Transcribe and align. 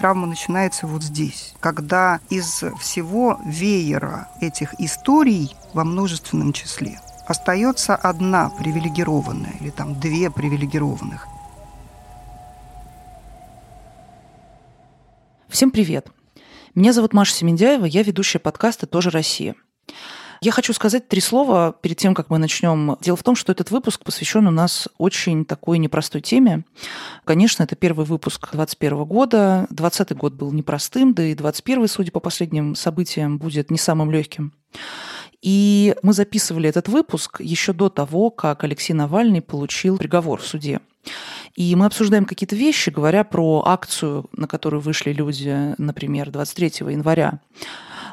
Травма 0.00 0.26
начинается 0.26 0.86
вот 0.86 1.02
здесь, 1.02 1.52
когда 1.60 2.20
из 2.30 2.64
всего 2.80 3.38
веера 3.44 4.30
этих 4.40 4.72
историй 4.80 5.54
во 5.74 5.84
множественном 5.84 6.54
числе 6.54 6.98
остается 7.26 7.96
одна 7.96 8.48
привилегированная 8.48 9.52
или 9.60 9.68
там 9.68 10.00
две 10.00 10.30
привилегированных. 10.30 11.28
Всем 15.50 15.70
привет! 15.70 16.08
Меня 16.74 16.94
зовут 16.94 17.12
Маша 17.12 17.34
Семендяева, 17.34 17.84
я 17.84 18.02
ведущая 18.02 18.38
подкаста 18.38 18.86
«Тоже 18.86 19.10
Россия». 19.10 19.54
Я 20.42 20.52
хочу 20.52 20.72
сказать 20.72 21.06
три 21.06 21.20
слова 21.20 21.74
перед 21.82 21.98
тем, 21.98 22.14
как 22.14 22.30
мы 22.30 22.38
начнем. 22.38 22.96
Дело 23.02 23.16
в 23.18 23.22
том, 23.22 23.36
что 23.36 23.52
этот 23.52 23.70
выпуск 23.70 24.02
посвящен 24.02 24.46
у 24.46 24.50
нас 24.50 24.88
очень 24.96 25.44
такой 25.44 25.76
непростой 25.76 26.22
теме. 26.22 26.64
Конечно, 27.24 27.62
это 27.62 27.76
первый 27.76 28.06
выпуск 28.06 28.40
2021 28.52 29.04
года. 29.04 29.66
2020 29.68 30.16
год 30.16 30.32
был 30.32 30.50
непростым, 30.52 31.12
да 31.12 31.24
и 31.24 31.34
2021, 31.34 31.88
судя 31.88 32.12
по 32.12 32.20
последним 32.20 32.74
событиям, 32.74 33.36
будет 33.36 33.70
не 33.70 33.76
самым 33.76 34.10
легким. 34.10 34.54
И 35.42 35.94
мы 36.02 36.14
записывали 36.14 36.70
этот 36.70 36.88
выпуск 36.88 37.42
еще 37.42 37.74
до 37.74 37.90
того, 37.90 38.30
как 38.30 38.64
Алексей 38.64 38.94
Навальный 38.94 39.42
получил 39.42 39.98
приговор 39.98 40.40
в 40.40 40.46
суде. 40.46 40.80
И 41.54 41.74
мы 41.76 41.84
обсуждаем 41.84 42.24
какие-то 42.24 42.56
вещи, 42.56 42.88
говоря 42.88 43.24
про 43.24 43.62
акцию, 43.66 44.30
на 44.32 44.46
которую 44.46 44.80
вышли 44.80 45.12
люди, 45.12 45.74
например, 45.76 46.30
23 46.30 46.90
января. 46.92 47.40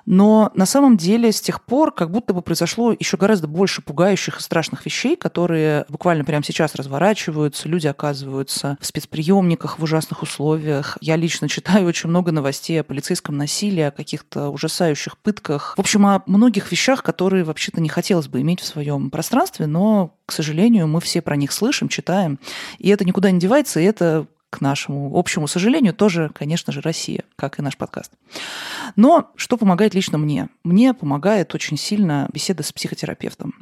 Но 0.08 0.52
на 0.56 0.66
самом 0.66 0.96
деле 0.96 1.34
с 1.34 1.42
тех 1.42 1.62
пор 1.62 1.94
как 1.94 2.10
будто 2.10 2.34
бы 2.34 2.42
произошло 2.42 2.96
еще 2.98 3.18
гораздо 3.18 3.48
больше 3.48 3.82
пугающих 3.82 4.40
и 4.40 4.42
страшных 4.42 4.86
вещей, 4.86 5.18
которые 5.18 5.86
буквально 5.90 6.24
прямо 6.24 6.44
сейчас 6.46 6.76
разворачиваются. 6.76 7.68
Люди 7.68 7.88
оказываются 7.88 8.78
в 8.80 8.86
спецприемниках 8.86 9.80
в 9.80 9.84
ужасных 9.84 10.24
условиях. 10.24 10.98
Я 11.02 11.18
лично 11.18 11.50
читаю 11.50 11.86
очень 11.88 12.10
много 12.10 12.32
новостей 12.32 12.80
о 12.80 12.86
полицейском 12.86 13.36
насилии, 13.36 13.84
о 13.84 13.92
каких-то 13.92 14.50
ужасающих 14.50 15.18
пытках. 15.18 15.74
В 15.76 15.82
общем, 15.82 16.06
о 16.06 16.24
многих 16.26 16.72
вещах, 16.72 17.04
которые 17.04 17.44
вообще-то 17.44 17.82
не 17.82 17.90
хотелось 17.90 18.30
бы 18.30 18.40
иметь 18.40 18.62
в 18.62 18.66
своем 18.66 19.10
пространстве, 19.10 19.68
но, 19.68 20.16
к 20.26 20.32
сожалению, 20.32 20.88
мы 20.88 21.02
все 21.02 21.22
про 21.22 21.36
них 21.36 21.52
слышим, 21.52 21.90
читаем. 21.90 22.40
И 22.78 22.88
это 22.88 23.04
никуда 23.04 23.30
не 23.30 23.40
девается, 23.40 23.82
и 23.82 23.84
это 23.84 24.26
к 24.50 24.62
нашему 24.62 25.12
общему 25.14 25.48
сожалению, 25.48 25.94
тоже, 25.94 26.32
конечно 26.34 26.72
же, 26.72 26.82
Россия, 26.82 27.24
как 27.36 27.60
и 27.60 27.62
наш 27.62 27.76
подкаст. 27.76 28.12
Но 28.96 29.32
что 29.36 29.58
помогает 29.58 29.94
лично 29.94 30.18
мне? 30.18 30.48
Мне 30.64 30.94
помогает 30.94 31.54
очень 31.54 31.78
сильно 31.78 32.30
беседа 32.32 32.64
с 32.64 32.72
психотерапевтом. 32.72 33.56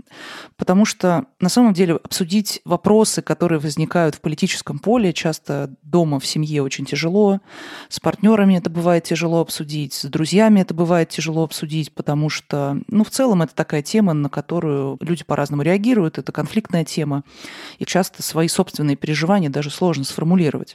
Потому 0.58 0.86
что 0.86 1.26
на 1.40 1.50
самом 1.50 1.74
деле 1.74 1.96
обсудить 1.96 2.62
вопросы, 2.66 3.24
которые 3.24 3.60
возникают 3.60 4.16
в 4.16 4.22
политическом 4.22 4.78
поле, 4.78 5.12
часто 5.12 5.76
дома, 5.82 6.20
в 6.20 6.26
семье 6.26 6.62
очень 6.62 6.86
тяжело. 6.86 7.40
С 7.90 8.00
партнерами 8.00 8.58
это 8.58 8.70
бывает 8.70 9.04
тяжело 9.06 9.42
обсудить, 9.42 9.94
с 9.94 10.06
друзьями 10.06 10.62
это 10.62 10.74
бывает 10.76 11.10
тяжело 11.10 11.44
обсудить, 11.44 11.94
потому 11.94 12.30
что, 12.30 12.78
ну, 12.88 13.04
в 13.04 13.10
целом 13.10 13.42
это 13.42 13.56
такая 13.56 13.82
тема, 13.82 14.14
на 14.14 14.30
которую 14.30 14.98
люди 15.02 15.24
по-разному 15.24 15.64
реагируют, 15.64 16.20
это 16.20 16.32
конфликтная 16.32 16.86
тема, 16.86 17.24
и 17.80 17.86
часто 17.86 18.22
свои 18.22 18.48
собственные 18.48 18.96
переживания 18.96 19.50
даже 19.50 19.72
сложно 19.72 20.04
сформулировать. 20.04 20.75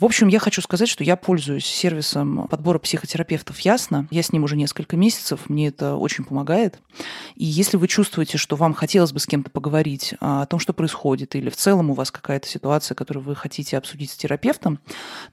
В 0.00 0.04
общем, 0.04 0.26
я 0.26 0.40
хочу 0.40 0.60
сказать, 0.60 0.88
что 0.88 1.04
я 1.04 1.14
пользуюсь 1.14 1.64
сервисом 1.64 2.48
подбора 2.48 2.80
психотерапевтов 2.80 3.60
Ясно. 3.60 4.08
Я 4.10 4.24
с 4.24 4.32
ним 4.32 4.42
уже 4.42 4.56
несколько 4.56 4.96
месяцев, 4.96 5.48
мне 5.48 5.68
это 5.68 5.94
очень 5.94 6.24
помогает. 6.24 6.80
И 7.36 7.44
если 7.44 7.76
вы 7.76 7.86
чувствуете, 7.86 8.36
что 8.36 8.56
вам 8.56 8.74
хотелось 8.74 9.12
бы 9.12 9.20
с 9.20 9.26
кем-то 9.26 9.52
поговорить 9.52 10.14
а, 10.20 10.42
о 10.42 10.46
том, 10.46 10.58
что 10.58 10.72
происходит, 10.72 11.36
или 11.36 11.48
в 11.48 11.54
целом 11.54 11.90
у 11.90 11.94
вас 11.94 12.10
какая-то 12.10 12.48
ситуация, 12.48 12.96
которую 12.96 13.24
вы 13.24 13.36
хотите 13.36 13.78
обсудить 13.78 14.10
с 14.10 14.16
терапевтом, 14.16 14.80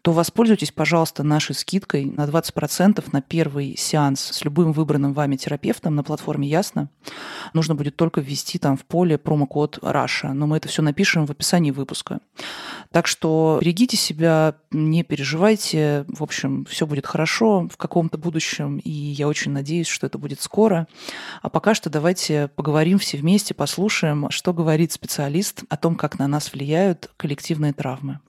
то 0.03 0.12
воспользуйтесь, 0.12 0.72
пожалуйста, 0.72 1.24
нашей 1.24 1.56
скидкой 1.56 2.06
на 2.06 2.25
20% 2.25 3.03
на 3.12 3.22
первый 3.24 3.75
сеанс 3.75 4.22
с 4.22 4.46
любым 4.46 4.74
выбранным 4.74 5.14
вами 5.14 5.38
терапевтом 5.38 5.96
на 5.96 6.03
платформе 6.03 6.47
Ясно. 6.47 6.90
Нужно 7.56 7.74
будет 7.74 7.96
только 7.96 8.22
ввести 8.22 8.59
там 8.59 8.78
в 8.78 8.85
поле 8.85 9.18
промокод 9.18 9.80
Раша, 9.81 10.34
но 10.34 10.46
мы 10.46 10.58
это 10.58 10.68
все 10.68 10.84
напишем 10.84 11.25
в 11.25 11.31
описании 11.31 11.72
выпуска. 11.72 12.19
Так 12.91 13.08
что 13.08 13.58
берегите 13.59 13.97
себя, 13.97 14.50
не 14.72 15.03
переживайте, 15.03 16.06
в 16.07 16.23
общем, 16.23 16.66
все 16.66 16.85
будет 16.88 17.06
хорошо 17.06 17.67
в 17.72 17.78
каком-то 17.78 18.17
будущем, 18.17 18.78
и 18.78 18.89
я 18.89 19.28
очень 19.28 19.51
надеюсь, 19.51 19.88
что 19.88 20.07
это 20.07 20.17
будет 20.17 20.41
скоро. 20.41 20.88
А 21.41 21.50
пока 21.50 21.73
что 21.73 21.89
давайте 21.89 22.50
поговорим 22.56 23.00
все 23.00 23.17
вместе, 23.17 23.53
послушаем, 23.53 24.29
что 24.29 24.53
говорит 24.53 24.91
специалист 24.91 25.63
о 25.69 25.78
том, 25.78 25.95
как 25.95 26.19
на 26.19 26.28
нас 26.28 26.51
влияют 26.53 27.11
коллективные 27.17 27.73
травмы. 27.73 28.19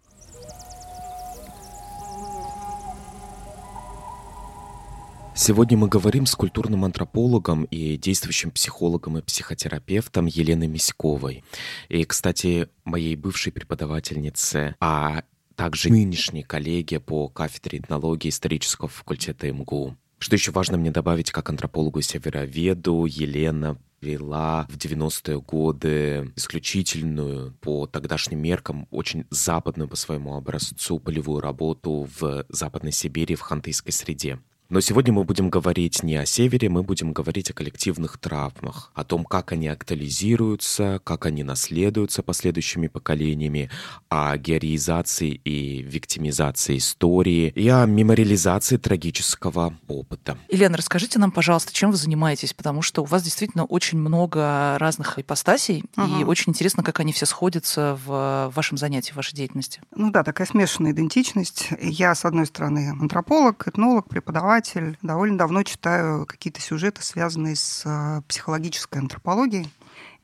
Сегодня 5.34 5.78
мы 5.78 5.88
говорим 5.88 6.26
с 6.26 6.34
культурным 6.34 6.84
антропологом 6.84 7.64
и 7.64 7.96
действующим 7.96 8.50
психологом 8.50 9.16
и 9.16 9.22
психотерапевтом 9.22 10.26
Еленой 10.26 10.68
Миськовой. 10.68 11.42
И, 11.88 12.04
кстати, 12.04 12.68
моей 12.84 13.16
бывшей 13.16 13.50
преподавательнице, 13.50 14.76
а 14.78 15.24
также 15.56 15.90
нынешние 15.90 16.44
коллеги 16.44 16.98
по 16.98 17.28
кафедре 17.28 17.78
этнологии 17.78 18.28
исторического 18.28 18.88
факультета 18.88 19.52
МГУ. 19.52 19.96
Что 20.18 20.36
еще 20.36 20.52
важно 20.52 20.76
мне 20.76 20.90
добавить 20.90 21.32
как 21.32 21.50
антропологу 21.50 21.98
и 21.98 22.02
североведу, 22.02 23.06
Елена 23.06 23.76
вела 24.00 24.66
в 24.68 24.76
90-е 24.76 25.40
годы 25.40 26.32
исключительную 26.36 27.54
по 27.60 27.86
тогдашним 27.86 28.40
меркам, 28.40 28.86
очень 28.90 29.26
западную 29.30 29.88
по 29.88 29.96
своему 29.96 30.36
образцу 30.36 30.98
полевую 30.98 31.40
работу 31.40 32.08
в 32.20 32.44
Западной 32.48 32.92
Сибири 32.92 33.34
в 33.34 33.40
хантыйской 33.40 33.92
среде. 33.92 34.38
Но 34.72 34.80
сегодня 34.80 35.12
мы 35.12 35.24
будем 35.24 35.50
говорить 35.50 36.02
не 36.02 36.16
о 36.16 36.24
севере, 36.24 36.70
мы 36.70 36.82
будем 36.82 37.12
говорить 37.12 37.50
о 37.50 37.52
коллективных 37.52 38.16
травмах, 38.16 38.90
о 38.94 39.04
том, 39.04 39.26
как 39.26 39.52
они 39.52 39.68
актуализируются, 39.68 40.98
как 41.04 41.26
они 41.26 41.44
наследуются 41.44 42.22
последующими 42.22 42.86
поколениями, 42.86 43.68
о 44.08 44.34
героизации 44.38 45.32
и 45.44 45.82
виктимизации 45.82 46.78
истории 46.78 47.52
и 47.54 47.68
о 47.68 47.84
мемориализации 47.84 48.78
трагического 48.78 49.74
опыта. 49.88 50.38
Елена, 50.48 50.78
расскажите 50.78 51.18
нам, 51.18 51.32
пожалуйста, 51.32 51.74
чем 51.74 51.90
вы 51.90 51.98
занимаетесь, 51.98 52.54
потому 52.54 52.80
что 52.80 53.02
у 53.02 53.04
вас 53.04 53.22
действительно 53.22 53.66
очень 53.66 53.98
много 53.98 54.78
разных 54.78 55.18
ипостасей, 55.18 55.84
ага. 55.96 56.18
и 56.18 56.24
очень 56.24 56.52
интересно, 56.52 56.82
как 56.82 56.98
они 56.98 57.12
все 57.12 57.26
сходятся 57.26 57.98
в 58.06 58.50
вашем 58.56 58.78
занятии, 58.78 59.12
в 59.12 59.16
вашей 59.16 59.34
деятельности. 59.34 59.82
Ну 59.94 60.10
да, 60.10 60.24
такая 60.24 60.46
смешанная 60.46 60.92
идентичность. 60.92 61.68
Я, 61.78 62.14
с 62.14 62.24
одной 62.24 62.46
стороны, 62.46 62.96
антрополог, 62.98 63.68
этнолог, 63.68 64.08
преподаватель, 64.08 64.61
преподаватель. 64.62 64.98
Довольно 65.02 65.38
давно 65.38 65.62
читаю 65.62 66.26
какие-то 66.26 66.60
сюжеты, 66.60 67.02
связанные 67.02 67.56
с 67.56 67.82
э, 67.84 68.22
психологической 68.28 69.00
антропологией. 69.00 69.68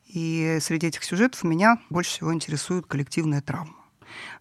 И 0.06 0.58
среди 0.60 0.86
этих 0.86 1.04
сюжетов 1.04 1.44
меня 1.44 1.78
больше 1.90 2.12
всего 2.12 2.32
интересует 2.32 2.86
коллективная 2.86 3.42
травма. 3.42 3.74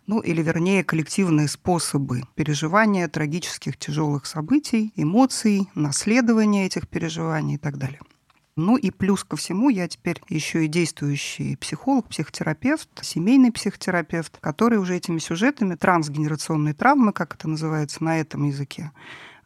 Ну, 0.05 0.21
или 0.21 0.41
вернее, 0.41 0.83
коллективные 0.85 1.49
способы 1.49 2.23
переживания 2.35 3.09
трагических 3.09 3.77
тяжелых 3.77 4.25
событий, 4.25 4.93
эмоций, 4.95 5.67
наследования 5.75 6.65
этих 6.65 6.87
переживаний 6.87 7.55
и 7.55 7.57
так 7.57 7.77
далее. 7.77 7.99
Ну 8.55 8.75
и 8.75 8.89
плюс 8.89 9.23
ко 9.23 9.35
всему 9.35 9.69
я 9.69 9.87
теперь 9.87 10.19
еще 10.29 10.65
и 10.65 10.67
действующий 10.67 11.57
психолог, 11.57 12.07
психотерапевт, 12.07 12.89
семейный 13.03 13.51
психотерапевт, 13.51 14.37
который 14.39 14.79
уже 14.79 14.95
этими 14.95 15.19
сюжетами 15.19 15.75
трансгенерационной 15.75 16.73
травмы, 16.73 17.11
как 17.11 17.35
это 17.35 17.47
называется 17.47 18.03
на 18.03 18.19
этом 18.19 18.45
языке, 18.45 18.91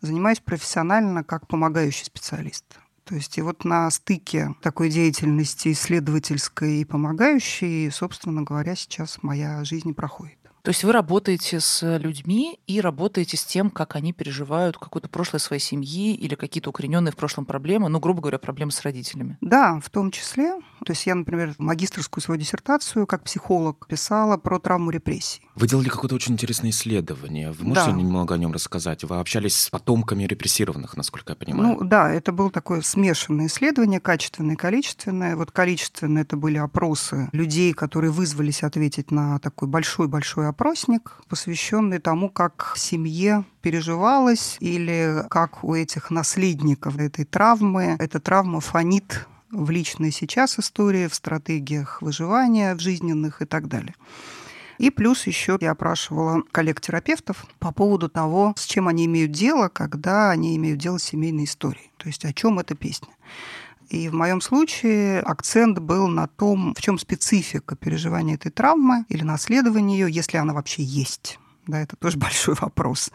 занимаюсь 0.01 0.39
профессионально 0.39 1.23
как 1.23 1.47
помогающий 1.47 2.05
специалист. 2.05 2.65
То 3.03 3.15
есть 3.15 3.37
и 3.37 3.41
вот 3.41 3.65
на 3.65 3.89
стыке 3.91 4.55
такой 4.61 4.89
деятельности 4.89 5.71
исследовательской 5.71 6.81
и 6.81 6.85
помогающей, 6.85 7.89
собственно 7.91 8.43
говоря, 8.43 8.75
сейчас 8.75 9.21
моя 9.21 9.63
жизнь 9.63 9.93
проходит. 9.93 10.40
То 10.63 10.69
есть 10.69 10.83
вы 10.83 10.91
работаете 10.91 11.59
с 11.59 11.97
людьми 11.97 12.59
и 12.67 12.81
работаете 12.81 13.37
с 13.37 13.43
тем, 13.43 13.69
как 13.69 13.95
они 13.95 14.13
переживают 14.13 14.77
какое-то 14.77 15.09
прошлое 15.09 15.39
своей 15.39 15.61
семьи 15.61 16.13
или 16.13 16.35
какие-то 16.35 16.69
укорененные 16.69 17.11
в 17.11 17.15
прошлом 17.15 17.45
проблемы, 17.45 17.89
ну, 17.89 17.99
грубо 17.99 18.21
говоря, 18.21 18.37
проблемы 18.37 18.71
с 18.71 18.81
родителями. 18.81 19.37
Да, 19.41 19.79
в 19.79 19.89
том 19.89 20.11
числе. 20.11 20.59
То 20.85 20.91
есть 20.93 21.05
я, 21.05 21.15
например, 21.15 21.53
магистрскую 21.57 22.23
свою 22.23 22.39
диссертацию 22.39 23.05
как 23.05 23.23
психолог 23.23 23.87
писала 23.87 24.37
про 24.37 24.59
травму 24.59 24.91
репрессий. 24.91 25.41
Вы 25.55 25.67
делали 25.67 25.89
какое-то 25.89 26.15
очень 26.15 26.33
интересное 26.33 26.71
исследование. 26.71 27.51
Вы 27.51 27.65
можете 27.65 27.91
да. 27.91 27.97
немного 27.97 28.35
о 28.35 28.37
нем 28.37 28.51
рассказать? 28.51 29.03
Вы 29.03 29.19
общались 29.19 29.57
с 29.57 29.69
потомками 29.69 30.23
репрессированных, 30.23 30.97
насколько 30.97 31.33
я 31.33 31.35
понимаю. 31.35 31.77
Ну 31.79 31.87
да, 31.87 32.11
это 32.11 32.31
было 32.31 32.49
такое 32.49 32.81
смешанное 32.81 33.47
исследование, 33.47 33.99
качественное 33.99 34.55
и 34.55 34.57
количественное. 34.57 35.35
Вот 35.35 35.51
количественное 35.51 36.23
это 36.23 36.37
были 36.37 36.57
опросы 36.57 37.29
людей, 37.31 37.73
которые 37.73 38.11
вызвались 38.11 38.63
ответить 38.63 39.11
на 39.11 39.39
такой 39.39 39.67
большой-большой 39.67 40.47
опросник, 40.51 41.17
посвященный 41.27 41.99
тому, 41.99 42.29
как 42.29 42.73
семье 42.77 43.43
переживалось 43.61 44.57
или 44.59 45.25
как 45.29 45.63
у 45.63 45.75
этих 45.75 46.11
наследников 46.11 46.97
этой 46.97 47.25
травмы 47.25 47.97
эта 47.99 48.19
травма 48.19 48.61
фонит 48.61 49.27
в 49.51 49.69
личной 49.69 50.11
сейчас 50.11 50.59
истории, 50.59 51.07
в 51.07 51.15
стратегиях 51.15 52.01
выживания 52.01 52.75
в 52.75 52.79
жизненных 52.79 53.41
и 53.41 53.45
так 53.45 53.67
далее. 53.67 53.95
И 54.77 54.89
плюс 54.89 55.27
еще 55.27 55.57
я 55.61 55.71
опрашивала 55.71 56.41
коллег-терапевтов 56.51 57.45
по 57.59 57.71
поводу 57.71 58.09
того, 58.09 58.53
с 58.57 58.65
чем 58.65 58.87
они 58.87 59.05
имеют 59.05 59.31
дело, 59.31 59.67
когда 59.67 60.31
они 60.31 60.55
имеют 60.55 60.79
дело 60.79 60.97
с 60.97 61.03
семейной 61.03 61.43
историей. 61.43 61.91
То 61.97 62.07
есть 62.07 62.25
о 62.25 62.33
чем 62.33 62.57
эта 62.57 62.73
песня. 62.73 63.09
И 63.91 64.07
в 64.07 64.13
моем 64.13 64.39
случае 64.39 65.19
акцент 65.19 65.79
был 65.79 66.07
на 66.07 66.27
том, 66.27 66.73
в 66.73 66.81
чем 66.81 66.97
специфика 66.97 67.75
переживания 67.75 68.35
этой 68.35 68.49
травмы 68.49 69.05
или 69.09 69.21
наследования 69.23 69.99
ее, 69.99 70.09
если 70.09 70.37
она 70.37 70.53
вообще 70.53 70.81
есть. 70.81 71.37
Да, 71.67 71.81
это 71.81 71.97
тоже 71.97 72.17
большой 72.17 72.55
вопрос. 72.55 73.11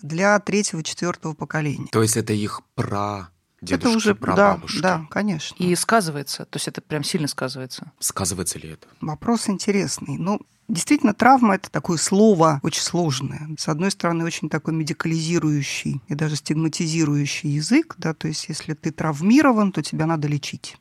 Для 0.00 0.38
третьего-четвертого 0.38 1.34
поколения. 1.34 1.88
То 1.90 2.02
есть 2.02 2.16
это 2.16 2.32
их 2.32 2.62
про 2.76 3.30
дедушки, 3.60 3.88
это 3.88 3.96
уже, 3.96 4.14
прабабушки. 4.14 4.80
Да, 4.80 4.98
да, 4.98 5.06
конечно. 5.10 5.56
И 5.58 5.74
сказывается, 5.74 6.44
то 6.44 6.56
есть 6.56 6.68
это 6.68 6.80
прям 6.80 7.02
сильно 7.02 7.26
сказывается. 7.26 7.90
Сказывается 7.98 8.60
ли 8.60 8.70
это? 8.70 8.86
Вопрос 9.00 9.48
интересный. 9.48 10.18
Ну, 10.18 10.40
Действительно, 10.72 11.12
травма– 11.12 11.54
это 11.56 11.70
такое 11.70 11.98
слово 11.98 12.58
очень 12.62 12.80
сложное. 12.80 13.46
С 13.58 13.68
одной 13.68 13.90
стороны, 13.90 14.24
очень 14.24 14.48
такой 14.48 14.72
медикализирующий 14.72 16.00
и 16.08 16.14
даже 16.14 16.36
стигматизирующий 16.36 17.50
язык, 17.50 17.94
да, 17.98 18.14
то 18.14 18.26
есть 18.26 18.48
если 18.48 18.72
ты 18.72 18.90
травмирован, 18.90 19.72
то 19.72 19.82
тебя 19.82 20.06
надо 20.06 20.28
лечить. 20.28 20.78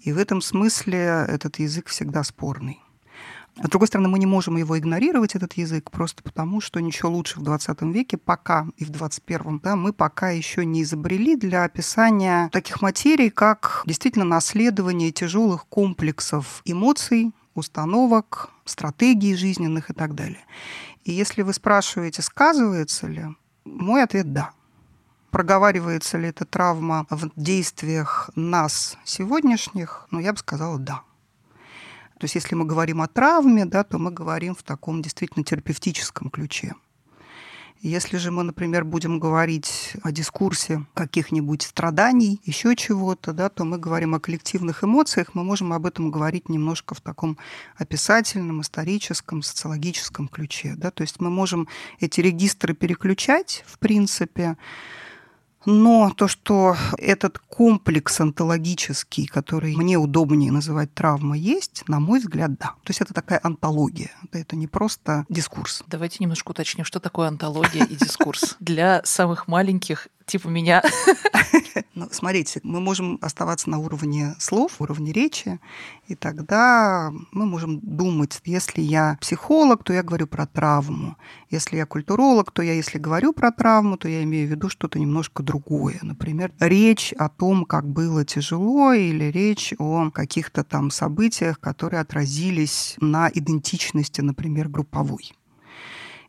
И 0.00 0.12
в 0.12 0.18
этом 0.18 0.42
смысле 0.42 1.24
этот 1.28 1.60
язык 1.60 1.86
всегда 1.86 2.24
спорный. 2.24 2.80
С 3.62 3.68
другой 3.68 3.86
стороны, 3.86 4.08
мы 4.08 4.18
не 4.18 4.26
можем 4.26 4.56
его 4.56 4.76
игнорировать, 4.76 5.36
этот 5.36 5.52
язык, 5.52 5.92
просто 5.92 6.24
потому, 6.24 6.60
что 6.60 6.80
ничего 6.80 7.10
лучше 7.10 7.38
в 7.38 7.44
20 7.44 7.82
веке 7.82 8.16
пока 8.16 8.66
и 8.76 8.84
в 8.84 8.90
21 8.90 9.60
да, 9.60 9.76
мы 9.76 9.92
пока 9.92 10.30
еще 10.30 10.66
не 10.66 10.82
изобрели 10.82 11.36
для 11.36 11.62
описания 11.62 12.50
таких 12.50 12.82
материй, 12.82 13.30
как 13.30 13.84
действительно 13.86 14.24
наследование 14.24 15.12
тяжелых 15.12 15.66
комплексов 15.68 16.60
эмоций, 16.64 17.32
установок, 17.56 18.50
стратегий 18.64 19.34
жизненных 19.34 19.90
и 19.90 19.94
так 19.94 20.14
далее. 20.14 20.44
И 21.04 21.12
если 21.12 21.42
вы 21.42 21.52
спрашиваете, 21.52 22.22
сказывается 22.22 23.06
ли, 23.06 23.26
мой 23.64 24.02
ответ– 24.02 24.32
да. 24.32 24.50
Проговаривается 25.30 26.16
ли 26.16 26.28
эта 26.28 26.46
травма 26.46 27.06
в 27.10 27.28
действиях 27.36 28.30
нас 28.36 28.96
сегодняшних? 29.04 30.06
Ну, 30.10 30.18
я 30.18 30.32
бы 30.32 30.38
сказала 30.38 30.78
«да». 30.78 31.02
То 32.18 32.24
есть 32.24 32.36
если 32.36 32.54
мы 32.54 32.64
говорим 32.64 33.02
о 33.02 33.08
травме, 33.08 33.66
да, 33.66 33.84
то 33.84 33.98
мы 33.98 34.10
говорим 34.10 34.54
в 34.54 34.62
таком 34.62 35.02
действительно 35.02 35.44
терапевтическом 35.44 36.30
ключе– 36.30 36.74
если 37.82 38.16
же 38.16 38.30
мы, 38.30 38.42
например, 38.42 38.84
будем 38.84 39.18
говорить 39.18 39.92
о 40.02 40.12
дискурсе 40.12 40.84
каких-нибудь 40.94 41.62
страданий, 41.62 42.40
еще 42.44 42.74
чего-то, 42.74 43.32
да, 43.32 43.48
то 43.48 43.64
мы 43.64 43.78
говорим 43.78 44.14
о 44.14 44.20
коллективных 44.20 44.84
эмоциях, 44.84 45.34
мы 45.34 45.44
можем 45.44 45.72
об 45.72 45.86
этом 45.86 46.10
говорить 46.10 46.48
немножко 46.48 46.94
в 46.94 47.00
таком 47.00 47.38
описательном, 47.76 48.60
историческом, 48.60 49.42
социологическом 49.42 50.28
ключе. 50.28 50.74
Да, 50.76 50.90
то 50.90 51.02
есть 51.02 51.20
мы 51.20 51.30
можем 51.30 51.68
эти 52.00 52.20
регистры 52.20 52.74
переключать, 52.74 53.64
в 53.66 53.78
принципе, 53.78 54.56
но 55.64 56.12
то, 56.16 56.28
что 56.28 56.76
этот 56.98 57.38
комплекс 57.38 58.20
онтологический, 58.20 59.26
который 59.26 59.74
мне 59.76 59.96
удобнее 59.96 60.52
называть 60.52 60.94
травмой, 60.94 61.40
есть, 61.40 61.84
на 61.88 62.00
мой 62.00 62.20
взгляд, 62.20 62.56
да. 62.58 62.74
То 62.84 62.90
есть 62.90 63.00
это 63.00 63.14
такая 63.14 63.40
антология. 63.42 64.10
Это 64.32 64.56
не 64.56 64.66
просто 64.66 65.24
дискурс. 65.28 65.82
Давайте 65.86 66.18
немножко 66.20 66.50
уточним, 66.50 66.84
что 66.84 67.00
такое 67.00 67.28
антология 67.28 67.84
и 67.84 67.96
дискурс 67.96 68.56
для 68.60 69.02
самых 69.04 69.48
маленьких 69.48 70.08
типа 70.26 70.48
меня. 70.48 70.82
Ну, 71.94 72.08
смотрите, 72.10 72.60
мы 72.62 72.80
можем 72.80 73.18
оставаться 73.22 73.70
на 73.70 73.78
уровне 73.78 74.34
слов, 74.38 74.80
уровне 74.80 75.12
речи, 75.12 75.58
и 76.08 76.14
тогда 76.14 77.10
мы 77.32 77.46
можем 77.46 77.80
думать, 77.80 78.38
если 78.44 78.82
я 78.82 79.16
психолог, 79.20 79.82
то 79.82 79.92
я 79.92 80.02
говорю 80.02 80.26
про 80.26 80.46
травму. 80.46 81.16
Если 81.50 81.76
я 81.76 81.86
культуролог, 81.86 82.50
то 82.50 82.62
я, 82.62 82.74
если 82.74 82.98
говорю 82.98 83.32
про 83.32 83.50
травму, 83.50 83.96
то 83.96 84.08
я 84.08 84.22
имею 84.24 84.46
в 84.46 84.50
виду 84.50 84.68
что-то 84.68 84.98
немножко 84.98 85.42
другое. 85.42 85.98
Например, 86.02 86.52
речь 86.60 87.14
о 87.18 87.30
том, 87.30 87.64
как 87.64 87.86
было 87.88 88.24
тяжело, 88.24 88.92
или 88.92 89.24
речь 89.24 89.72
о 89.78 90.10
каких-то 90.10 90.64
там 90.64 90.90
событиях, 90.90 91.60
которые 91.60 92.00
отразились 92.00 92.96
на 93.00 93.30
идентичности, 93.32 94.20
например, 94.20 94.68
групповой. 94.68 95.32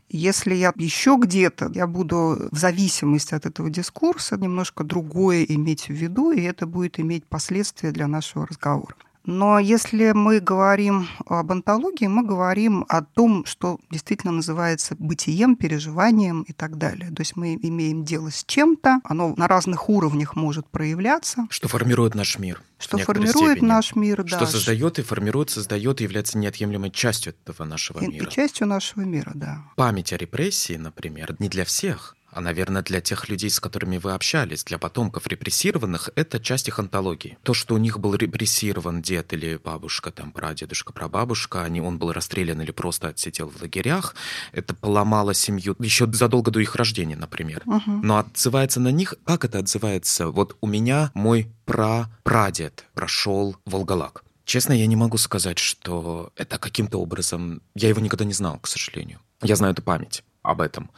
Если 0.10 0.56
я 0.56 0.72
еще 0.76 1.18
где-то, 1.20 1.70
я 1.74 1.86
буду 1.86 2.48
в 2.52 2.58
зависимости 2.58 3.34
от 3.34 3.46
этого 3.46 3.70
дискурса 3.70 4.38
немножко 4.38 4.84
другое 4.84 5.44
иметь 5.44 5.90
в 5.90 5.94
виду, 5.94 6.32
и 6.32 6.42
это 6.42 6.66
будет 6.66 7.00
иметь 7.00 7.26
последствия 7.26 7.92
для 7.92 8.08
нашего 8.08 8.48
разговора. 8.48 8.96
Но 9.28 9.60
если 9.60 10.14
мы 10.14 10.40
говорим 10.40 11.10
об 11.26 11.52
антологии, 11.52 12.08
мы 12.08 12.24
говорим 12.26 12.86
о 12.88 13.02
том, 13.02 13.46
что 13.46 13.78
действительно 13.92 14.32
называется 14.32 14.96
бытием, 14.98 15.58
переживанием 15.58 16.44
и 16.44 16.54
так 16.54 16.78
далее. 16.78 17.12
То 17.12 17.22
есть 17.22 17.36
мы 17.36 17.56
имеем 17.56 18.06
дело 18.06 18.32
с 18.32 18.46
чем-то, 18.46 19.02
оно 19.04 19.36
на 19.36 19.50
разных 19.50 19.90
уровнях 19.90 20.38
может 20.38 20.70
проявляться. 20.70 21.46
Что 21.50 21.68
формирует 21.68 22.16
наш 22.16 22.40
мир. 22.40 22.64
Что 22.80 22.98
формирует 23.00 23.58
степени. 23.58 23.68
наш 23.68 23.96
мир, 23.96 24.24
да. 24.24 24.38
Что 24.38 24.46
создает 24.46 24.98
и 25.00 25.02
формирует, 25.02 25.50
создает 25.50 26.00
и 26.00 26.06
является 26.06 26.38
неотъемлемой 26.38 26.92
частью 26.92 27.34
этого 27.44 27.66
нашего 27.68 28.00
и, 28.00 28.08
мира. 28.08 28.26
И 28.26 28.32
частью 28.32 28.66
нашего 28.66 29.02
мира, 29.02 29.34
да. 29.36 29.64
Память 29.76 30.14
о 30.14 30.18
репрессии, 30.18 30.78
например, 30.78 31.36
не 31.40 31.50
для 31.50 31.66
всех 31.66 32.17
а, 32.30 32.42
наверное, 32.42 32.82
для 32.82 33.00
тех 33.00 33.30
людей, 33.30 33.50
с 33.50 33.60
которыми 33.60 33.98
вы 33.98 34.12
общались, 34.12 34.64
для 34.64 34.78
потомков 34.78 35.28
репрессированных, 35.28 36.10
это 36.16 36.40
часть 36.40 36.68
их 36.68 36.78
антологии. 36.80 37.38
То, 37.44 37.54
что 37.54 37.76
у 37.76 37.78
них 37.78 38.00
был 38.00 38.16
репрессирован 38.16 39.02
дед 39.02 39.32
или 39.34 39.58
бабушка, 39.58 40.12
там, 40.12 40.32
прадедушка, 40.32 40.92
прабабушка, 40.92 41.64
они, 41.64 41.82
он 41.82 41.98
был 41.98 42.12
расстрелян 42.12 42.62
или 42.62 42.72
просто 42.72 43.08
отсидел 43.10 43.50
в 43.50 43.62
лагерях, 43.62 44.16
это 44.52 44.76
поломало 44.76 45.34
семью 45.34 45.76
еще 45.80 46.12
задолго 46.12 46.52
до 46.52 46.60
их 46.60 46.76
рождения, 46.76 47.16
например. 47.16 47.64
Угу. 47.66 48.02
Но 48.04 48.18
отзывается 48.18 48.80
на 48.80 48.90
них, 48.90 49.16
как 49.26 49.46
это 49.46 49.60
отзывается? 49.60 50.28
Вот 50.28 50.58
у 50.60 50.68
меня 50.68 51.12
мой 51.14 51.50
пра-прадед 51.66 52.86
прошел 52.94 53.56
Волголак. 53.66 54.24
Честно, 54.44 54.74
я 54.74 54.86
не 54.86 54.96
могу 54.96 55.18
сказать, 55.18 55.60
что 55.60 56.32
это 56.36 56.58
каким-то 56.58 57.00
образом... 57.02 57.62
Я 57.76 57.90
его 57.90 58.00
никогда 58.00 58.26
не 58.26 58.34
знал, 58.34 58.60
к 58.60 58.68
сожалению. 58.68 59.20
Я 59.42 59.56
знаю 59.56 59.74
эту 59.74 59.82
память 59.82 60.24
об 60.42 60.62
этом 60.62 60.90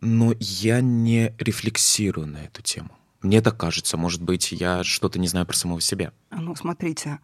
но 0.00 0.34
я 0.38 0.80
не 0.80 1.34
рефлексирую 1.38 2.26
на 2.26 2.38
эту 2.38 2.62
тему. 2.62 2.90
Мне 3.22 3.42
так 3.42 3.56
кажется, 3.56 3.96
может 3.96 4.22
быть, 4.22 4.52
я 4.52 4.82
что-то 4.82 5.18
не 5.18 5.28
знаю 5.28 5.46
про 5.46 5.54
самого 5.54 5.80
себя. 5.80 6.12
Ну, 6.30 6.56
смотрите, 6.56 7.18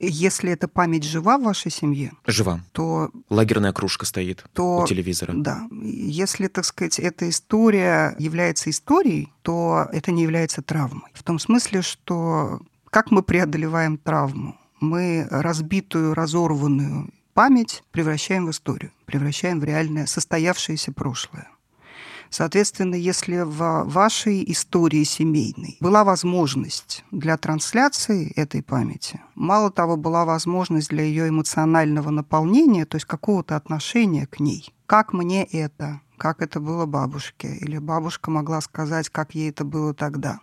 если 0.00 0.50
эта 0.50 0.68
память 0.68 1.04
жива 1.04 1.38
в 1.38 1.42
вашей 1.42 1.70
семье, 1.70 2.12
жива, 2.26 2.60
то 2.72 3.10
лагерная 3.28 3.72
кружка 3.72 4.06
стоит 4.06 4.44
то, 4.54 4.78
у 4.78 4.86
телевизора. 4.86 5.32
Да, 5.36 5.68
если, 5.82 6.48
так 6.48 6.64
сказать, 6.64 6.98
эта 6.98 7.28
история 7.28 8.16
является 8.18 8.70
историей, 8.70 9.32
то 9.42 9.86
это 9.92 10.12
не 10.12 10.22
является 10.22 10.62
травмой. 10.62 11.10
В 11.12 11.22
том 11.22 11.38
смысле, 11.38 11.82
что 11.82 12.60
как 12.90 13.10
мы 13.10 13.22
преодолеваем 13.22 13.98
травму? 13.98 14.58
Мы 14.80 15.26
разбитую, 15.30 16.14
разорванную 16.14 17.12
память 17.34 17.82
превращаем 17.90 18.46
в 18.46 18.50
историю, 18.50 18.92
превращаем 19.06 19.60
в 19.60 19.64
реальное 19.64 20.06
состоявшееся 20.06 20.92
прошлое. 20.92 21.48
Соответственно, 22.36 22.96
если 22.96 23.42
в 23.42 23.84
вашей 23.84 24.42
истории 24.50 25.04
семейной 25.04 25.76
была 25.78 26.02
возможность 26.02 27.04
для 27.12 27.36
трансляции 27.36 28.32
этой 28.34 28.60
памяти, 28.60 29.20
мало 29.36 29.70
того, 29.70 29.96
была 29.96 30.24
возможность 30.24 30.88
для 30.88 31.04
ее 31.04 31.28
эмоционального 31.28 32.10
наполнения, 32.10 32.86
то 32.86 32.96
есть 32.96 33.06
какого-то 33.06 33.54
отношения 33.54 34.26
к 34.26 34.40
ней. 34.40 34.74
Как 34.86 35.12
мне 35.12 35.44
это? 35.44 36.00
Как 36.16 36.42
это 36.42 36.58
было 36.58 36.86
бабушке? 36.86 37.54
Или 37.54 37.78
бабушка 37.78 38.32
могла 38.32 38.60
сказать, 38.62 39.10
как 39.10 39.36
ей 39.36 39.50
это 39.50 39.62
было 39.64 39.94
тогда? 39.94 40.40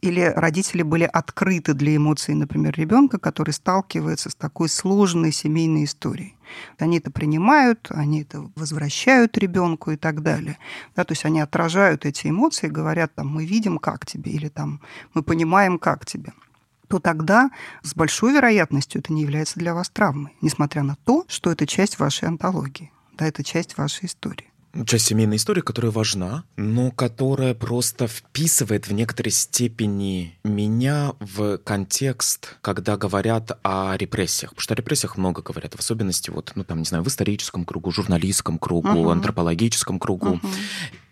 Или 0.00 0.32
родители 0.34 0.82
были 0.82 1.04
открыты 1.04 1.74
для 1.74 1.96
эмоций, 1.96 2.34
например, 2.34 2.74
ребенка, 2.76 3.18
который 3.18 3.50
сталкивается 3.50 4.30
с 4.30 4.34
такой 4.34 4.68
сложной 4.68 5.32
семейной 5.32 5.84
историей. 5.84 6.36
Они 6.78 6.98
это 6.98 7.10
принимают, 7.10 7.88
они 7.90 8.22
это 8.22 8.50
возвращают 8.56 9.36
ребенку 9.38 9.90
и 9.90 9.96
так 9.96 10.22
далее. 10.22 10.58
Да, 10.96 11.04
то 11.04 11.12
есть 11.12 11.24
они 11.24 11.40
отражают 11.40 12.06
эти 12.06 12.28
эмоции, 12.28 12.68
говорят, 12.68 13.14
там, 13.14 13.28
мы 13.28 13.44
видим, 13.44 13.78
как 13.78 14.06
тебе, 14.06 14.32
или 14.32 14.48
там, 14.48 14.80
мы 15.14 15.22
понимаем, 15.22 15.78
как 15.78 16.06
тебе 16.06 16.32
то 16.88 16.98
тогда 16.98 17.52
с 17.84 17.94
большой 17.94 18.32
вероятностью 18.32 19.00
это 19.00 19.12
не 19.12 19.22
является 19.22 19.60
для 19.60 19.74
вас 19.74 19.88
травмой, 19.88 20.36
несмотря 20.40 20.82
на 20.82 20.96
то, 20.96 21.24
что 21.28 21.52
это 21.52 21.64
часть 21.64 22.00
вашей 22.00 22.26
антологии, 22.26 22.90
да, 23.16 23.28
это 23.28 23.44
часть 23.44 23.78
вашей 23.78 24.06
истории 24.06 24.49
часть 24.86 25.06
семейной 25.06 25.36
истории, 25.36 25.60
которая 25.60 25.90
важна, 25.90 26.44
но 26.56 26.90
которая 26.90 27.54
просто 27.54 28.06
вписывает 28.06 28.86
в 28.86 28.92
некоторой 28.92 29.32
степени 29.32 30.38
меня 30.44 31.12
в 31.18 31.58
контекст, 31.58 32.56
когда 32.60 32.96
говорят 32.96 33.58
о 33.62 33.96
репрессиях. 33.96 34.50
Потому 34.50 34.62
что 34.62 34.74
о 34.74 34.76
репрессиях 34.76 35.16
много 35.16 35.42
говорят, 35.42 35.74
в 35.74 35.78
особенности 35.80 36.30
вот, 36.30 36.52
ну 36.54 36.64
там, 36.64 36.78
не 36.78 36.84
знаю, 36.84 37.02
в 37.02 37.08
историческом 37.08 37.64
кругу, 37.64 37.90
журналистском 37.90 38.58
кругу, 38.58 38.88
uh-huh. 38.88 39.12
антропологическом 39.12 39.98
кругу. 39.98 40.40
Uh-huh. 40.42 40.54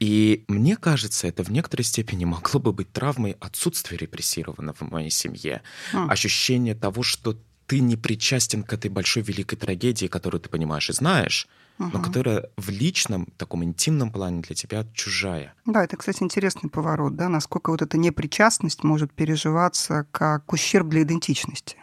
И 0.01 0.45
мне 0.49 0.77
кажется, 0.77 1.27
это 1.27 1.43
в 1.43 1.51
некоторой 1.51 1.85
степени 1.85 2.25
могло 2.25 2.61
бы 2.61 2.73
быть 2.73 2.93
травмой 2.93 3.37
отсутствия 3.41 3.99
репрессированного 3.99 4.77
в 4.79 4.91
моей 4.91 5.11
семье. 5.11 5.63
Uh-huh. 5.93 6.09
Ощущение 6.09 6.75
того, 6.75 7.03
что 7.03 7.37
ты 7.67 7.81
не 7.81 7.97
причастен 7.97 8.63
к 8.63 8.73
этой 8.73 8.91
большой 8.91 9.23
великой 9.23 9.57
трагедии, 9.57 10.07
которую 10.07 10.41
ты 10.41 10.49
понимаешь 10.49 10.89
и 10.89 10.93
знаешь, 10.95 11.47
угу. 11.79 11.91
но 11.93 12.03
которая 12.03 12.49
в 12.57 12.71
личном, 12.71 13.27
таком 13.37 13.65
интимном 13.65 14.11
плане 14.11 14.43
для 14.43 14.55
тебя 14.55 14.85
чужая. 14.93 15.55
Да, 15.67 15.85
это, 15.85 15.97
кстати, 15.97 16.23
интересный 16.23 16.71
поворот, 16.71 17.17
да, 17.17 17.29
насколько 17.29 17.71
вот 17.71 17.83
эта 17.83 17.99
непричастность 17.99 18.85
может 18.85 19.13
переживаться 19.13 20.07
как 20.11 20.53
ущерб 20.53 20.89
для 20.89 21.03
идентичности. 21.03 21.77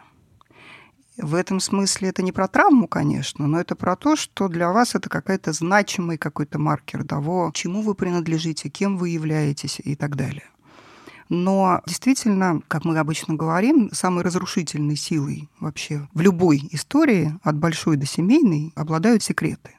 В 1.18 1.34
этом 1.34 1.60
смысле 1.60 2.10
это 2.10 2.22
не 2.22 2.30
про 2.30 2.46
травму, 2.46 2.86
конечно, 2.86 3.46
но 3.46 3.58
это 3.58 3.74
про 3.74 3.96
то, 3.96 4.16
что 4.16 4.48
для 4.48 4.70
вас 4.70 4.94
это 4.94 5.08
какая-то 5.08 5.52
значимый 5.52 6.18
какой-то 6.18 6.58
маркер 6.58 7.04
того, 7.04 7.50
чему 7.54 7.80
вы 7.80 7.94
принадлежите, 7.94 8.68
кем 8.68 8.98
вы 8.98 9.08
являетесь 9.10 9.80
и 9.82 9.96
так 9.96 10.14
далее. 10.14 10.44
Но 11.28 11.80
действительно, 11.86 12.60
как 12.68 12.84
мы 12.84 12.98
обычно 12.98 13.34
говорим, 13.34 13.90
самой 13.92 14.24
разрушительной 14.24 14.96
силой 14.96 15.48
вообще 15.58 16.06
в 16.12 16.20
любой 16.20 16.68
истории, 16.70 17.34
от 17.42 17.56
большой 17.56 17.96
до 17.96 18.06
семейной, 18.06 18.72
обладают 18.76 19.22
секреты, 19.22 19.70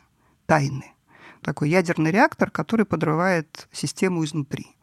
тайны. 0.47 0.93
Такой 1.41 1.69
ядерный 1.69 2.11
реактор, 2.11 2.49
который 2.49 2.85
подрывает 2.85 3.67
систему 3.71 4.25
изнутри. 4.25 4.75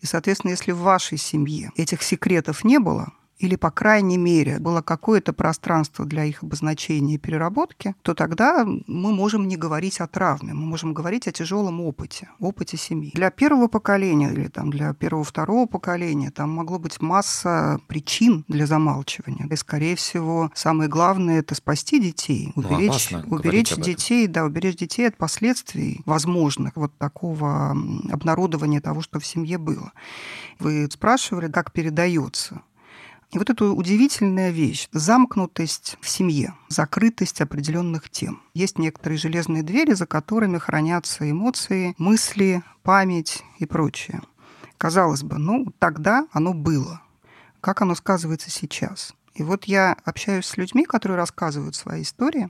И, 0.00 0.06
соответственно, 0.06 0.52
если 0.52 0.72
в 0.72 0.78
вашей 0.78 1.18
семье 1.18 1.70
этих 1.76 2.02
секретов 2.02 2.64
не 2.64 2.78
было, 2.78 3.12
или, 3.38 3.56
по 3.56 3.70
крайней 3.70 4.18
мере, 4.18 4.58
было 4.58 4.82
какое-то 4.82 5.32
пространство 5.32 6.04
для 6.04 6.24
их 6.24 6.42
обозначения 6.42 7.14
и 7.14 7.18
переработки, 7.18 7.94
то 8.02 8.14
тогда 8.14 8.64
мы 8.64 9.12
можем 9.12 9.46
не 9.46 9.56
говорить 9.56 10.00
о 10.00 10.06
травме, 10.06 10.54
мы 10.54 10.66
можем 10.66 10.92
говорить 10.92 11.28
о 11.28 11.32
тяжелом 11.32 11.80
опыте, 11.80 12.28
опыте 12.40 12.76
семьи. 12.76 13.12
Для 13.14 13.30
первого 13.30 13.68
поколения 13.68 14.32
или 14.32 14.48
там, 14.48 14.70
для 14.70 14.92
первого-второго 14.92 15.66
поколения 15.66 16.30
там 16.30 16.50
могло 16.50 16.78
быть 16.78 17.00
масса 17.00 17.80
причин 17.86 18.44
для 18.48 18.66
замалчивания. 18.66 19.46
И, 19.48 19.56
скорее 19.56 19.94
всего, 19.96 20.50
самое 20.54 20.88
главное– 20.88 21.38
это 21.40 21.54
спасти 21.54 22.00
детей, 22.00 22.52
ну, 22.56 22.62
уберечь, 22.62 23.12
опасно 23.12 23.24
уберечь 23.36 23.74
детей, 23.76 24.26
да, 24.26 24.44
уберечь 24.44 24.76
детей 24.76 25.06
от 25.06 25.16
последствий 25.16 26.00
возможных 26.06 26.76
вот 26.76 26.96
такого 26.98 27.70
обнародования 28.10 28.80
того, 28.80 29.00
что 29.00 29.20
в 29.20 29.26
семье 29.26 29.58
было. 29.58 29.92
Вы 30.58 30.88
спрашивали, 30.90 31.50
как 31.50 31.72
передается 31.72 32.62
и 33.30 33.38
вот 33.38 33.50
эта 33.50 33.66
удивительная 33.66 34.50
вещь– 34.50 34.88
замкнутость 34.92 35.98
в 36.00 36.08
семье, 36.08 36.54
закрытость 36.68 37.42
определенных 37.42 38.08
тем. 38.08 38.40
Есть 38.54 38.78
некоторые 38.78 39.18
железные 39.18 39.62
двери, 39.62 39.92
за 39.92 40.06
которыми 40.06 40.56
хранятся 40.56 41.30
эмоции, 41.30 41.94
мысли, 41.98 42.62
память 42.82 43.44
и 43.58 43.66
прочее. 43.66 44.22
Казалось 44.78 45.24
бы, 45.24 45.36
ну, 45.36 45.66
тогда 45.78 46.26
оно 46.32 46.54
было. 46.54 47.02
Как 47.60 47.82
оно 47.82 47.94
сказывается 47.94 48.50
сейчас? 48.50 49.14
И 49.34 49.42
вот 49.42 49.64
я 49.66 49.96
общаюсь 50.04 50.46
с 50.46 50.56
людьми, 50.56 50.84
которые 50.84 51.18
рассказывают 51.18 51.74
свои 51.74 52.02
истории, 52.02 52.48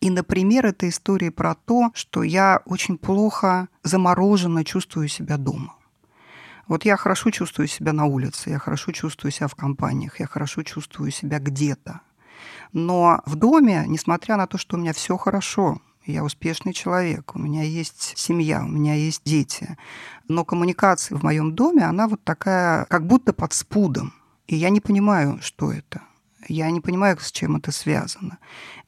и, 0.00 0.10
например, 0.10 0.66
это 0.66 0.88
история 0.88 1.30
про 1.30 1.54
то, 1.54 1.90
что 1.94 2.22
я 2.22 2.62
очень 2.66 2.98
плохо 2.98 3.68
замороженно 3.82 4.64
чувствую 4.64 5.08
себя 5.08 5.36
дома. 5.36 5.74
Вот 6.68 6.84
я 6.84 6.96
хорошо 6.96 7.30
чувствую 7.30 7.68
себя 7.68 7.92
на 7.92 8.06
улице, 8.06 8.50
я 8.50 8.58
хорошо 8.58 8.90
чувствую 8.92 9.30
себя 9.30 9.46
в 9.46 9.54
компаниях, 9.54 10.18
я 10.18 10.26
хорошо 10.26 10.62
чувствую 10.62 11.12
себя 11.12 11.38
где-то. 11.38 12.00
Но 12.72 13.22
в 13.24 13.36
доме, 13.36 13.84
несмотря 13.86 14.36
на 14.36 14.46
то, 14.46 14.58
что 14.58 14.76
у 14.76 14.80
меня 14.80 14.92
все 14.92 15.16
хорошо, 15.16 15.80
я 16.04 16.24
успешный 16.24 16.72
человек, 16.72 17.34
у 17.34 17.38
меня 17.38 17.62
есть 17.62 18.14
семья, 18.16 18.64
у 18.64 18.68
меня 18.68 18.94
есть 18.94 19.22
дети, 19.24 19.76
но 20.28 20.44
коммуникация 20.44 21.16
в 21.16 21.22
моем 21.22 21.54
доме, 21.54 21.84
она 21.84 22.08
вот 22.08 22.22
такая, 22.24 22.84
как 22.86 23.06
будто 23.06 23.32
под 23.32 23.52
спудом. 23.52 24.12
И 24.48 24.56
я 24.56 24.70
не 24.70 24.80
понимаю, 24.80 25.38
что 25.42 25.72
это. 25.72 26.02
Я 26.48 26.70
не 26.70 26.80
понимаю, 26.80 27.18
с 27.20 27.32
чем 27.32 27.56
это 27.56 27.72
связано. 27.72 28.38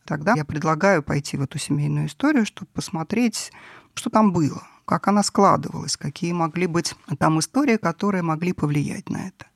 Тогда 0.04 0.34
я 0.36 0.44
предлагаю 0.44 1.02
пойти 1.02 1.36
в 1.36 1.42
эту 1.42 1.58
семейную 1.58 2.06
историю, 2.06 2.46
чтобы 2.46 2.70
посмотреть, 2.72 3.52
что 3.94 4.10
там 4.10 4.32
было 4.32 4.62
как 4.88 5.06
она 5.06 5.22
складывалась, 5.22 5.98
какие 5.98 6.32
могли 6.32 6.66
быть 6.66 6.94
там 7.18 7.38
истории, 7.40 7.76
которые 7.76 8.22
могли 8.22 8.54
повлиять 8.54 9.10
на 9.10 9.28
это. 9.28 9.46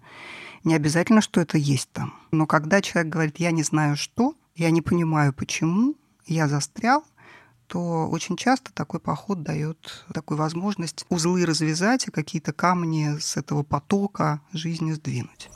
Не 0.62 0.75
обязательно, 0.75 1.23
что 1.23 1.41
это 1.41 1.57
есть 1.57 1.91
там. 1.93 2.15
Но 2.33 2.47
когда 2.47 2.83
человек 2.83 3.11
говорит, 3.11 3.41
я 3.41 3.51
не 3.51 3.62
знаю 3.62 3.97
что, 3.97 4.35
я 4.55 4.71
не 4.71 4.83
понимаю 4.83 5.33
почему, 5.33 5.97
я 6.27 6.49
застрял, 6.49 7.03
то 7.67 8.07
очень 8.09 8.37
часто 8.37 8.75
такой 8.75 9.01
поход 9.01 9.43
дает 9.43 10.05
такую 10.12 10.37
возможность 10.37 11.07
узлы 11.09 11.47
развязать 11.47 12.07
и 12.07 12.11
какие-то 12.11 12.53
камни 12.53 13.19
с 13.19 13.39
этого 13.39 13.62
потока 13.62 14.43
жизни 14.53 14.93
сдвинуть. 14.93 15.49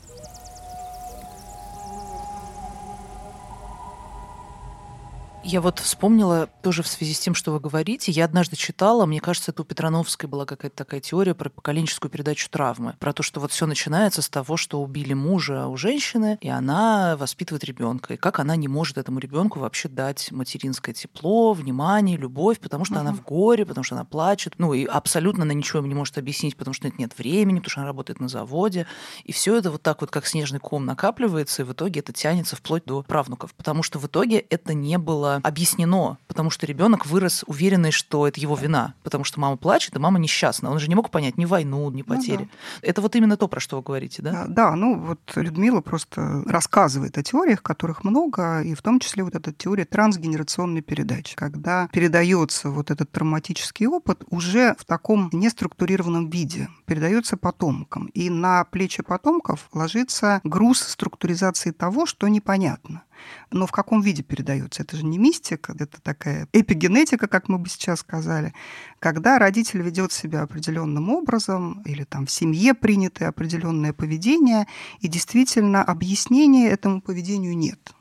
Я 5.49 5.61
вот 5.61 5.79
вспомнила 5.79 6.49
тоже 6.61 6.83
в 6.83 6.89
связи 6.89 7.15
с 7.15 7.21
тем, 7.21 7.37
что 7.37 7.53
вы 7.53 7.61
говорите. 7.61 8.11
Я 8.11 8.25
однажды 8.25 8.57
читала, 8.57 9.07
мне 9.07 9.21
кажется, 9.21 9.53
это 9.53 9.63
у 9.63 9.65
Петрановской 9.65 10.29
была 10.29 10.45
какая-то 10.45 10.75
такая 10.75 10.99
теория 10.99 11.37
про 11.37 11.51
поколенческую 11.51 12.11
передачу 12.11 12.51
травмы. 12.51 12.97
Про 12.99 13.13
то, 13.13 13.23
что 13.23 13.39
вот 13.39 13.53
все 13.53 13.65
начинается 13.67 14.23
с 14.23 14.29
того, 14.29 14.57
что 14.57 14.83
убили 14.83 15.15
мужа 15.15 15.69
у 15.69 15.77
женщины, 15.77 16.37
и 16.41 16.49
она 16.49 17.17
воспитывает 17.17 17.63
ребенка. 17.63 18.15
И 18.15 18.17
как 18.17 18.41
она 18.41 18.57
не 18.57 18.67
может 18.67 18.99
этому 18.99 19.21
ребенку 19.21 19.61
вообще 19.61 19.89
дать 19.89 20.33
материнское 20.33 20.93
тепло, 20.93 21.53
внимание, 21.53 22.17
любовь, 22.17 22.59
потому 22.59 22.85
что 22.85 22.97
uh-huh. 22.97 23.01
она 23.03 23.13
в 23.13 23.23
горе, 23.23 23.65
потому 23.65 23.85
что 23.85 23.95
она 23.95 24.05
плачет. 24.05 24.55
Ну 24.59 24.75
и 24.75 24.85
абсолютно 24.85 25.45
она 25.45 25.55
ничего 25.55 25.79
им 25.79 25.89
не 25.89 25.95
может 25.95 26.19
объяснить, 26.19 26.57
потому 26.57 26.75
что 26.75 26.89
нет, 26.89 26.99
нет 26.99 27.17
времени, 27.17 27.59
потому 27.59 27.71
что 27.71 27.81
она 27.83 27.87
работает 27.87 28.19
на 28.19 28.27
заводе. 28.27 28.89
И 29.23 29.31
все 29.31 29.55
это 29.55 29.71
вот 29.71 29.81
так 29.81 30.01
вот 30.01 30.11
как 30.11 30.27
снежный 30.27 30.59
ком 30.59 30.87
накапливается, 30.87 31.63
и 31.63 31.65
в 31.65 31.73
итоге 31.73 32.01
это 32.01 32.13
тянется 32.13 32.57
вплоть 32.57 32.85
до 32.85 33.05
правнуков. 33.05 33.55
Потому 33.55 33.85
что 33.85 34.01
в 34.01 34.07
итоге 34.09 34.39
это 34.39 34.75
не 34.75 34.99
было 34.99 35.36
объяснено, 35.43 36.19
потому 36.29 36.51
что 36.51 36.67
ребенок 36.67 37.07
вырос 37.07 37.45
уверенный, 37.47 37.91
что 37.91 38.27
это 38.27 38.41
его 38.41 38.57
вина, 38.57 38.95
потому 39.03 39.25
что 39.25 39.41
мама 39.41 39.57
плачет, 39.57 39.97
и 39.97 39.99
мама 39.99 40.19
несчастна. 40.19 40.71
Он 40.71 40.79
же 40.79 40.89
не 40.89 40.95
мог 40.95 41.11
понять 41.11 41.37
ни 41.39 41.45
войну, 41.45 41.91
ни 41.91 42.03
потери. 42.03 42.43
Ну, 42.43 42.49
да. 42.83 42.89
Это 42.89 43.03
вот 43.03 43.17
именно 43.17 43.37
то, 43.37 43.49
про 43.49 43.61
что 43.61 43.77
вы 43.77 43.83
говорите, 43.83 44.23
да? 44.23 44.43
А, 44.43 44.47
да, 44.47 44.75
ну 44.77 44.99
вот 44.99 45.21
Людмила 45.35 45.81
просто 45.81 46.43
рассказывает 46.47 47.19
о 47.19 47.23
теориях, 47.23 47.63
которых 47.63 48.05
много, 48.05 48.63
и 48.63 48.75
в 48.75 48.83
том 48.83 49.01
числе 49.01 49.23
вот 49.25 49.35
эта 49.35 49.53
теория 49.53 49.85
трансгенерационной 49.85 50.83
передачи, 50.83 51.35
когда 51.37 51.89
передается 51.93 52.71
вот 52.71 52.91
этот 52.91 53.11
травматический 53.11 53.87
опыт 53.87 54.25
уже 54.31 54.75
в 54.79 54.85
таком 54.85 55.31
неструктурированном 55.33 56.31
виде, 56.31 56.69
передается 56.87 57.37
потомкам. 57.37 58.07
И 58.09 58.31
на 58.31 58.65
плечи 58.65 59.03
потомков 59.03 59.69
ложится 59.73 60.41
груз 60.45 60.81
структуризации 60.81 61.71
того, 61.71 62.07
что 62.07 62.29
непонятно. 62.29 63.03
Но 63.51 63.67
в 63.67 63.73
каком 63.73 64.01
виде 64.01 64.23
передается? 64.23 64.83
Это 64.83 64.97
же 64.97 65.05
не 65.05 65.19
мистика, 65.19 65.75
это 65.79 66.01
такая 66.01 66.49
эпигенетика, 66.53 67.27
как 67.29 67.49
мы 67.49 67.59
бы 67.59 67.69
сейчас 67.69 68.01
сказали. 68.01 68.53
Когда 68.99 69.39
родитель 69.39 69.83
ведет 69.83 70.13
себя 70.13 70.43
определенным 70.43 71.11
образом, 71.11 71.83
или 71.85 72.05
там 72.05 72.27
в 72.27 72.31
семье 72.31 72.75
принято 72.75 73.29
определенное 73.29 73.93
поведение, 73.93 74.67
и 75.01 75.09
действительно 75.09 75.83
объяснения 75.83 76.69
этому 76.69 77.01
поведению 77.01 77.57
нет. 77.57 77.93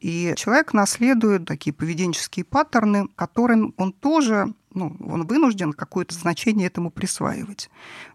И 0.00 0.34
человек 0.36 0.74
наследует 0.74 1.46
такие 1.46 1.72
поведенческие 1.72 2.44
паттерны, 2.44 3.08
которым 3.16 3.74
он 3.76 3.92
тоже 3.92 4.54
ну, 4.74 4.96
он 5.00 5.26
вынужден 5.26 5.72
какое-то 5.72 6.14
значение 6.14 6.66
этому 6.66 6.90
присваивать. 6.90 7.70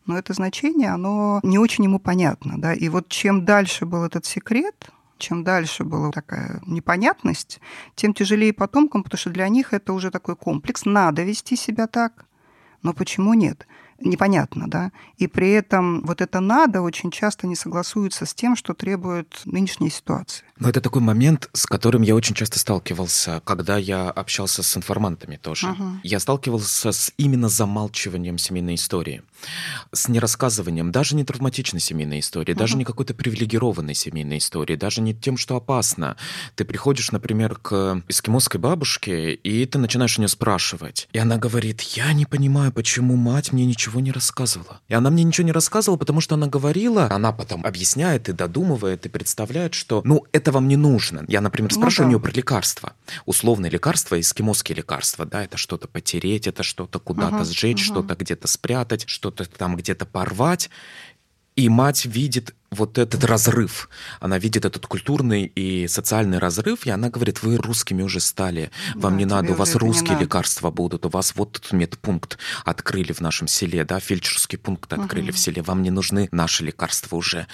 Но 0.06 0.18
это 0.18 0.34
значение, 0.34 0.90
оно 0.90 1.40
не 1.44 1.58
очень 1.58 1.84
ему 1.84 2.00
понятно. 2.00 2.60
Да? 2.60 2.74
И 2.74 2.90
вот 2.90 3.10
чем 3.10 3.44
дальше 3.44 3.86
был 3.86 4.04
этот 4.04 4.26
секрет, 4.26 4.90
чем 5.18 5.44
дальше 5.44 5.84
была 5.84 6.12
такая 6.12 6.62
непонятность, 6.66 7.60
тем 7.96 8.14
тяжелее 8.14 8.54
потомкам, 8.54 9.04
потому 9.04 9.18
что 9.18 9.30
для 9.30 9.48
них 9.48 9.74
это 9.74 9.94
уже 9.94 10.12
такой 10.12 10.36
комплекс. 10.36 10.86
Надо 10.86 11.24
вести 11.24 11.56
себя 11.56 11.88
так, 11.88 12.26
но 12.82 12.94
почему 12.94 13.34
нет? 13.34 13.68
непонятно, 14.06 14.70
да, 14.70 14.92
и 15.18 15.28
при 15.28 15.52
этом 15.52 16.02
вот 16.02 16.22
это 16.22 16.40
«надо» 16.40 16.82
очень 16.82 17.12
часто 17.12 17.48
не 17.48 17.56
согласуется 17.56 18.26
с 18.26 18.34
тем, 18.34 18.56
что 18.56 18.74
требует 18.74 19.42
нынешняя 19.46 19.90
ситуация. 19.90 20.46
Но 20.60 20.70
это 20.70 20.82
такой 20.82 21.02
момент, 21.02 21.50
с 21.54 21.66
которым 21.66 22.04
я 22.04 22.16
очень 22.16 22.36
часто 22.36 22.60
сталкивался, 22.60 23.42
когда 23.44 23.78
я 23.78 24.10
общался 24.10 24.62
с 24.62 24.78
информантами 24.78 25.38
тоже. 25.38 25.70
Угу. 25.72 25.84
Я 26.04 26.20
сталкивался 26.20 26.92
с 26.92 27.12
именно 27.18 27.50
замалчиванием 27.50 28.38
семейной 28.38 28.76
истории, 28.76 29.24
с 29.92 30.08
нерассказыванием 30.08 30.92
даже 30.92 31.16
не 31.16 31.24
травматичной 31.24 31.80
семейной 31.80 32.20
истории, 32.20 32.52
угу. 32.52 32.60
даже 32.60 32.78
не 32.78 32.86
какой-то 32.86 33.16
привилегированной 33.16 33.96
семейной 33.96 34.38
истории, 34.38 34.76
даже 34.76 35.02
не 35.02 35.16
тем, 35.16 35.38
что 35.38 35.56
опасно. 35.56 36.18
Ты 36.56 36.66
приходишь, 36.66 37.12
например, 37.12 37.56
к 37.56 38.04
эскимосской 38.08 38.60
бабушке, 38.60 39.34
и 39.34 39.66
ты 39.66 39.80
начинаешь 39.80 40.18
у 40.18 40.22
нее 40.22 40.30
спрашивать. 40.30 41.10
И 41.14 41.18
она 41.18 41.38
говорит, 41.38 41.82
я 41.82 42.14
не 42.14 42.26
понимаю, 42.26 42.72
почему 42.72 43.16
мать 43.16 43.52
мне 43.54 43.66
ничего 43.66 44.00
не 44.02 44.12
рассказывала. 44.12 44.82
И 44.88 44.94
она 44.94 45.10
мне 45.10 45.24
ничего 45.24 45.46
не 45.46 45.52
рассказывала, 45.52 45.98
потому 45.98 46.22
что 46.22 46.36
она 46.36 46.46
говорила, 46.46 47.08
она 47.12 47.32
потом 47.32 47.66
объясняет 47.66 48.30
и 48.30 48.34
додумывает, 48.34 49.06
и 49.08 49.10
представляет, 49.10 49.74
что, 49.74 50.02
ну, 50.06 50.26
это 50.32 50.43
вам 50.52 50.68
не 50.68 50.76
нужно. 50.76 51.26
Я, 51.28 51.42
например, 51.42 51.72
ну 51.72 51.80
спрашиваю 51.80 52.08
ну, 52.08 52.12
да. 52.12 52.18
у 52.18 52.20
нее 52.20 52.32
про 52.32 52.38
лекарства. 52.38 52.94
Условные 53.26 53.70
лекарства, 53.70 54.20
эскимосские 54.20 54.78
лекарства, 54.78 55.26
да, 55.26 55.44
это 55.44 55.58
что-то 55.58 55.88
потереть, 55.88 56.48
это 56.48 56.64
что-то 56.64 57.00
куда-то 57.00 57.38
uh 57.38 57.46
сжечь, 57.46 57.82
uh 57.82 57.84
что-то 57.84 58.16
где-то 58.16 58.48
спрятать, 58.48 59.06
что-то 59.08 59.46
там 59.46 59.76
где-то 59.76 60.06
порвать. 60.06 60.70
И 61.56 61.70
мать 61.70 62.06
видит 62.06 62.56
вот 62.74 62.98
этот 62.98 63.24
разрыв. 63.24 63.90
Она 64.20 64.38
видит 64.38 64.66
этот 64.66 64.86
культурный 64.88 65.46
и 65.46 65.88
социальный 65.88 66.38
разрыв, 66.38 66.86
и 66.86 66.90
она 66.90 67.10
говорит, 67.10 67.44
вы 67.44 67.58
русскими 67.58 68.04
уже 68.04 68.20
стали, 68.20 68.72
вам 68.96 69.14
да, 69.14 69.20
не 69.20 69.26
надо, 69.26 69.52
у 69.54 69.56
вас 69.56 69.76
русские 69.76 70.20
лекарства 70.20 70.72
будут, 70.72 71.06
у 71.06 71.10
вас 71.10 71.36
вот 71.36 71.54
тут 71.54 71.72
медпункт 71.72 72.38
открыли 72.66 73.14
в 73.14 73.22
нашем 73.22 73.48
селе, 73.48 73.84
да, 73.84 74.00
фельдшерский 74.00 74.58
пункт 74.58 74.92
открыли 74.94 75.30
угу. 75.30 75.38
в 75.38 75.40
селе, 75.40 75.62
вам 75.62 75.82
не 75.82 75.92
нужны 75.92 76.30
наши 76.32 76.64
лекарства 76.64 77.16
уже. 77.16 77.48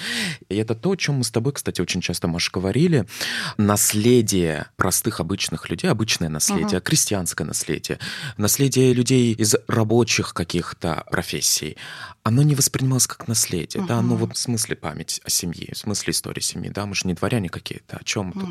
И 0.50 0.56
это 0.56 0.76
то, 0.76 0.92
о 0.92 0.96
чем 0.96 1.16
мы 1.16 1.24
с 1.24 1.32
тобой, 1.32 1.54
кстати, 1.54 1.82
очень 1.82 2.02
часто, 2.02 2.28
Маша, 2.28 2.52
говорили. 2.52 3.06
Наследие 3.58 4.68
простых 4.78 5.20
обычных 5.20 5.70
людей, 5.70 5.90
обычное 5.90 6.30
наследие, 6.30 6.78
угу. 6.78 6.86
крестьянское 6.86 7.46
наследие, 7.46 8.00
наследие 8.38 8.94
людей 8.94 9.34
из 9.34 9.56
рабочих 9.68 10.34
каких-то 10.34 11.06
профессий, 11.12 11.78
оно 12.24 12.44
не 12.44 12.56
воспринималось 12.56 13.08
как 13.08 13.28
наследие, 13.28 13.82
угу. 13.82 13.90
да, 13.90 13.98
оно 13.98 14.16
вот 14.16 14.36
в 14.36 14.38
смысле 14.38 14.76
память 15.10 15.22
о 15.26 15.30
семье, 15.30 15.74
в 15.74 15.78
смысле 15.78 16.12
истории 16.12 16.42
семьи, 16.42 16.70
да, 16.70 16.86
мы 16.86 16.96
же 16.96 17.08
не 17.08 17.14
дворяне 17.14 17.50
какие-то, 17.50 17.98
о 17.98 18.04
чем 18.04 18.30
угу. 18.30 18.40
тут? 18.40 18.50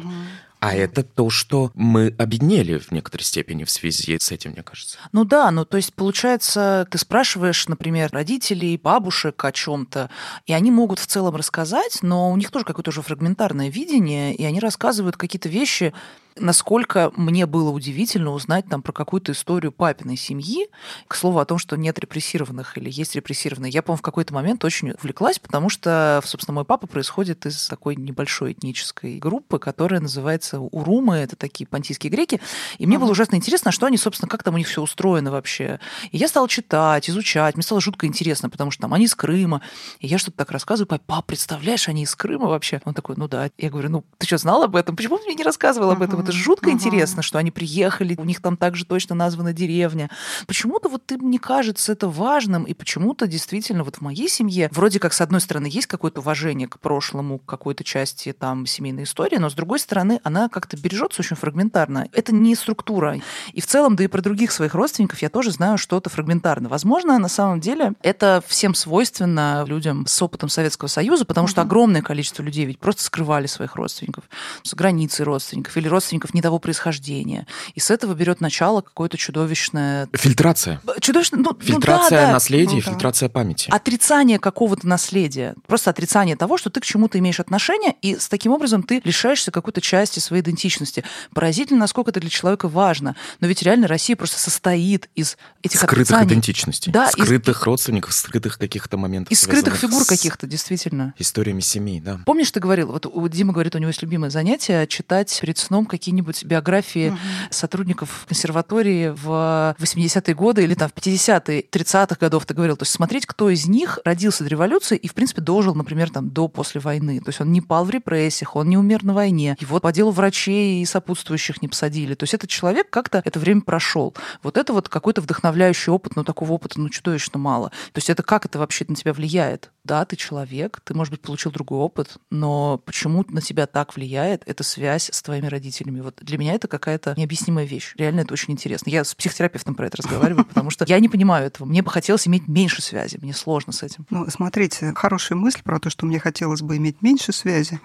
А 0.60 0.74
это 0.74 1.04
то, 1.04 1.30
что 1.30 1.70
мы 1.74 2.12
объединили 2.18 2.78
в 2.78 2.90
некоторой 2.90 3.24
степени 3.24 3.62
в 3.62 3.70
связи 3.70 4.18
с 4.18 4.32
этим, 4.32 4.50
мне 4.50 4.64
кажется. 4.64 4.98
Ну 5.12 5.24
да, 5.24 5.52
ну 5.52 5.64
то 5.64 5.76
есть 5.76 5.94
получается, 5.94 6.86
ты 6.90 6.98
спрашиваешь, 6.98 7.68
например, 7.68 8.10
родителей, 8.10 8.76
бабушек 8.76 9.44
о 9.44 9.52
чем-то, 9.52 10.10
и 10.46 10.52
они 10.52 10.72
могут 10.72 10.98
в 10.98 11.06
целом 11.06 11.36
рассказать, 11.36 12.00
но 12.02 12.32
у 12.32 12.36
них 12.36 12.50
тоже 12.50 12.64
какое-то 12.64 12.90
уже 12.90 13.02
фрагментарное 13.02 13.68
видение, 13.68 14.34
и 14.34 14.44
они 14.44 14.58
рассказывают 14.58 15.16
какие-то 15.16 15.48
вещи, 15.48 15.94
насколько 16.40 17.12
мне 17.16 17.46
было 17.46 17.70
удивительно 17.70 18.32
узнать 18.32 18.66
там 18.68 18.82
про 18.82 18.92
какую-то 18.92 19.32
историю 19.32 19.72
папиной 19.72 20.16
семьи. 20.16 20.68
К 21.06 21.14
слову 21.14 21.38
о 21.38 21.44
том, 21.44 21.58
что 21.58 21.76
нет 21.76 21.98
репрессированных 21.98 22.76
или 22.78 22.90
есть 22.90 23.14
репрессированные. 23.14 23.70
Я, 23.70 23.82
по-моему, 23.82 23.98
в 23.98 24.02
какой-то 24.02 24.34
момент 24.34 24.64
очень 24.64 24.90
увлеклась, 24.92 25.38
потому 25.38 25.68
что, 25.68 26.20
собственно, 26.24 26.56
мой 26.56 26.64
папа 26.64 26.86
происходит 26.86 27.46
из 27.46 27.68
такой 27.68 27.96
небольшой 27.96 28.52
этнической 28.52 29.18
группы, 29.18 29.58
которая 29.58 30.00
называется 30.00 30.60
Урумы. 30.60 31.16
Это 31.16 31.36
такие 31.36 31.66
понтийские 31.66 32.10
греки. 32.10 32.40
И 32.78 32.86
мне 32.86 32.98
было 32.98 33.10
ужасно 33.10 33.36
интересно, 33.36 33.72
что 33.72 33.86
они, 33.86 33.96
собственно, 33.96 34.28
как 34.28 34.42
там 34.42 34.54
у 34.54 34.58
них 34.58 34.68
все 34.68 34.82
устроено 34.82 35.30
вообще. 35.30 35.80
И 36.12 36.18
я 36.18 36.28
стала 36.28 36.48
читать, 36.48 37.08
изучать. 37.10 37.56
Мне 37.56 37.62
стало 37.62 37.80
жутко 37.80 38.06
интересно, 38.06 38.50
потому 38.50 38.70
что 38.70 38.82
там 38.82 38.94
они 38.94 39.06
из 39.06 39.14
Крыма. 39.14 39.62
И 40.00 40.06
я 40.06 40.18
что-то 40.18 40.38
так 40.38 40.50
рассказываю. 40.50 40.88
Папа, 40.88 41.02
пап, 41.06 41.26
представляешь, 41.26 41.88
они 41.88 42.02
из 42.02 42.14
Крыма 42.14 42.46
вообще? 42.48 42.80
Он 42.84 42.94
такой, 42.94 43.16
ну 43.16 43.28
да. 43.28 43.50
Я 43.58 43.70
говорю, 43.70 43.90
ну 43.90 44.04
ты 44.18 44.26
что, 44.26 44.38
знал 44.38 44.62
об 44.62 44.76
этом? 44.76 44.96
Почему 44.96 45.18
ты 45.18 45.24
мне 45.24 45.34
не 45.34 45.44
рассказывал 45.44 45.90
об 45.90 46.02
этом? 46.02 46.27
Это 46.28 46.36
же 46.36 46.44
жутко 46.44 46.68
uh-huh. 46.68 46.74
интересно, 46.74 47.22
что 47.22 47.38
они 47.38 47.50
приехали, 47.50 48.14
у 48.18 48.24
них 48.24 48.42
там 48.42 48.58
также 48.58 48.84
точно 48.84 49.14
названа 49.14 49.54
деревня. 49.54 50.10
Почему-то 50.46 50.90
вот 50.90 51.06
ты, 51.06 51.16
мне 51.16 51.38
кажется, 51.38 51.92
это 51.92 52.06
важным, 52.06 52.64
и 52.64 52.74
почему-то 52.74 53.26
действительно 53.26 53.82
вот 53.82 53.96
в 53.96 54.00
моей 54.02 54.28
семье 54.28 54.68
вроде 54.70 55.00
как, 55.00 55.14
с 55.14 55.22
одной 55.22 55.40
стороны, 55.40 55.68
есть 55.70 55.86
какое-то 55.86 56.20
уважение 56.20 56.68
к 56.68 56.80
прошлому, 56.80 57.38
к 57.38 57.46
какой-то 57.46 57.82
части 57.82 58.34
там 58.38 58.66
семейной 58.66 59.04
истории, 59.04 59.36
но 59.36 59.48
с 59.48 59.54
другой 59.54 59.78
стороны, 59.78 60.20
она 60.22 60.50
как-то 60.50 60.76
бережется 60.76 61.22
очень 61.22 61.34
фрагментарно. 61.34 62.08
Это 62.12 62.34
не 62.34 62.54
структура. 62.54 63.18
И 63.54 63.62
в 63.62 63.66
целом, 63.66 63.96
да 63.96 64.04
и 64.04 64.06
про 64.06 64.20
других 64.20 64.52
своих 64.52 64.74
родственников 64.74 65.22
я 65.22 65.30
тоже 65.30 65.50
знаю 65.50 65.78
что-то 65.78 66.10
фрагментарно. 66.10 66.68
Возможно, 66.68 67.18
на 67.18 67.28
самом 67.28 67.60
деле 67.60 67.94
это 68.02 68.42
всем 68.46 68.74
свойственно 68.74 69.64
людям 69.66 70.06
с 70.06 70.20
опытом 70.20 70.50
Советского 70.50 70.88
Союза, 70.88 71.24
потому 71.24 71.46
uh-huh. 71.46 71.52
что 71.52 71.62
огромное 71.62 72.02
количество 72.02 72.42
людей 72.42 72.66
ведь 72.66 72.80
просто 72.80 73.02
скрывали 73.02 73.46
своих 73.46 73.76
родственников 73.76 74.24
с 74.62 74.74
границы 74.74 75.24
родственников 75.24 75.74
или 75.78 75.88
родственников 75.88 76.17
не 76.32 76.42
того 76.42 76.58
происхождения. 76.58 77.46
И 77.74 77.80
с 77.80 77.90
этого 77.90 78.14
берет 78.14 78.40
начало 78.40 78.80
какое-то 78.80 79.16
чудовищное... 79.16 80.08
Фильтрация. 80.12 80.80
Чудовищное... 81.00 81.40
Ну, 81.40 81.56
фильтрация 81.60 82.20
ну, 82.20 82.26
да, 82.26 82.32
наследия, 82.32 82.76
ну, 82.76 82.82
да. 82.82 82.90
фильтрация 82.90 83.28
памяти. 83.28 83.70
Отрицание 83.70 84.38
какого-то 84.38 84.86
наследия. 84.86 85.54
Просто 85.66 85.90
отрицание 85.90 86.36
того, 86.36 86.58
что 86.58 86.70
ты 86.70 86.80
к 86.80 86.84
чему-то 86.84 87.18
имеешь 87.18 87.40
отношение, 87.40 87.94
и 88.02 88.16
с 88.18 88.28
таким 88.28 88.52
образом 88.52 88.82
ты 88.82 89.00
лишаешься 89.04 89.50
какой-то 89.50 89.80
части 89.80 90.18
своей 90.20 90.42
идентичности. 90.42 91.04
Поразительно, 91.32 91.80
насколько 91.80 92.10
это 92.10 92.20
для 92.20 92.30
человека 92.30 92.68
важно. 92.68 93.16
Но 93.40 93.46
ведь 93.46 93.62
реально 93.62 93.88
Россия 93.88 94.16
просто 94.16 94.38
состоит 94.38 95.08
из 95.14 95.36
этих 95.62 95.78
Скрытых 95.78 96.10
отрицаний. 96.10 96.28
идентичностей. 96.28 96.92
Да, 96.92 97.10
скрытых 97.10 97.60
из... 97.60 97.64
родственников, 97.64 98.12
скрытых 98.12 98.58
каких-то 98.58 98.96
моментов. 98.96 99.32
Из 99.32 99.40
скрытых 99.40 99.76
фигур 99.76 100.04
каких-то, 100.04 100.46
действительно. 100.46 101.14
Историями 101.18 101.60
семей, 101.60 102.00
да. 102.00 102.20
Помнишь, 102.26 102.50
ты 102.50 102.60
говорил, 102.60 102.88
вот 102.88 103.30
Дима 103.30 103.52
говорит, 103.52 103.74
у 103.74 103.78
него 103.78 103.88
есть 103.88 104.02
любимое 104.02 104.30
занятие 104.30 104.86
читать 104.86 105.38
перед 105.40 105.58
сном 105.58 105.86
какие-нибудь 106.08 106.44
биографии 106.44 107.10
угу. 107.10 107.18
сотрудников 107.50 108.24
консерватории 108.26 109.10
в 109.10 109.76
80-е 109.78 110.34
годы 110.34 110.64
или 110.64 110.74
там 110.74 110.88
в 110.88 110.94
50-е, 110.94 111.66
30-х 111.70 112.16
годов, 112.18 112.46
ты 112.46 112.54
говорил. 112.54 112.76
То 112.76 112.84
есть 112.84 112.92
смотреть, 112.92 113.26
кто 113.26 113.50
из 113.50 113.66
них 113.66 113.98
родился 114.04 114.42
до 114.42 114.48
революции 114.48 114.96
и, 114.96 115.06
в 115.06 115.12
принципе, 115.12 115.42
дожил, 115.42 115.74
например, 115.74 116.08
там 116.08 116.30
до 116.30 116.48
после 116.48 116.80
войны. 116.80 117.20
То 117.20 117.28
есть 117.28 117.42
он 117.42 117.52
не 117.52 117.60
пал 117.60 117.84
в 117.84 117.90
репрессиях, 117.90 118.56
он 118.56 118.70
не 118.70 118.78
умер 118.78 119.04
на 119.04 119.12
войне. 119.12 119.54
Его 119.60 119.80
по 119.80 119.92
делу 119.92 120.10
врачей 120.10 120.80
и 120.80 120.86
сопутствующих 120.86 121.60
не 121.60 121.68
посадили. 121.68 122.14
То 122.14 122.24
есть 122.24 122.32
этот 122.32 122.48
человек 122.48 122.88
как-то 122.88 123.20
это 123.22 123.38
время 123.38 123.60
прошел. 123.60 124.14
Вот 124.42 124.56
это 124.56 124.72
вот 124.72 124.88
какой-то 124.88 125.20
вдохновляющий 125.20 125.92
опыт, 125.92 126.16
но 126.16 126.24
такого 126.24 126.52
опыта, 126.52 126.80
ну, 126.80 126.88
чудовищно 126.88 127.38
мало. 127.38 127.68
То 127.68 127.98
есть 127.98 128.08
это 128.08 128.22
как 128.22 128.46
это 128.46 128.58
вообще 128.58 128.86
на 128.88 128.94
тебя 128.94 129.12
влияет? 129.12 129.70
Да, 129.84 130.04
ты 130.04 130.16
человек, 130.16 130.80
ты, 130.84 130.94
может 130.94 131.12
быть, 131.12 131.22
получил 131.22 131.50
другой 131.50 131.78
опыт, 131.78 132.18
но 132.30 132.76
почему 132.84 133.24
на 133.28 133.40
тебя 133.40 133.66
так 133.66 133.96
влияет 133.96 134.42
эта 134.46 134.62
связь 134.62 135.08
с 135.10 135.22
твоими 135.22 135.46
родителями? 135.46 135.87
Вот 135.90 136.16
для 136.20 136.38
меня 136.38 136.54
это 136.54 136.68
какая-то 136.68 137.14
необъяснимая 137.16 137.66
вещь. 137.66 137.94
Реально 137.96 138.20
это 138.20 138.32
очень 138.32 138.52
интересно. 138.52 138.90
Я 138.90 139.04
с 139.04 139.14
психотерапевтом 139.14 139.74
про 139.74 139.86
это 139.86 139.98
разговариваю, 139.98 140.44
потому 140.44 140.70
что 140.70 140.84
я 140.88 141.00
не 141.00 141.08
понимаю 141.08 141.46
этого. 141.46 141.66
Мне 141.66 141.82
бы 141.82 141.90
хотелось 141.90 142.26
иметь 142.26 142.48
меньше 142.48 142.82
связи. 142.82 143.18
Мне 143.20 143.34
сложно 143.34 143.72
с 143.72 143.82
этим. 143.82 144.06
Ну, 144.10 144.28
смотрите, 144.30 144.92
хорошая 144.94 145.36
мысль 145.36 145.62
про 145.62 145.78
то, 145.78 145.90
что 145.90 146.06
мне 146.06 146.18
хотелось 146.18 146.62
бы 146.62 146.76
иметь 146.76 147.02
меньше 147.02 147.32
связи 147.32 147.80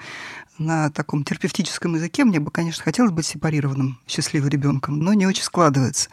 на 0.57 0.89
таком 0.91 1.23
терапевтическом 1.23 1.95
языке 1.95 2.23
мне 2.25 2.39
бы, 2.39 2.51
конечно, 2.51 2.83
хотелось 2.83 3.11
быть 3.11 3.25
сепарированным 3.25 3.99
счастливым 4.07 4.49
ребенком, 4.49 4.99
но 4.99 5.13
не 5.13 5.25
очень 5.25 5.43
складывается. 5.43 6.09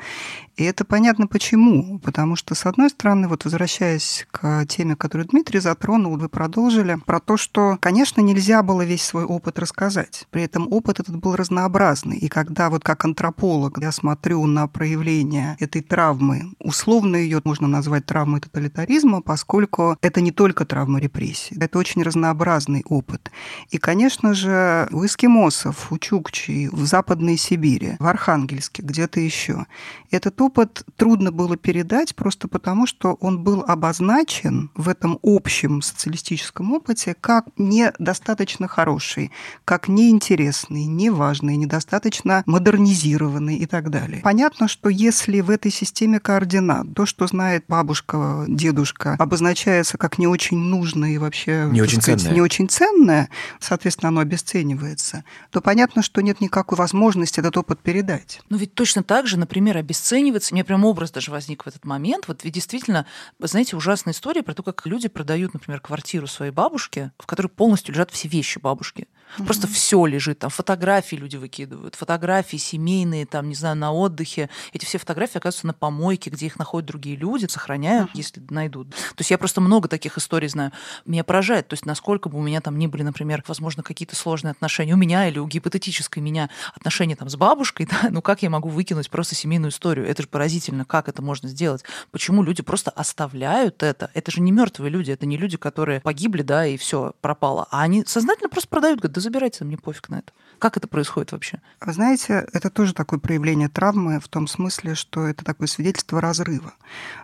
И 0.60 0.64
это 0.64 0.84
понятно 0.84 1.26
почему. 1.26 1.98
Потому 2.00 2.36
что, 2.36 2.54
с 2.54 2.66
одной 2.66 2.90
стороны, 2.90 3.28
вот 3.28 3.44
возвращаясь 3.44 4.26
к 4.30 4.66
теме, 4.66 4.94
которую 4.94 5.26
Дмитрий 5.26 5.58
затронул, 5.58 6.18
вы 6.18 6.28
продолжили, 6.28 6.98
про 7.06 7.18
то, 7.18 7.38
что, 7.38 7.78
конечно, 7.80 8.20
нельзя 8.20 8.62
было 8.62 8.82
весь 8.82 9.02
свой 9.02 9.24
опыт 9.24 9.58
рассказать. 9.58 10.26
При 10.30 10.42
этом 10.42 10.70
опыт 10.70 11.00
этот 11.00 11.16
был 11.16 11.34
разнообразный. 11.34 12.18
И 12.18 12.28
когда 12.28 12.68
вот 12.68 12.84
как 12.84 13.06
антрополог 13.06 13.78
я 13.78 13.90
смотрю 13.90 14.44
на 14.44 14.66
проявление 14.66 15.56
этой 15.60 15.80
травмы, 15.80 16.52
условно 16.58 17.16
ее 17.16 17.40
можно 17.42 17.66
назвать 17.66 18.04
травмой 18.04 18.40
тоталитаризма, 18.40 19.22
поскольку 19.22 19.96
это 20.02 20.20
не 20.20 20.30
только 20.30 20.66
травма 20.66 21.00
репрессий, 21.00 21.56
это 21.58 21.78
очень 21.78 22.02
разнообразный 22.02 22.84
опыт. 22.86 23.30
И, 23.70 23.78
конечно, 23.78 24.34
же, 24.34 24.88
у 24.92 25.06
эскимосов, 25.06 25.90
у 25.90 25.96
чукчей, 25.96 26.68
в 26.68 26.84
Западной 26.84 27.38
Сибири, 27.38 27.96
в 27.98 28.06
Архангельске, 28.06 28.82
где-то 28.82 29.20
еще. 29.20 29.64
Этот 30.10 30.38
опыт 30.42 30.49
трудно 30.96 31.32
было 31.32 31.56
передать 31.56 32.14
просто 32.14 32.48
потому, 32.48 32.86
что 32.86 33.14
он 33.20 33.42
был 33.42 33.64
обозначен 33.66 34.70
в 34.74 34.88
этом 34.88 35.18
общем 35.22 35.82
социалистическом 35.82 36.72
опыте 36.72 37.14
как 37.20 37.46
недостаточно 37.56 38.68
хороший, 38.68 39.30
как 39.64 39.88
неинтересный, 39.88 40.86
неважный, 40.86 41.56
недостаточно 41.56 42.42
модернизированный 42.46 43.56
и 43.56 43.66
так 43.66 43.90
далее. 43.90 44.20
Понятно, 44.22 44.68
что 44.68 44.88
если 44.88 45.40
в 45.40 45.50
этой 45.50 45.70
системе 45.70 46.20
координат 46.20 46.94
то, 46.94 47.06
что 47.06 47.26
знает 47.26 47.64
бабушка, 47.68 48.44
дедушка, 48.48 49.16
обозначается 49.18 49.98
как 49.98 50.18
не 50.18 50.26
очень 50.26 50.58
нужное 50.58 51.10
и 51.10 51.18
вообще 51.18 51.68
не 51.70 51.82
очень, 51.82 52.00
сказать, 52.00 52.20
ценное. 52.20 52.34
не 52.34 52.40
очень 52.40 52.68
ценное, 52.68 53.28
соответственно, 53.58 54.08
оно 54.08 54.20
обесценивается, 54.20 55.24
то 55.50 55.60
понятно, 55.60 56.02
что 56.02 56.20
нет 56.20 56.40
никакой 56.40 56.78
возможности 56.78 57.40
этот 57.40 57.56
опыт 57.56 57.80
передать. 57.80 58.40
Ну 58.48 58.56
ведь 58.56 58.74
точно 58.74 59.02
так 59.02 59.26
же, 59.26 59.38
например, 59.38 59.76
обесценивается, 59.76 60.29
у 60.52 60.54
меня 60.54 60.64
прям 60.64 60.84
образ 60.84 61.10
даже 61.10 61.30
возник 61.30 61.64
в 61.64 61.68
этот 61.68 61.84
момент, 61.84 62.28
вот 62.28 62.44
ведь 62.44 62.54
действительно, 62.54 63.06
знаете, 63.38 63.76
ужасная 63.76 64.14
история 64.14 64.42
про 64.42 64.54
то, 64.54 64.62
как 64.62 64.86
люди 64.86 65.08
продают, 65.08 65.54
например, 65.54 65.80
квартиру 65.80 66.26
своей 66.26 66.52
бабушке, 66.52 67.12
в 67.18 67.26
которой 67.26 67.48
полностью 67.48 67.94
лежат 67.94 68.10
все 68.10 68.28
вещи 68.28 68.58
бабушки. 68.58 69.08
Просто 69.38 69.66
все 69.66 70.06
лежит, 70.06 70.38
там 70.38 70.50
фотографии 70.50 71.16
люди 71.16 71.36
выкидывают, 71.36 71.94
фотографии 71.94 72.56
семейные, 72.56 73.26
там, 73.26 73.48
не 73.48 73.54
знаю, 73.54 73.76
на 73.76 73.92
отдыхе. 73.92 74.50
Эти 74.72 74.84
все 74.84 74.98
фотографии 74.98 75.38
оказываются 75.38 75.66
на 75.66 75.74
помойке, 75.74 76.30
где 76.30 76.46
их 76.46 76.58
находят 76.58 76.86
другие 76.86 77.16
люди, 77.16 77.46
сохраняют, 77.46 78.10
угу. 78.10 78.18
если 78.18 78.42
найдут. 78.50 78.90
То 78.90 79.18
есть 79.18 79.30
я 79.30 79.38
просто 79.38 79.60
много 79.60 79.88
таких 79.88 80.18
историй 80.18 80.48
знаю. 80.48 80.72
Меня 81.04 81.24
поражает, 81.24 81.68
то 81.68 81.74
есть 81.74 81.86
насколько 81.86 82.28
бы 82.28 82.38
у 82.38 82.42
меня 82.42 82.60
там 82.60 82.78
ни 82.78 82.86
были, 82.86 83.02
например, 83.02 83.44
возможно, 83.46 83.82
какие-то 83.82 84.16
сложные 84.16 84.52
отношения 84.52 84.94
у 84.94 84.96
меня 84.96 85.28
или 85.28 85.38
у 85.38 85.46
гипотетической 85.46 86.20
меня 86.20 86.50
отношения 86.74 87.16
там 87.16 87.28
с 87.28 87.36
бабушкой, 87.36 87.86
да, 87.90 88.08
ну 88.10 88.22
как 88.22 88.42
я 88.42 88.50
могу 88.50 88.68
выкинуть 88.68 89.10
просто 89.10 89.34
семейную 89.34 89.70
историю? 89.70 90.06
Это 90.06 90.22
же 90.22 90.28
поразительно, 90.28 90.84
как 90.84 91.08
это 91.08 91.22
можно 91.22 91.48
сделать? 91.48 91.84
Почему 92.10 92.42
люди 92.42 92.62
просто 92.62 92.90
оставляют 92.90 93.82
это? 93.82 94.10
Это 94.14 94.30
же 94.30 94.40
не 94.40 94.52
мертвые 94.52 94.90
люди, 94.90 95.10
это 95.10 95.26
не 95.26 95.36
люди, 95.36 95.56
которые 95.56 96.00
погибли, 96.00 96.42
да, 96.42 96.66
и 96.66 96.76
все 96.76 97.12
пропало, 97.20 97.66
а 97.70 97.82
они 97.82 98.04
сознательно 98.06 98.48
просто 98.48 98.68
продают, 98.68 99.00
говорят, 99.00 99.14
да 99.20 99.24
забирайте, 99.24 99.64
мне 99.64 99.76
пофиг 99.76 100.08
на 100.08 100.20
это. 100.20 100.32
Как 100.58 100.78
это 100.78 100.88
происходит 100.88 101.32
вообще? 101.32 101.60
Знаете, 101.84 102.46
это 102.54 102.70
тоже 102.70 102.94
такое 102.94 103.18
проявление 103.18 103.68
травмы 103.68 104.18
в 104.18 104.28
том 104.28 104.46
смысле, 104.46 104.94
что 104.94 105.26
это 105.26 105.44
такое 105.44 105.68
свидетельство 105.68 106.22
разрыва. 106.22 106.72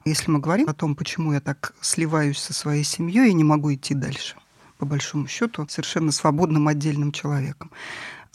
Если 0.04 0.30
мы 0.30 0.38
говорим 0.38 0.68
о 0.68 0.74
том, 0.74 0.94
почему 0.94 1.32
я 1.32 1.40
так 1.40 1.72
сливаюсь 1.80 2.38
со 2.38 2.52
своей 2.52 2.84
семьей 2.84 3.30
и 3.30 3.34
не 3.34 3.44
могу 3.44 3.72
идти 3.72 3.94
дальше, 3.94 4.36
по 4.76 4.84
большому 4.84 5.26
счету, 5.26 5.66
совершенно 5.70 6.12
свободным 6.12 6.68
отдельным 6.68 7.12
человеком. 7.12 7.70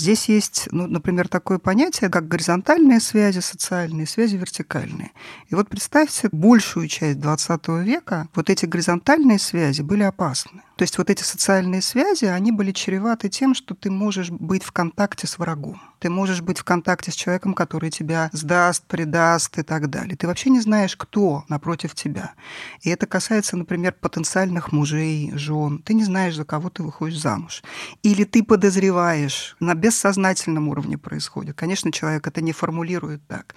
Здесь 0.01 0.29
есть, 0.29 0.67
ну, 0.71 0.87
например, 0.87 1.27
такое 1.27 1.59
понятие, 1.59 2.09
как 2.09 2.27
горизонтальные 2.27 2.99
связи 2.99 3.37
социальные, 3.37 4.07
связи 4.07 4.35
вертикальные. 4.35 5.11
И 5.47 5.53
вот 5.53 5.69
представьте, 5.69 6.27
большую 6.31 6.87
часть 6.87 7.19
20 7.19 7.67
века 7.85 8.27
вот 8.33 8.49
эти 8.49 8.65
горизонтальные 8.65 9.37
связи 9.37 9.83
были 9.83 10.01
опасны. 10.01 10.63
То 10.75 10.81
есть 10.81 10.97
вот 10.97 11.11
эти 11.11 11.21
социальные 11.21 11.83
связи, 11.83 12.25
они 12.25 12.51
были 12.51 12.71
чреваты 12.71 13.29
тем, 13.29 13.53
что 13.53 13.75
ты 13.75 13.91
можешь 13.91 14.31
быть 14.31 14.63
в 14.63 14.71
контакте 14.71 15.27
с 15.27 15.37
врагом. 15.37 15.79
Ты 16.01 16.09
можешь 16.09 16.41
быть 16.41 16.57
в 16.57 16.63
контакте 16.63 17.11
с 17.11 17.13
человеком, 17.13 17.53
который 17.53 17.91
тебя 17.91 18.31
сдаст, 18.33 18.83
предаст 18.87 19.59
и 19.59 19.61
так 19.61 19.91
далее. 19.91 20.17
Ты 20.17 20.25
вообще 20.25 20.49
не 20.49 20.59
знаешь, 20.59 20.95
кто 20.97 21.45
напротив 21.47 21.93
тебя. 21.93 22.33
И 22.81 22.89
это 22.89 23.05
касается, 23.05 23.55
например, 23.55 23.93
потенциальных 23.93 24.71
мужей, 24.71 25.31
жен. 25.35 25.77
Ты 25.77 25.93
не 25.93 26.03
знаешь, 26.03 26.35
за 26.35 26.43
кого 26.43 26.71
ты 26.71 26.81
выходишь 26.81 27.21
замуж. 27.21 27.61
Или 28.01 28.23
ты 28.23 28.43
подозреваешь, 28.43 29.55
на 29.59 29.75
бессознательном 29.75 30.69
уровне 30.69 30.97
происходит. 30.97 31.55
Конечно, 31.55 31.91
человек 31.91 32.25
это 32.25 32.41
не 32.41 32.51
формулирует 32.51 33.21
так. 33.27 33.53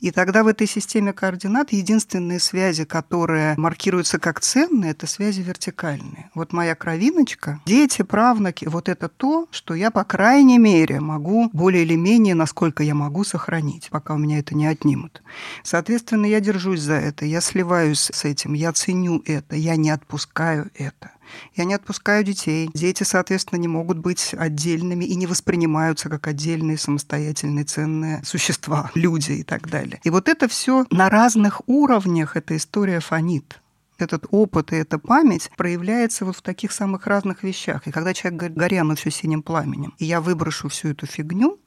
И 0.00 0.10
тогда 0.10 0.42
в 0.42 0.46
этой 0.46 0.66
системе 0.66 1.14
координат 1.14 1.72
единственные 1.72 2.38
связи, 2.38 2.84
которые 2.84 3.54
маркируются 3.56 4.18
как 4.18 4.40
ценные, 4.40 4.90
это 4.90 5.06
связи 5.06 5.40
вертикальные. 5.40 6.30
Вот 6.34 6.52
моя 6.52 6.74
кровиночка, 6.74 7.60
дети, 7.64 8.02
правнуки, 8.02 8.66
вот 8.66 8.90
это 8.90 9.08
то, 9.08 9.48
что 9.50 9.72
я, 9.72 9.90
по 9.90 10.04
крайней 10.04 10.58
мере, 10.58 11.00
могу 11.00 11.48
более 11.54 11.77
или 11.82 11.94
менее, 11.94 12.34
насколько 12.34 12.82
я 12.82 12.94
могу, 12.94 13.24
сохранить, 13.24 13.88
пока 13.90 14.14
у 14.14 14.18
меня 14.18 14.38
это 14.38 14.54
не 14.54 14.66
отнимут. 14.66 15.22
Соответственно, 15.62 16.26
я 16.26 16.40
держусь 16.40 16.80
за 16.80 16.94
это, 16.94 17.24
я 17.24 17.40
сливаюсь 17.40 18.10
с 18.12 18.24
этим, 18.24 18.54
я 18.54 18.72
ценю 18.72 19.22
это, 19.26 19.56
я 19.56 19.76
не 19.76 19.90
отпускаю 19.90 20.70
это. 20.74 21.12
Я 21.54 21.64
не 21.64 21.74
отпускаю 21.74 22.24
детей. 22.24 22.70
Дети, 22.72 23.02
соответственно, 23.02 23.58
не 23.58 23.68
могут 23.68 23.98
быть 23.98 24.34
отдельными 24.36 25.04
и 25.04 25.14
не 25.14 25.26
воспринимаются 25.26 26.08
как 26.08 26.26
отдельные 26.26 26.78
самостоятельные 26.78 27.64
ценные 27.64 28.22
существа, 28.24 28.90
люди 28.94 29.32
и 29.32 29.42
так 29.42 29.68
далее. 29.68 30.00
И 30.04 30.10
вот 30.10 30.28
это 30.28 30.48
все 30.48 30.86
на 30.90 31.10
разных 31.10 31.60
уровнях 31.66 32.36
эта 32.36 32.56
история 32.56 33.00
фонит 33.00 33.60
этот 33.98 34.26
опыт 34.30 34.72
и 34.72 34.76
эта 34.76 34.98
память 34.98 35.50
проявляется 35.56 36.24
вот 36.24 36.36
в 36.36 36.42
таких 36.42 36.72
самых 36.72 37.06
разных 37.06 37.42
вещах. 37.42 37.86
И 37.86 37.90
когда 37.90 38.14
человек 38.14 38.38
говорит, 38.38 38.56
горя 38.56 38.80
оно 38.82 38.94
все 38.94 39.10
синим 39.10 39.42
пламенем, 39.42 39.94
и 39.98 40.04
я 40.04 40.20
выброшу 40.20 40.68
всю 40.68 40.90
эту 40.90 41.06
фигню, 41.06 41.58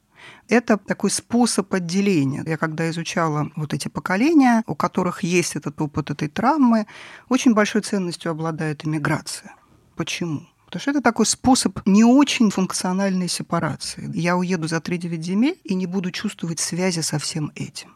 это 0.48 0.76
такой 0.76 1.10
способ 1.10 1.72
отделения. 1.74 2.42
Я 2.46 2.56
когда 2.56 2.88
изучала 2.90 3.50
вот 3.56 3.74
эти 3.74 3.88
поколения, 3.88 4.62
у 4.66 4.74
которых 4.74 5.22
есть 5.22 5.56
этот 5.56 5.80
опыт 5.80 6.10
этой 6.10 6.28
травмы, 6.28 6.86
очень 7.28 7.54
большой 7.54 7.82
ценностью 7.82 8.30
обладает 8.30 8.84
иммиграция. 8.84 9.54
Почему? 9.96 10.46
Потому 10.66 10.80
что 10.80 10.90
это 10.90 11.02
такой 11.02 11.26
способ 11.26 11.80
не 11.86 12.04
очень 12.04 12.50
функциональной 12.50 13.28
сепарации. 13.28 14.10
Я 14.14 14.36
уеду 14.36 14.68
за 14.68 14.76
3-9 14.76 15.20
земель 15.20 15.58
и 15.64 15.74
не 15.74 15.86
буду 15.86 16.10
чувствовать 16.10 16.60
связи 16.60 17.00
со 17.00 17.18
всем 17.18 17.52
этим. 17.54 17.94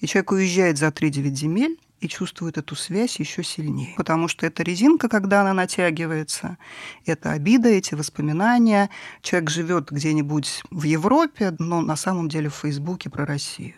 И 0.00 0.06
человек 0.06 0.32
уезжает 0.32 0.76
за 0.76 0.88
3-9 0.88 1.34
земель, 1.34 1.78
и 2.00 2.08
чувствует 2.08 2.58
эту 2.58 2.76
связь 2.76 3.18
еще 3.18 3.42
сильнее. 3.42 3.94
Потому 3.96 4.28
что 4.28 4.46
это 4.46 4.62
резинка, 4.62 5.08
когда 5.08 5.40
она 5.40 5.52
натягивается, 5.52 6.58
это 7.04 7.32
обида, 7.32 7.68
эти 7.68 7.94
воспоминания. 7.94 8.90
Человек 9.22 9.50
живет 9.50 9.90
где-нибудь 9.90 10.62
в 10.70 10.82
Европе, 10.84 11.54
но 11.58 11.80
на 11.80 11.96
самом 11.96 12.28
деле 12.28 12.48
в 12.48 12.54
Фейсбуке 12.54 13.10
про 13.10 13.26
Россию. 13.26 13.74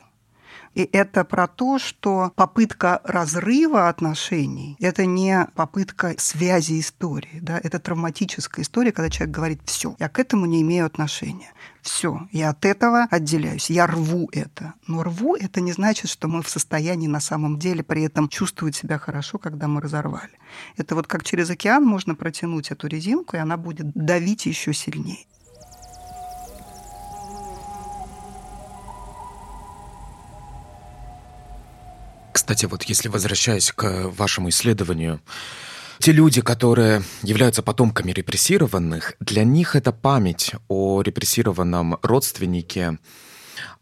И 0.74 0.88
это 0.92 1.24
про 1.24 1.48
то, 1.48 1.78
что 1.78 2.32
попытка 2.36 3.00
разрыва 3.04 3.88
отношений– 3.88 4.76
это 4.80 5.04
не 5.04 5.48
попытка 5.54 6.14
связи 6.18 6.78
истории. 6.78 7.40
Да? 7.40 7.60
Это 7.62 7.80
травматическая 7.80 8.64
история, 8.64 8.92
когда 8.92 9.10
человек 9.10 9.34
говорит 9.34 9.60
«все, 9.64 9.96
я 9.98 10.08
к 10.08 10.18
этому 10.18 10.46
не 10.46 10.62
имею 10.62 10.86
отношения». 10.86 11.52
Все, 11.82 12.28
я 12.30 12.50
от 12.50 12.66
этого 12.66 13.06
отделяюсь, 13.10 13.70
я 13.70 13.86
рву 13.86 14.28
это. 14.32 14.74
Но 14.86 15.02
рву 15.02 15.34
это 15.34 15.62
не 15.62 15.72
значит, 15.72 16.10
что 16.10 16.28
мы 16.28 16.42
в 16.42 16.48
состоянии 16.48 17.08
на 17.08 17.20
самом 17.20 17.58
деле 17.58 17.82
при 17.82 18.02
этом 18.02 18.28
чувствовать 18.28 18.76
себя 18.76 18.98
хорошо, 18.98 19.38
когда 19.38 19.66
мы 19.66 19.80
разорвали. 19.80 20.38
Это 20.76 20.94
вот 20.94 21.06
как 21.06 21.24
через 21.24 21.48
океан 21.48 21.84
можно 21.84 22.14
протянуть 22.14 22.70
эту 22.70 22.86
резинку, 22.86 23.36
и 23.36 23.40
она 23.40 23.56
будет 23.56 23.92
давить 23.94 24.44
еще 24.44 24.74
сильнее. 24.74 25.24
Кстати, 32.32 32.66
вот 32.66 32.84
если 32.84 33.08
возвращаясь 33.08 33.72
к 33.72 34.10
вашему 34.16 34.48
исследованию, 34.50 35.20
те 35.98 36.12
люди, 36.12 36.40
которые 36.40 37.02
являются 37.22 37.62
потомками 37.62 38.12
репрессированных, 38.12 39.14
для 39.20 39.44
них 39.44 39.76
эта 39.76 39.92
память 39.92 40.52
о 40.68 41.02
репрессированном 41.02 41.98
родственнике 42.02 42.98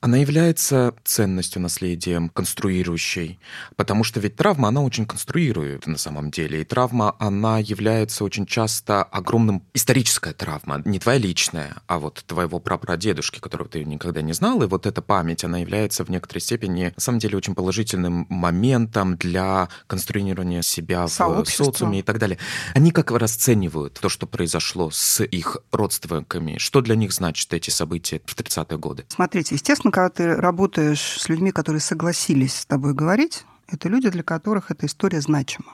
она 0.00 0.18
является 0.18 0.94
ценностью, 1.04 1.60
наследием, 1.60 2.28
конструирующей. 2.28 3.40
Потому 3.76 4.04
что 4.04 4.20
ведь 4.20 4.36
травма, 4.36 4.68
она 4.68 4.82
очень 4.82 5.06
конструирует 5.06 5.86
на 5.86 5.98
самом 5.98 6.30
деле. 6.30 6.60
И 6.60 6.64
травма, 6.64 7.16
она 7.18 7.58
является 7.58 8.24
очень 8.24 8.46
часто 8.46 9.02
огромным... 9.02 9.64
Историческая 9.74 10.32
травма, 10.32 10.82
не 10.84 10.98
твоя 10.98 11.18
личная, 11.18 11.76
а 11.86 11.98
вот 11.98 12.22
твоего 12.26 12.60
прапрадедушки, 12.60 13.40
которого 13.40 13.68
ты 13.68 13.84
никогда 13.84 14.22
не 14.22 14.32
знал. 14.32 14.62
И 14.62 14.66
вот 14.66 14.86
эта 14.86 15.02
память, 15.02 15.44
она 15.44 15.58
является 15.58 16.04
в 16.04 16.10
некоторой 16.10 16.42
степени, 16.42 16.92
на 16.94 17.00
самом 17.00 17.18
деле, 17.18 17.36
очень 17.36 17.54
положительным 17.54 18.26
моментом 18.28 19.16
для 19.16 19.68
конструирования 19.86 20.62
себя 20.62 21.06
в 21.06 21.44
социуме 21.46 22.00
и 22.00 22.02
так 22.02 22.18
далее. 22.18 22.38
Они 22.74 22.92
как 22.92 23.10
расценивают 23.10 23.98
то, 24.00 24.08
что 24.08 24.26
произошло 24.26 24.90
с 24.90 25.24
их 25.24 25.56
родственниками? 25.72 26.58
Что 26.58 26.80
для 26.82 26.94
них 26.94 27.12
значит 27.12 27.52
эти 27.52 27.70
события 27.70 28.20
в 28.24 28.36
30-е 28.36 28.78
годы? 28.78 29.04
Смотрите, 29.08 29.54
естественно, 29.54 29.87
Естественно, 29.88 30.10
когда 30.10 30.34
ты 30.34 30.40
работаешь 30.40 31.00
с 31.00 31.28
людьми, 31.30 31.50
которые 31.50 31.80
согласились 31.80 32.54
с 32.54 32.66
тобой 32.66 32.92
говорить, 32.92 33.44
это 33.68 33.88
люди, 33.88 34.10
для 34.10 34.22
которых 34.22 34.70
эта 34.70 34.84
история 34.84 35.20
значима. 35.20 35.72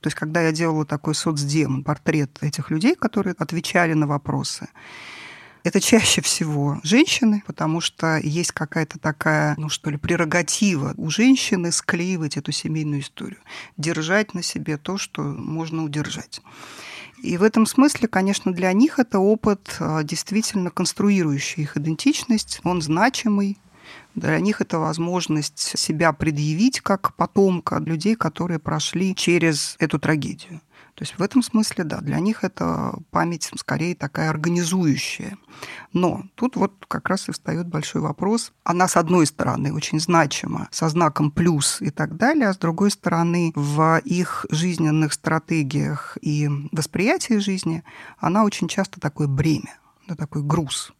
То 0.00 0.08
есть, 0.08 0.16
когда 0.16 0.42
я 0.42 0.52
делала 0.52 0.84
такой 0.84 1.14
соцдем, 1.14 1.82
портрет 1.82 2.38
этих 2.42 2.70
людей, 2.70 2.94
которые 2.94 3.34
отвечали 3.38 3.94
на 3.94 4.06
вопросы, 4.06 4.68
это 5.62 5.80
чаще 5.80 6.20
всего 6.20 6.78
женщины, 6.82 7.42
потому 7.46 7.80
что 7.80 8.18
есть 8.18 8.52
какая-то 8.52 8.98
такая, 8.98 9.54
ну 9.56 9.70
что 9.70 9.88
ли, 9.88 9.96
прерогатива 9.96 10.92
у 10.98 11.08
женщины 11.08 11.72
склеивать 11.72 12.36
эту 12.36 12.52
семейную 12.52 13.00
историю, 13.00 13.40
держать 13.78 14.34
на 14.34 14.42
себе 14.42 14.76
то, 14.76 14.98
что 14.98 15.22
можно 15.22 15.84
удержать. 15.84 16.42
И 17.24 17.38
в 17.38 17.42
этом 17.42 17.64
смысле, 17.64 18.06
конечно, 18.06 18.52
для 18.52 18.70
них 18.74 18.98
это 18.98 19.18
опыт, 19.18 19.76
а, 19.80 20.02
действительно 20.02 20.70
конструирующий 20.70 21.62
их 21.62 21.78
идентичность, 21.78 22.60
он 22.64 22.82
значимый, 22.82 23.56
для 24.14 24.38
них 24.40 24.60
это 24.60 24.78
возможность 24.78 25.78
себя 25.78 26.12
предъявить 26.12 26.82
как 26.82 27.14
потомка 27.14 27.78
людей, 27.78 28.14
которые 28.14 28.58
прошли 28.58 29.14
через 29.14 29.76
эту 29.78 29.98
трагедию. 29.98 30.60
То 30.94 31.02
есть 31.02 31.18
в 31.18 31.22
этом 31.22 31.42
смысле, 31.42 31.84
да, 31.84 32.00
для 32.00 32.20
них 32.20 32.44
это 32.44 32.94
память 33.10 33.50
скорее 33.56 33.96
такая 33.96 34.30
организующая. 34.30 35.36
Но 35.92 36.24
тут 36.36 36.54
вот 36.54 36.84
как 36.86 37.08
раз 37.08 37.28
и 37.28 37.32
встает 37.32 37.66
большой 37.66 38.00
вопрос. 38.00 38.52
Она, 38.62 38.86
с 38.86 38.96
одной 38.96 39.26
стороны, 39.26 39.72
очень 39.72 39.98
значима, 39.98 40.68
со 40.70 40.88
знаком 40.88 41.32
плюс 41.32 41.82
и 41.82 41.90
так 41.90 42.16
далее, 42.16 42.48
а 42.48 42.54
с 42.54 42.58
другой 42.58 42.92
стороны, 42.92 43.52
в 43.56 44.00
их 44.04 44.46
жизненных 44.50 45.12
стратегиях 45.12 46.16
и 46.20 46.48
восприятии 46.70 47.38
жизни 47.38 47.82
она 48.18 48.44
очень 48.44 48.68
часто 48.68 49.00
такое 49.00 49.26
бремя, 49.26 49.78
да, 50.06 50.14
такой 50.14 50.42
груз 50.42 50.92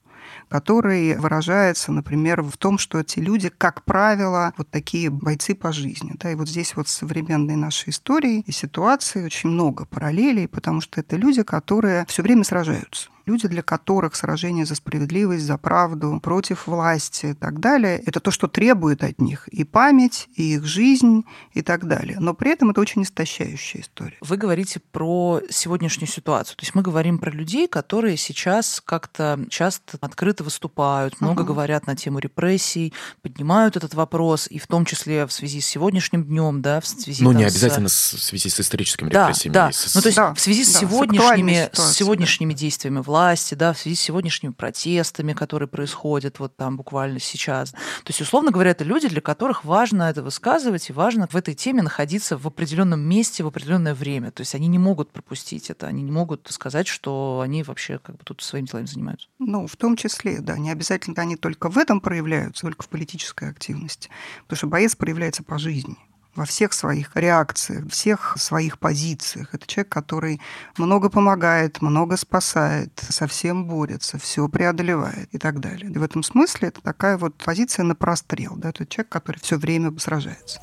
который 0.48 1.16
выражается, 1.16 1.92
например, 1.92 2.42
в 2.42 2.56
том, 2.56 2.78
что 2.78 3.00
эти 3.00 3.18
люди, 3.18 3.48
как 3.48 3.84
правило, 3.84 4.52
вот 4.56 4.70
такие 4.70 5.10
бойцы 5.10 5.54
по 5.54 5.72
жизни. 5.72 6.12
Да, 6.14 6.30
и 6.30 6.34
вот 6.34 6.48
здесь 6.48 6.76
вот 6.76 6.88
современной 6.88 7.56
нашей 7.56 7.90
истории 7.90 8.44
и 8.46 8.52
ситуации 8.52 9.24
очень 9.24 9.50
много 9.50 9.86
параллелей, 9.86 10.48
потому 10.48 10.80
что 10.80 11.00
это 11.00 11.16
люди, 11.16 11.42
которые 11.42 12.04
все 12.08 12.22
время 12.22 12.44
сражаются 12.44 13.08
люди, 13.26 13.48
для 13.48 13.62
которых 13.62 14.14
сражение 14.14 14.66
за 14.66 14.74
справедливость, 14.74 15.44
за 15.44 15.58
правду, 15.58 16.20
против 16.22 16.66
власти 16.66 17.26
и 17.26 17.34
так 17.34 17.60
далее, 17.60 18.02
это 18.04 18.20
то, 18.20 18.30
что 18.30 18.48
требует 18.48 19.02
от 19.02 19.20
них 19.20 19.48
и 19.48 19.64
память, 19.64 20.28
и 20.36 20.54
их 20.54 20.64
жизнь 20.64 21.24
и 21.52 21.62
так 21.62 21.86
далее. 21.86 22.18
Но 22.20 22.34
при 22.34 22.52
этом 22.52 22.70
это 22.70 22.80
очень 22.80 23.02
истощающая 23.02 23.80
история. 23.80 24.16
Вы 24.20 24.36
говорите 24.36 24.80
про 24.92 25.40
сегодняшнюю 25.50 26.08
ситуацию. 26.08 26.56
То 26.56 26.62
есть 26.64 26.74
мы 26.74 26.82
говорим 26.82 27.18
про 27.18 27.30
людей, 27.30 27.68
которые 27.68 28.16
сейчас 28.16 28.82
как-то 28.84 29.38
часто 29.48 29.98
открыто 30.00 30.44
выступают, 30.44 31.20
много 31.20 31.42
uh-huh. 31.42 31.46
говорят 31.46 31.86
на 31.86 31.96
тему 31.96 32.18
репрессий, 32.18 32.92
поднимают 33.22 33.76
этот 33.76 33.94
вопрос, 33.94 34.46
и 34.48 34.58
в 34.58 34.66
том 34.66 34.84
числе 34.84 35.26
в 35.26 35.32
связи 35.32 35.60
с 35.60 35.66
сегодняшним 35.66 36.24
днем, 36.24 36.62
да, 36.62 36.80
в 36.80 36.86
связи 36.86 37.22
Ну, 37.22 37.32
не 37.32 37.44
обязательно 37.44 37.88
с... 37.88 38.14
в 38.14 38.22
связи 38.22 38.48
с 38.48 38.60
историческими 38.60 39.08
да, 39.10 39.28
репрессиями. 39.28 39.54
Да, 39.54 39.72
с... 39.72 39.94
ну 39.94 40.00
то 40.00 40.08
есть 40.08 40.16
да, 40.16 40.34
в 40.34 40.40
связи 40.40 40.64
с 40.64 40.72
да, 40.72 40.80
сегодняшними, 40.80 41.70
с, 41.72 41.78
с 41.78 41.92
сегодняшними 41.94 42.52
действиями 42.52 42.98
власти 43.00 43.13
власти, 43.14 43.54
да, 43.54 43.72
в 43.72 43.78
связи 43.78 43.94
с 43.94 44.00
сегодняшними 44.00 44.50
протестами, 44.50 45.34
которые 45.34 45.68
происходят 45.68 46.40
вот 46.40 46.56
там 46.56 46.76
буквально 46.76 47.20
сейчас. 47.20 47.70
То 47.70 48.08
есть, 48.08 48.20
условно 48.20 48.50
говоря, 48.50 48.72
это 48.72 48.82
люди, 48.82 49.08
для 49.08 49.20
которых 49.20 49.64
важно 49.64 50.02
это 50.10 50.20
высказывать 50.20 50.90
и 50.90 50.92
важно 50.92 51.28
в 51.30 51.36
этой 51.36 51.54
теме 51.54 51.82
находиться 51.82 52.36
в 52.36 52.44
определенном 52.44 53.00
месте 53.00 53.44
в 53.44 53.46
определенное 53.46 53.94
время. 53.94 54.32
То 54.32 54.40
есть 54.40 54.56
они 54.56 54.66
не 54.66 54.80
могут 54.80 55.12
пропустить 55.12 55.70
это, 55.70 55.86
они 55.86 56.02
не 56.02 56.10
могут 56.10 56.48
сказать, 56.50 56.88
что 56.88 57.40
они 57.40 57.62
вообще 57.62 58.00
как 58.00 58.16
бы 58.16 58.24
тут 58.24 58.42
своими 58.42 58.66
делами 58.66 58.86
занимаются. 58.86 59.28
Ну, 59.38 59.68
в 59.68 59.76
том 59.76 59.96
числе, 59.96 60.40
да, 60.40 60.58
не 60.58 60.72
обязательно 60.72 61.22
они 61.22 61.36
только 61.36 61.70
в 61.70 61.78
этом 61.78 62.00
проявляются, 62.00 62.62
только 62.62 62.82
в 62.82 62.88
политической 62.88 63.48
активности. 63.48 64.10
Потому 64.42 64.56
что 64.56 64.66
боец 64.66 64.96
проявляется 64.96 65.44
по 65.44 65.56
жизни 65.56 65.96
во 66.36 66.44
всех 66.44 66.72
своих 66.72 67.10
реакциях, 67.14 67.88
всех 67.90 68.36
своих 68.38 68.78
позициях. 68.78 69.54
Это 69.54 69.66
человек, 69.66 69.92
который 69.92 70.40
много 70.76 71.08
помогает, 71.08 71.80
много 71.80 72.16
спасает, 72.16 72.90
совсем 73.08 73.66
борется, 73.66 74.18
все 74.18 74.48
преодолевает 74.48 75.28
и 75.32 75.38
так 75.38 75.60
далее. 75.60 75.90
И 75.90 75.98
в 75.98 76.02
этом 76.02 76.22
смысле 76.22 76.68
это 76.68 76.80
такая 76.80 77.18
вот 77.18 77.36
позиция 77.36 77.84
на 77.84 77.94
прострел. 77.94 78.56
Да? 78.56 78.70
Это 78.70 78.86
человек, 78.86 79.10
который 79.10 79.38
все 79.40 79.56
время 79.56 79.96
сражается. 79.98 80.60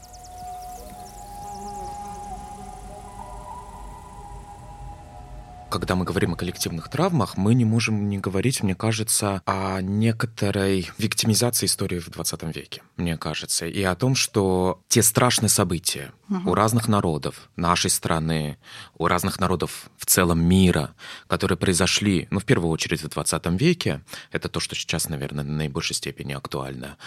Когда 5.72 5.96
мы 5.96 6.06
говорим 6.06 6.34
о 6.34 6.36
коллективных 6.36 6.90
травмах, 6.90 7.38
мы 7.38 7.56
не 7.56 7.66
можем 7.66 8.10
не 8.10 8.20
говорить, 8.20 8.62
мне 8.62 8.76
кажется, 8.76 9.42
о 9.46 9.82
некоторой 9.82 10.92
виктимизации 10.98 11.66
истории 11.66 12.00
в 12.00 12.10
20 12.10 12.44
веке, 12.56 12.84
мне 12.98 13.18
кажется, 13.18 13.66
и 13.66 13.82
о 13.82 13.96
том, 13.96 14.14
что 14.14 14.82
те 14.90 15.02
страшные 15.02 15.50
события 15.50 16.12
угу. 16.30 16.52
у 16.52 16.54
разных 16.54 16.88
народов 16.88 17.50
нашей 17.56 17.90
страны, 17.90 18.58
у 18.98 19.08
разных 19.08 19.40
народов 19.40 19.90
в 19.98 20.06
целом 20.06 20.44
мира, 20.44 20.94
которые 21.28 21.58
произошли, 21.58 22.28
ну, 22.30 22.40
в 22.40 22.46
первую 22.46 22.70
очередь 22.70 23.02
в 23.02 23.08
20 23.08 23.46
веке, 23.60 24.04
это 24.32 24.50
то, 24.50 24.60
что 24.60 24.76
сейчас, 24.76 25.10
наверное, 25.10 25.44
в 25.44 25.48
наибольшей 25.48 25.96
степени 25.96 26.34
актуально, 26.34 26.98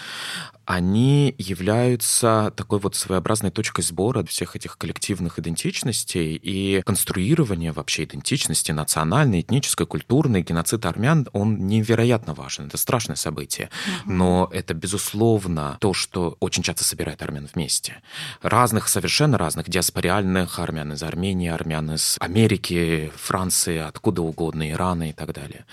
они 0.64 1.34
являются 1.38 2.52
такой 2.56 2.78
вот 2.78 2.96
своеобразной 2.96 3.50
точкой 3.50 3.82
сбора 3.82 4.24
всех 4.24 4.56
этих 4.56 4.78
коллективных 4.78 5.38
идентичностей 5.38 6.34
и 6.36 6.82
конструирования 6.82 7.72
вообще 7.72 8.04
идентичности 8.04 8.53
идентичности 8.54 8.72
национальной, 8.72 9.40
этнической, 9.40 9.86
культурной. 9.86 10.42
Геноцид 10.42 10.86
армян, 10.86 11.28
он 11.32 11.66
невероятно 11.66 12.34
важен. 12.34 12.66
Это 12.66 12.76
страшное 12.76 13.16
событие. 13.16 13.68
Но 14.06 14.48
это, 14.52 14.74
безусловно, 14.74 15.76
то, 15.80 15.92
что 15.92 16.36
очень 16.40 16.62
часто 16.62 16.84
собирает 16.84 17.22
армян 17.22 17.48
вместе. 17.52 18.02
Разных, 18.42 18.88
совершенно 18.88 19.38
разных, 19.38 19.68
диаспориальных 19.68 20.58
армян 20.58 20.92
из 20.92 21.02
Армении, 21.02 21.50
армян 21.50 21.92
из 21.92 22.16
Америки, 22.20 23.10
Франции, 23.16 23.78
откуда 23.78 24.22
угодно, 24.22 24.70
Ирана 24.70 25.10
и 25.10 25.12
так 25.12 25.32
далее. 25.32 25.64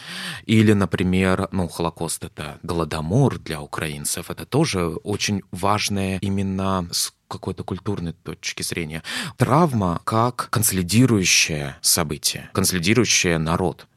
Или, 0.45 0.73
например, 0.73 1.47
ну, 1.51 1.67
Холокост— 1.67 2.23
это 2.25 2.57
голодомор 2.63 3.39
для 3.39 3.61
украинцев. 3.61 4.29
Это 4.29 4.45
тоже 4.45 4.87
очень 5.03 5.41
важное 5.51 6.17
именно 6.21 6.87
с 6.91 7.13
какой-то 7.31 7.63
культурной 7.63 8.13
точки 8.13 8.61
зрения. 8.61 9.03
Травма 9.37 10.01
как 10.03 10.49
консолидирующее 10.49 11.77
событие, 11.81 12.49
консолидирующее 12.53 13.37
народ. 13.37 13.87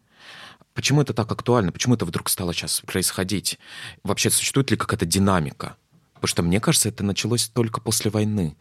Почему 0.75 1.03
это 1.03 1.13
так 1.13 1.31
актуально? 1.31 1.73
Почему 1.73 1.95
это 1.95 2.05
вдруг 2.05 2.29
стало 2.29 2.53
сейчас 2.53 2.81
происходить? 2.81 3.59
Вообще 4.03 4.31
существует 4.31 4.71
ли 4.71 4.77
какая-то 4.77 5.07
динамика? 5.07 5.77
Потому 6.15 6.29
что, 6.29 6.43
мне 6.43 6.61
кажется, 6.61 6.89
это 6.89 7.05
началось 7.05 7.49
только 7.49 7.81
после 7.81 8.11
войны. 8.11 8.57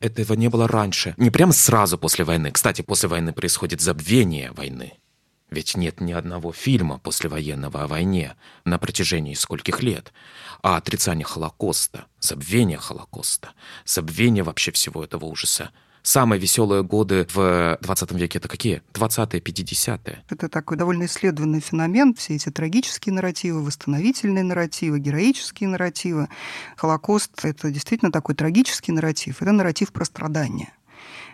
Этого 0.00 0.34
не 0.34 0.48
было 0.48 0.66
раньше. 0.66 1.14
Не 1.16 1.30
прямо 1.30 1.52
сразу 1.52 1.96
после 1.96 2.24
войны. 2.24 2.50
Кстати, 2.50 2.82
после 2.82 3.08
войны 3.08 3.32
происходит 3.32 3.80
забвение 3.80 4.50
войны. 4.52 4.94
Ведь 5.54 5.76
нет 5.76 6.00
ни 6.00 6.12
одного 6.12 6.52
фильма 6.52 6.98
послевоенного 6.98 7.84
о 7.84 7.86
войне 7.86 8.34
на 8.64 8.76
протяжении 8.76 9.34
скольких 9.34 9.84
лет, 9.84 10.12
а 10.64 10.76
отрицание 10.76 11.24
Холокоста, 11.24 12.06
забвение 12.18 12.76
Холокоста, 12.78 13.50
забвение 13.86 14.42
вообще 14.42 14.72
всего 14.72 15.04
этого 15.04 15.26
ужаса. 15.26 15.70
Самые 16.02 16.40
веселые 16.40 16.82
годы 16.82 17.28
в 17.32 17.78
20 17.80 18.12
веке 18.12 18.38
это 18.38 18.48
какие? 18.48 18.82
20-е, 18.94 19.40
50-е. 19.40 20.24
Это 20.28 20.48
такой 20.48 20.76
довольно 20.76 21.04
исследованный 21.04 21.60
феномен. 21.60 22.14
Все 22.14 22.34
эти 22.34 22.50
трагические 22.50 23.14
нарративы, 23.14 23.62
восстановительные 23.62 24.42
нарративы, 24.42 24.98
героические 24.98 25.68
нарративы. 25.68 26.28
Холокост— 26.76 27.30
это 27.44 27.70
действительно 27.70 28.10
такой 28.10 28.34
трагический 28.34 28.92
нарратив. 28.92 29.40
Это 29.40 29.52
нарратив 29.52 29.92
про 29.92 30.04
страдания. 30.04 30.72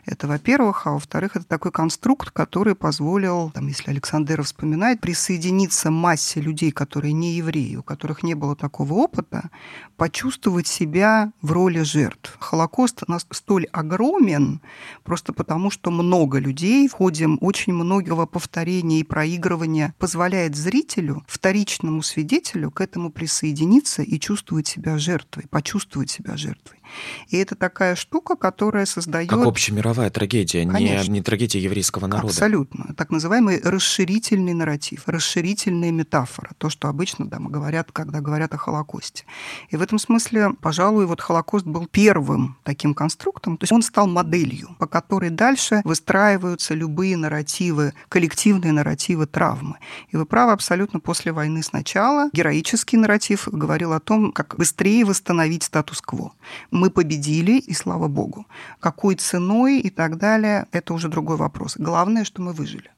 Это, 0.06 0.26
во-первых. 0.26 0.86
А 0.86 0.92
во-вторых, 0.92 1.36
это 1.36 1.44
такой 1.44 1.72
конструкт, 1.72 2.30
который 2.30 2.74
позволил, 2.74 3.50
там, 3.50 3.66
если 3.66 3.90
Александр 3.90 4.42
вспоминает, 4.42 5.00
присоединиться 5.00 5.90
массе 5.90 6.40
людей, 6.40 6.70
которые 6.70 7.12
не 7.12 7.34
евреи, 7.34 7.76
у 7.76 7.82
которых 7.82 8.22
не 8.22 8.34
было 8.34 8.56
такого 8.56 8.94
опыта, 8.94 9.50
почувствовать 9.96 10.66
себя 10.66 11.32
в 11.42 11.52
роли 11.52 11.82
жертв. 11.82 12.36
Холокост 12.40 13.02
столь 13.30 13.66
огромен 13.66 14.60
просто 15.04 15.32
потому, 15.32 15.70
что 15.70 15.90
много 15.90 16.38
людей 16.38 16.88
в 16.88 16.92
ходе 16.92 17.26
очень 17.26 17.72
многого 17.72 18.26
повторения 18.26 19.00
и 19.00 19.04
проигрывания 19.04 19.94
позволяет 19.98 20.56
зрителю, 20.56 21.24
вторичному 21.26 22.02
свидетелю 22.02 22.70
к 22.70 22.80
этому 22.80 23.10
присоединиться 23.10 24.02
и 24.02 24.18
чувствовать 24.18 24.66
себя 24.66 24.98
жертвой, 24.98 25.46
почувствовать 25.50 26.10
себя 26.10 26.36
жертвой. 26.36 26.79
И 27.29 27.37
это 27.37 27.55
такая 27.55 27.94
штука, 27.94 28.37
которая 28.37 28.87
создает... 28.87 29.31
Как 29.31 29.46
общемировая 29.46 30.11
трагедия, 30.11 30.64
не, 30.64 31.09
не 31.09 31.22
трагедия 31.22 31.61
еврейского 31.61 32.07
народа. 32.07 32.29
Абсолютно. 32.29 32.94
Так 32.96 33.11
называемый 33.11 33.61
расширительный 33.62 34.55
нарратив, 34.55 35.03
расширительная 35.07 35.90
метафора. 35.90 36.50
То, 36.59 36.70
что 36.70 36.88
обычно 36.88 37.26
да, 37.26 37.38
говорят, 37.38 37.92
когда 37.92 38.20
говорят 38.20 38.55
о 38.55 38.59
Холокосте. 38.59 39.24
И 39.68 39.76
в 39.76 39.83
этом 39.83 39.98
смысле, 39.98 40.50
пожалуй, 40.61 41.07
вот 41.07 41.20
Холокост 41.20 41.66
был 41.66 41.87
первым 41.87 42.57
таким 42.64 42.94
конструктом. 42.94 43.57
То 43.57 43.64
есть 43.64 43.72
он 43.72 43.83
стал 43.83 44.07
моделью, 44.07 44.76
по 44.79 44.87
которой 44.87 45.31
дальше 45.31 45.83
выстраиваются 45.85 46.74
любые 46.74 47.16
нарративы, 47.16 47.94
коллективные 48.09 48.72
нарративы 48.72 49.26
травмы. 49.26 49.76
И 50.11 50.16
вы 50.16 50.26
правы, 50.26 50.53
абсолютно 50.53 51.00
после 51.00 51.33
войны 51.33 51.62
сначала 51.62 52.31
героический 52.33 52.96
нарратив 52.96 53.48
говорил 53.50 53.92
о 53.92 54.00
том, 54.00 54.33
как 54.33 54.57
быстрее 54.57 55.05
восстановить 55.05 55.64
статус-кво 55.64 56.33
мы 56.80 56.90
победили, 56.90 57.58
и 57.58 57.74
слава 57.74 58.08
богу. 58.08 58.46
Какой 58.80 59.14
ценой 59.14 59.80
и 59.80 59.90
так 59.90 60.16
далее, 60.16 60.66
это 60.72 60.94
уже 60.94 61.08
другой 61.08 61.36
вопрос. 61.36 61.76
Главное, 61.78 62.24
что 62.24 62.42
мы 62.42 62.52
выжили. 62.52 62.90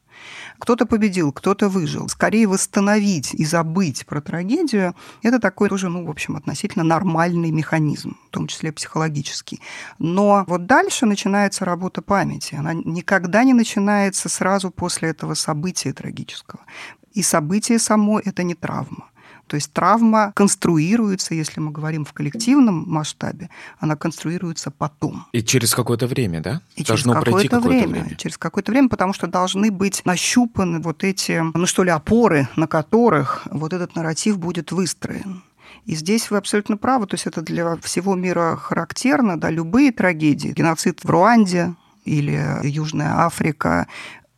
Кто-то 0.58 0.86
победил, 0.86 1.32
кто-то 1.32 1.68
выжил. 1.68 2.08
Скорее 2.08 2.46
восстановить 2.46 3.34
и 3.34 3.44
забыть 3.44 4.06
про 4.06 4.20
трагедию– 4.20 4.94
это 5.22 5.38
такой 5.40 5.68
тоже, 5.68 5.88
ну, 5.88 6.04
в 6.06 6.10
общем, 6.10 6.36
относительно 6.36 6.84
нормальный 6.84 7.50
механизм, 7.50 8.16
в 8.28 8.30
том 8.30 8.46
числе 8.46 8.70
психологический. 8.70 9.60
Но 9.98 10.44
вот 10.46 10.66
дальше 10.66 11.06
начинается 11.06 11.64
работа 11.64 12.02
памяти. 12.02 12.54
Она 12.54 12.74
никогда 12.74 13.42
не 13.44 13.54
начинается 13.54 14.28
сразу 14.28 14.70
после 14.70 15.08
этого 15.08 15.34
события 15.34 15.92
трагического. 15.92 16.60
И 17.12 17.22
событие 17.22 17.78
само– 17.78 18.20
это 18.24 18.44
не 18.44 18.54
травма. 18.54 19.12
То 19.52 19.56
есть 19.56 19.70
травма 19.74 20.32
конструируется, 20.34 21.34
если 21.34 21.60
мы 21.60 21.72
говорим 21.72 22.06
в 22.06 22.14
коллективном 22.14 22.84
масштабе, 22.88 23.50
она 23.78 23.96
конструируется 23.96 24.70
потом. 24.70 25.26
И 25.32 25.42
через 25.42 25.74
какое-то 25.74 26.06
время, 26.06 26.40
да? 26.40 26.62
И 26.74 26.82
Должно 26.82 27.12
через 27.12 27.24
какое-то 27.26 27.60
время, 27.60 27.86
время. 27.88 28.16
Через 28.16 28.38
какое-то 28.38 28.72
время, 28.72 28.88
потому 28.88 29.12
что 29.12 29.26
должны 29.26 29.70
быть 29.70 30.06
нащупаны 30.06 30.80
вот 30.80 31.04
эти, 31.04 31.42
ну 31.52 31.66
что 31.66 31.84
ли, 31.84 31.90
опоры, 31.90 32.48
на 32.56 32.66
которых 32.66 33.42
вот 33.50 33.74
этот 33.74 33.94
нарратив 33.94 34.38
будет 34.38 34.72
выстроен. 34.72 35.42
И 35.84 35.94
здесь 35.96 36.30
вы 36.30 36.38
абсолютно 36.38 36.78
правы, 36.78 37.06
то 37.06 37.16
есть 37.16 37.26
это 37.26 37.42
для 37.42 37.76
всего 37.82 38.14
мира 38.14 38.56
характерно, 38.56 39.38
да, 39.38 39.50
любые 39.50 39.92
трагедии, 39.92 40.48
геноцид 40.48 41.04
в 41.04 41.10
Руанде, 41.10 41.74
или 42.04 42.58
Южная 42.64 43.20
Африка, 43.26 43.86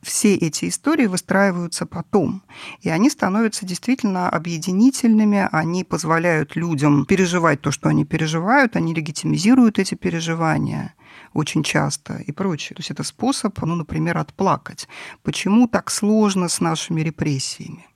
все 0.05 0.35
эти 0.35 0.69
истории 0.69 1.07
выстраиваются 1.07 1.87
потом. 1.87 2.43
И 2.83 2.89
они 2.89 3.11
становятся 3.11 3.67
действительно 3.67 4.29
объединительными, 4.29 5.49
они 5.51 5.85
позволяют 5.85 6.57
людям 6.57 7.07
переживать 7.07 7.61
то, 7.61 7.71
что 7.71 7.89
они 7.89 8.05
переживают, 8.05 8.77
они 8.77 8.95
легитимизируют 8.95 9.79
эти 9.79 9.95
переживания 9.95 10.95
очень 11.33 11.63
часто 11.63 12.17
и 12.19 12.33
прочее. 12.33 12.77
То 12.77 12.81
есть 12.81 12.91
это 12.91 13.03
способ, 13.03 13.61
ну, 13.63 13.75
например, 13.75 14.19
отплакать. 14.19 14.89
Почему 15.23 15.69
так 15.69 15.91
сложно 15.91 16.49
с 16.49 16.61
нашими 16.61 17.01
репрессиями? 17.01 17.87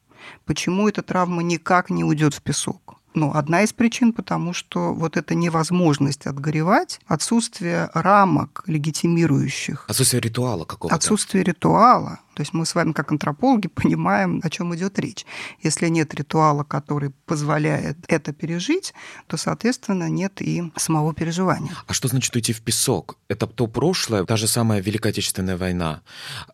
Почему 0.45 0.89
эта 0.89 1.03
травма 1.03 1.43
никак 1.43 1.91
не 1.91 2.05
уйдет 2.05 2.35
в 2.35 2.43
песок? 2.43 2.98
Ну, 3.19 3.33
одна 3.35 3.65
из 3.65 3.73
причин, 3.73 4.13
потому 4.13 4.53
что 4.53 4.95
вот 4.95 5.17
эта 5.17 5.35
невозможность 5.35 6.27
отгоревать, 6.27 7.01
отсутствие 7.09 7.91
рамок 7.93 8.63
легитимирующих. 8.67 9.87
Отсутствие 9.89 10.21
ритуала 10.21 10.65
какого-то. 10.65 10.95
Отсутствие 10.95 11.43
ритуала. 11.43 12.21
То 12.39 12.43
есть 12.43 12.55
мы 12.55 12.65
с 12.67 12.77
вами, 12.77 12.93
как 12.93 13.11
антропологи, 13.11 13.67
понимаем, 13.75 14.41
о 14.45 14.49
чем 14.49 14.73
идет 14.77 14.97
речь. 15.01 15.27
Если 15.61 15.89
нет 15.89 16.15
ритуала, 16.15 16.63
который 16.63 17.11
позволяет 17.27 17.97
это 18.07 18.33
пережить, 18.33 18.95
то, 19.27 19.37
соответственно, 19.37 20.09
нет 20.09 20.41
и 20.41 20.71
самого 20.77 21.13
переживания. 21.15 21.73
А 21.89 21.93
что 21.93 22.07
значит 22.07 22.33
уйти 22.37 22.53
в 22.53 22.61
песок? 22.61 23.17
Это 23.27 23.49
то 23.49 23.67
прошлое, 23.67 24.25
та 24.25 24.37
же 24.37 24.47
самая 24.47 24.81
Великая 24.81 25.09
Отечественная 25.09 25.57
война. 25.57 26.03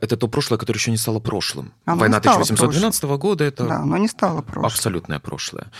Это 0.00 0.16
то 0.16 0.26
прошлое, 0.26 0.58
которое 0.58 0.78
еще 0.78 0.90
не 0.90 0.96
стало 0.96 1.20
прошлым. 1.20 1.74
Оно 1.84 2.00
война 2.00 2.16
не 2.16 2.22
стало 2.22 2.36
1812 2.36 3.00
прошлым. 3.02 3.20
года 3.20 3.44
это 3.44 3.66
Да, 3.66 3.84
но 3.84 3.98
не 3.98 4.08
стало 4.08 4.40
прошлым. 4.40 4.64
абсолютное 4.64 5.18
прошлое. 5.18 5.70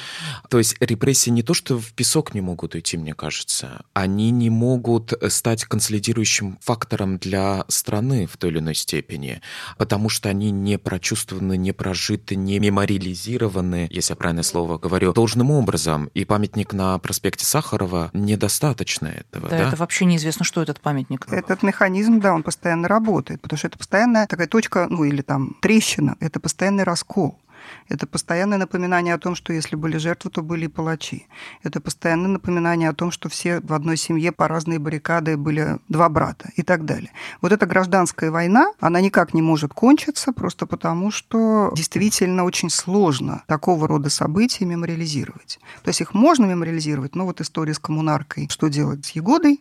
То 0.51 0.59
есть 0.59 0.77
репрессии 0.81 1.31
не 1.31 1.43
то, 1.43 1.55
что 1.55 1.79
в 1.79 1.95
песок 1.95 2.35
не 2.35 2.43
могут 2.43 2.75
уйти, 2.75 2.99
мне 2.99 3.14
кажется, 3.14 3.87
они 3.95 4.31
не 4.31 4.51
могут 4.51 5.14
стать 5.31 5.64
консолидирующим 5.64 6.59
фактором 6.61 7.17
для 7.17 7.64
страны 7.69 8.27
в 8.27 8.37
той 8.37 8.51
или 8.51 8.59
иной 8.59 8.75
степени, 8.75 9.40
потому 9.79 9.94
что 10.09 10.29
они 10.29 10.51
не 10.51 10.79
прочувствованы, 10.79 11.57
не 11.57 11.73
прожиты, 11.73 12.37
не 12.37 12.59
мемориализированы, 12.59 13.89
если 13.91 14.13
я 14.13 14.17
правильное 14.17 14.43
слово 14.43 14.79
говорю, 14.79 15.13
должным 15.13 15.51
образом. 15.51 16.11
И 16.15 16.25
памятник 16.25 16.73
на 16.73 16.99
проспекте 16.99 17.45
Сахарова 17.45 18.11
недостаточно 18.13 19.07
этого. 19.07 19.49
Да, 19.49 19.59
Да, 19.59 19.69
это 19.69 19.77
вообще 19.77 20.05
неизвестно, 20.05 20.45
что 20.45 20.63
этот 20.63 20.81
памятник. 20.81 21.27
Этот 21.31 21.63
механизм, 21.63 22.21
да, 22.21 22.35
он 22.35 22.43
постоянно 22.43 22.89
работает, 22.89 23.41
потому 23.41 23.59
что 23.59 23.69
это 23.69 23.79
постоянная 23.79 24.27
такая 24.27 24.47
точка, 24.47 24.87
ну 24.91 25.05
или 25.05 25.23
там 25.23 25.57
трещина, 25.61 26.17
это 26.21 26.41
постоянный 26.41 26.85
раскол. 26.85 27.39
Это 27.88 28.07
постоянное 28.07 28.59
напоминание 28.59 29.14
о 29.14 29.18
том, 29.18 29.35
что 29.35 29.53
если 29.53 29.77
были 29.77 29.96
жертвы, 29.98 30.31
то 30.31 30.42
были 30.42 30.66
и 30.66 30.68
палачи. 30.68 31.27
Это 31.62 31.81
постоянное 31.81 32.29
напоминание 32.29 32.88
о 32.88 32.94
том, 32.94 33.11
что 33.11 33.29
все 33.29 33.61
в 33.61 33.72
одной 33.72 33.96
семье 33.96 34.33
по 34.33 34.48
разные 34.48 34.79
баррикады 34.79 35.37
были 35.37 35.79
два 35.88 36.09
брата 36.09 36.50
и 36.57 36.62
так 36.62 36.85
далее. 36.85 37.11
Вот 37.40 37.53
эта 37.53 37.66
гражданская 37.66 38.31
война, 38.31 38.72
она 38.81 39.00
никак 39.00 39.35
не 39.35 39.42
может 39.42 39.72
кончиться, 39.74 40.33
просто 40.33 40.66
потому 40.66 41.11
что 41.11 41.72
действительно 41.74 42.44
очень 42.44 42.70
сложно 42.70 43.42
такого 43.46 43.87
рода 43.88 44.11
события 44.11 44.64
мемориализировать. 44.64 45.59
То 45.83 45.88
есть 45.88 46.00
их 46.00 46.14
можно 46.14 46.46
мемориализировать, 46.46 47.14
но 47.14 47.24
вот 47.24 47.40
история 47.40 47.74
с 47.74 47.79
коммунаркой, 47.79 48.48
что 48.50 48.68
делать 48.68 49.05
с 49.07 49.11
Егодой, 49.11 49.61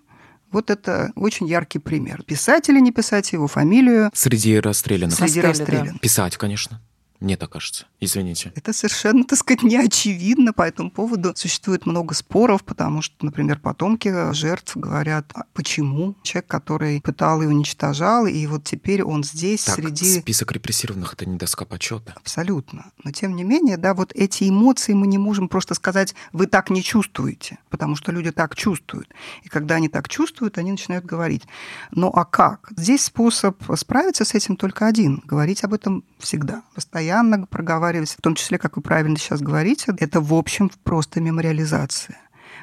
вот 0.52 0.70
это 0.70 1.12
очень 1.16 1.48
яркий 1.48 1.80
пример. 1.80 2.22
Писать 2.24 2.70
или 2.70 2.80
не 2.80 2.92
писать 2.92 3.34
его 3.34 3.48
фамилию, 3.48 4.12
Среди 4.14 4.60
расстрелянных. 4.60 5.18
среди 5.18 5.42
Расстреле, 5.42 5.42
да. 5.42 5.50
расстрелянных. 5.50 6.02
Писать, 6.02 6.38
конечно. 6.38 6.80
Мне 7.24 7.38
так 7.38 7.52
кажется. 7.52 7.86
Извините. 8.02 8.52
Это 8.54 8.74
совершенно, 8.74 9.24
так 9.24 9.40
сказать, 9.40 9.64
не 9.64 9.78
очевидно. 9.78 10.52
По 10.52 10.64
этому 10.64 10.92
поводу 10.92 11.32
существует 11.38 11.86
много 11.86 12.14
споров, 12.14 12.66
потому 12.66 13.02
что, 13.02 13.16
например, 13.26 13.60
потомки 13.60 14.34
жертв 14.34 14.76
говорят, 14.76 15.32
«А 15.34 15.46
почему 15.54 16.16
человек, 16.22 16.48
который 16.48 17.00
пытал 17.00 17.42
и 17.42 17.46
уничтожал, 17.46 18.26
и 18.26 18.46
вот 18.46 18.66
теперь 18.66 19.04
он 19.04 19.24
здесь 19.24 19.64
Так, 19.64 19.76
среди... 19.76 20.20
список 20.20 20.52
репрессированных 20.52 21.14
это 21.14 21.26
не 21.26 21.38
доска 21.38 21.64
почета. 21.64 22.14
Абсолютно. 22.18 22.92
Но 23.06 23.12
тем 23.12 23.38
не 23.38 23.46
менее, 23.46 23.78
да, 23.78 23.94
вот 23.94 24.12
эти 24.14 24.50
эмоции 24.50 24.92
мы 24.92 25.08
не 25.08 25.18
можем 25.18 25.48
просто 25.48 25.76
сказать, 25.76 26.16
вы 26.34 26.48
так 26.48 26.70
не 26.70 26.84
чувствуете, 26.84 27.58
потому 27.70 27.96
что 27.96 28.12
люди 28.12 28.32
так 28.32 28.54
чувствуют. 28.58 29.08
И 29.44 29.48
когда 29.48 29.76
они 29.76 29.88
так 29.88 30.10
чувствуют, 30.10 30.58
они 30.58 30.72
начинают 30.72 31.06
говорить. 31.06 31.44
Ну 31.92 32.10
а 32.10 32.26
как? 32.26 32.70
Здесь 32.76 33.06
способ 33.06 33.64
справиться 33.78 34.26
с 34.26 34.34
этим 34.34 34.58
только 34.58 34.88
один. 34.88 35.24
Говорить 35.26 35.64
об 35.64 35.74
этом 35.74 36.04
всегда. 36.20 36.64
Постоянно 36.76 37.13
проговаривать, 37.50 38.10
в 38.10 38.22
том 38.22 38.36
числе, 38.36 38.58
как 38.58 38.76
вы 38.76 38.82
правильно 38.82 39.18
сейчас 39.18 39.42
говорите, 39.42 39.94
это 39.98 40.22
в 40.22 40.34
общем 40.34 40.72
просто 40.84 41.22
мемориализация. 41.22 42.18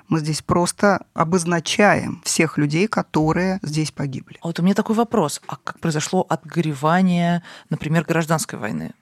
Мы 0.09 0.19
здесь 0.19 0.43
просто 0.43 1.07
обозначаем 1.15 2.21
всех 2.25 2.59
людей, 2.59 2.89
которые 2.89 3.61
здесь 3.63 3.93
погибли. 3.93 4.39
А 4.43 4.49
вот 4.49 4.59
у 4.59 4.63
меня 4.63 4.75
такой 4.75 4.97
вопрос. 4.97 5.41
А 5.47 5.57
как 5.57 5.79
произошло 5.79 6.27
отгоревание, 6.29 7.43
например, 7.69 8.05
гражданской 8.05 8.59
войны? 8.59 8.93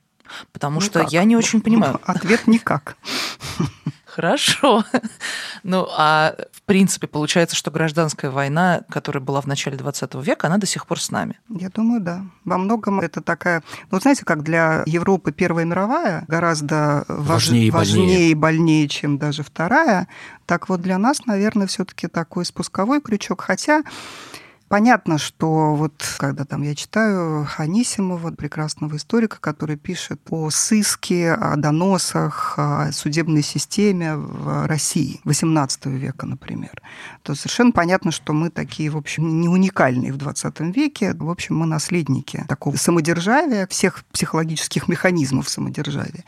Потому 0.53 0.81
Ну 0.81 0.81
что 0.81 1.07
я 1.09 1.25
не 1.25 1.37
очень 1.37 1.63
понимаю. 1.63 2.01
Ответ 2.05 2.47
никак. 2.47 2.97
Хорошо. 4.19 4.85
Ну, 5.65 5.87
а 5.91 6.35
в 6.53 6.63
принципе, 6.63 7.07
получается, 7.09 7.55
что 7.57 7.71
гражданская 7.71 8.31
война, 8.31 8.83
которая 8.89 9.23
была 9.23 9.41
в 9.41 9.47
начале 9.47 9.77
20 9.77 10.15
века, 10.17 10.47
она 10.47 10.57
до 10.57 10.67
сих 10.67 10.87
пор 10.87 11.01
с 11.01 11.11
нами. 11.11 11.39
Я 11.49 11.69
думаю, 11.69 12.01
да. 12.01 12.25
Во 12.45 12.59
многом 12.59 13.01
это 13.01 13.21
такая... 13.21 13.63
Ну, 13.83 13.89
вот 13.91 14.03
знаете, 14.03 14.25
как 14.25 14.43
для 14.45 14.83
Европы 14.87 15.33
Первая 15.33 15.65
мировая 15.65 16.25
гораздо 16.29 17.05
важ- 17.09 17.49
Важнее 17.49 17.67
и 17.67 17.71
больнее. 17.71 17.97
важнее 18.01 18.31
и 18.31 18.35
больнее, 18.35 18.89
чем 18.89 19.19
даже 19.19 19.43
Вторая, 19.43 20.09
так 20.47 20.69
вот 20.69 20.81
для 20.81 20.97
нас, 20.97 21.27
наверное, 21.27 21.67
все 21.67 21.85
таки 21.85 22.07
такой 22.07 22.45
спусковой 22.45 23.01
крючок. 23.01 23.43
Хотя 23.43 23.83
Понятно, 24.69 25.17
что 25.17 25.75
вот 25.75 26.05
когда 26.19 26.45
там 26.45 26.63
я 26.63 26.75
читаю 26.75 27.49
Анисимова, 27.57 28.33
прекрасного 28.33 28.97
историка, 28.97 29.39
который 29.41 29.77
пишет 29.77 30.21
о 30.29 30.51
сыске, 30.51 31.33
о 31.33 31.57
доносах, 31.57 32.55
о 32.59 32.93
судебной 32.93 33.43
системе 33.43 34.17
в 34.17 34.67
России 34.67 35.21
XVIII 35.25 35.97
века, 35.97 36.27
например, 36.27 36.83
то 37.23 37.35
совершенно 37.35 37.73
понятно, 37.73 38.11
что 38.11 38.35
мы 38.35 38.51
такие, 38.51 38.91
в 38.91 38.99
общем, 38.99 39.41
не 39.41 39.49
уникальные 39.49 40.13
в 40.13 40.19
20 40.19 40.61
веке. 40.77 41.15
В 41.15 41.31
общем, 41.31 41.57
мы 41.57 41.67
наследники 41.67 42.45
такого 42.47 42.77
самодержавия, 42.77 43.67
всех 43.69 44.05
психологических 44.13 44.87
механизмов 44.87 45.49
самодержавия. 45.49 46.25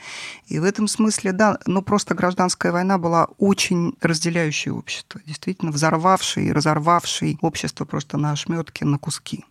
И 0.47 0.59
в 0.59 0.65
этом 0.65 0.89
смысле, 0.89 1.33
да, 1.33 1.59
ну 1.67 1.83
просто 1.83 2.15
гражданская 2.15 2.73
война 2.73 2.97
была 2.97 3.29
очень 3.37 3.95
разделяющей 4.01 4.71
общество, 4.71 5.21
действительно 5.27 5.73
взорвавшей 5.73 6.47
и 6.47 6.53
разорвавшей 6.53 7.39
общество 7.43 7.85
просто 7.85 8.17
на 8.17 8.30
ошметки, 8.33 8.85
на 8.85 8.99
куски. 8.99 9.45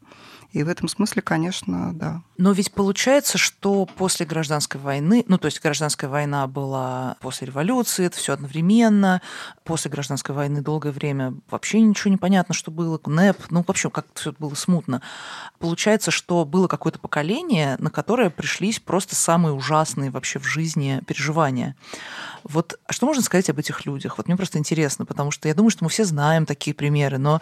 И 0.52 0.64
в 0.64 0.68
этом 0.70 0.88
смысле, 0.88 1.22
конечно, 1.22 1.94
да. 1.94 2.24
Но 2.38 2.54
ведь 2.54 2.72
получается, 2.72 3.38
что 3.38 3.86
после 3.86 4.26
гражданской 4.26 4.82
войны, 4.82 5.24
ну 5.28 5.38
то 5.38 5.46
есть 5.46 5.62
гражданская 5.62 6.10
война 6.10 6.48
была 6.48 7.18
после 7.22 7.48
революции, 7.48 8.06
это 8.06 8.18
все 8.18 8.34
одновременно, 8.34 9.22
после 9.64 9.92
гражданской 9.92 10.34
войны 10.34 10.62
долгое 10.62 10.92
время 10.92 11.36
вообще 11.52 11.82
ничего 11.82 12.10
не 12.10 12.18
понятно, 12.18 12.56
что 12.56 12.72
было, 12.72 13.00
НЭП, 13.06 13.38
ну 13.52 13.64
вообще 13.68 13.92
как 13.92 14.08
все 14.16 14.34
было 14.40 14.56
смутно. 14.56 15.04
Получается, 15.60 16.10
что 16.10 16.44
было 16.46 16.68
какое-то 16.68 16.98
поколение, 16.98 17.76
на 17.78 17.92
которое 17.92 18.32
пришлись 18.32 18.80
просто 18.80 19.16
самые 19.16 19.54
ужасные 19.54 20.10
вообще 20.10 20.40
в 20.40 20.46
жизни 20.46 21.02
переживания. 21.06 21.76
Вот 22.44 22.80
а 22.88 22.94
что 22.94 23.06
можно 23.06 23.22
сказать 23.22 23.50
об 23.52 23.60
этих 23.60 23.86
людях? 23.86 24.18
Вот 24.18 24.28
мне 24.28 24.38
просто 24.38 24.58
интересно, 24.58 25.06
потому 25.06 25.30
что 25.30 25.48
я 25.48 25.54
думаю, 25.54 25.70
что 25.70 25.84
мы 25.84 25.90
все 25.92 26.06
знаем 26.06 26.48
такие 26.48 26.74
примеры, 26.74 27.20
но 27.20 27.42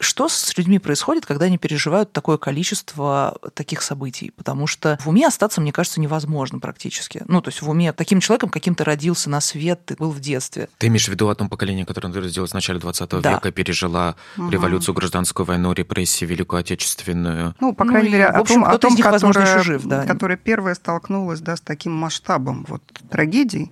что 0.00 0.28
с 0.28 0.56
людьми 0.58 0.78
происходит, 0.78 1.24
когда 1.24 1.46
они 1.46 1.56
переживают 1.56 2.12
такое 2.12 2.36
количество 2.42 3.38
таких 3.54 3.82
событий? 3.82 4.32
Потому 4.36 4.66
что 4.66 4.98
в 5.04 5.08
уме 5.08 5.26
остаться, 5.28 5.60
мне 5.60 5.72
кажется, 5.72 6.00
невозможно 6.00 6.58
практически. 6.58 7.22
Ну, 7.28 7.40
то 7.40 7.48
есть 7.50 7.62
в 7.62 7.70
уме 7.70 7.92
таким 7.92 8.18
человеком, 8.18 8.50
каким 8.50 8.74
ты 8.74 8.82
родился 8.82 9.30
на 9.30 9.40
свет, 9.40 9.84
ты 9.86 9.94
был 9.94 10.10
в 10.10 10.18
детстве. 10.18 10.68
Ты 10.78 10.88
имеешь 10.88 11.06
в 11.06 11.08
виду 11.08 11.28
о 11.28 11.34
том 11.36 11.48
поколении, 11.48 11.84
которое 11.84 12.12
родилось 12.12 12.50
в 12.50 12.54
начале 12.54 12.80
20 12.80 13.20
Да. 13.20 13.34
века, 13.34 13.52
пережила 13.52 14.16
Мгм. 14.36 14.50
революцию, 14.50 14.94
гражданскую 14.94 15.46
войну, 15.46 15.72
репрессии, 15.72 16.24
Великую 16.24 16.60
Отечественную. 16.60 17.54
Ну, 17.60 17.72
по 17.74 17.84
Ну 17.84 17.90
крайней 17.92 18.08
и, 18.08 18.12
мере, 18.12 18.26
в 18.26 18.36
о 18.36 18.40
общем, 18.40 18.62
том, 18.62 18.64
о 18.64 18.78
том 18.78 18.94
них, 18.96 19.04
возможно, 19.04 19.40
еще 19.40 19.62
жив, 19.62 19.84
да. 19.84 20.04
которая 20.04 20.36
первая 20.36 20.74
столкнулась 20.74 21.40
да, 21.40 21.56
с 21.56 21.60
таким 21.60 21.92
масштабом 21.92 22.64
вот, 22.68 22.82
трагедий. 23.08 23.70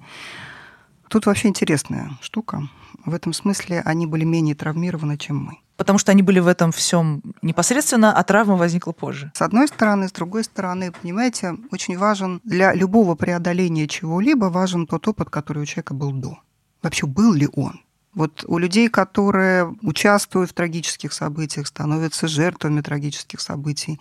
Тут 1.09 1.27
вообще 1.27 1.49
интересная 1.49 2.13
штука. 2.23 2.69
В 3.05 3.15
этом 3.15 3.33
смысле 3.33 3.83
они 3.85 4.07
были 4.07 4.25
менее 4.25 4.55
травмированы, 4.55 5.19
чем 5.19 5.37
мы. 5.39 5.59
Потому 5.81 5.99
что 5.99 6.13
они 6.13 6.21
были 6.21 6.41
в 6.41 6.47
этом 6.47 6.73
всем 6.73 7.23
непосредственно, 7.41 8.13
а 8.13 8.23
травма 8.23 8.57
возникла 8.57 8.93
позже. 8.93 9.33
С 9.35 9.41
одной 9.41 9.67
стороны, 9.67 10.09
с 10.09 10.13
другой 10.13 10.45
стороны, 10.45 10.93
понимаете, 10.93 11.57
очень 11.73 11.97
важен 11.97 12.43
для 12.45 12.75
любого 12.75 13.15
преодоления 13.15 13.89
чего-либо 13.89 14.51
важен 14.51 14.87
тот 14.87 15.09
опыт, 15.09 15.31
который 15.31 15.63
у 15.63 15.65
человека 15.65 15.95
был 15.95 16.13
до. 16.13 16.39
Вообще, 16.83 17.07
был 17.07 17.33
ли 17.33 17.49
он? 17.55 17.81
Вот 18.13 18.45
у 18.47 18.59
людей, 18.59 18.91
которые 18.91 19.75
участвуют 19.81 20.51
в 20.51 20.53
трагических 20.53 21.15
событиях, 21.15 21.67
становятся 21.67 22.29
жертвами 22.29 22.83
трагических 22.83 23.41
событий, 23.41 23.99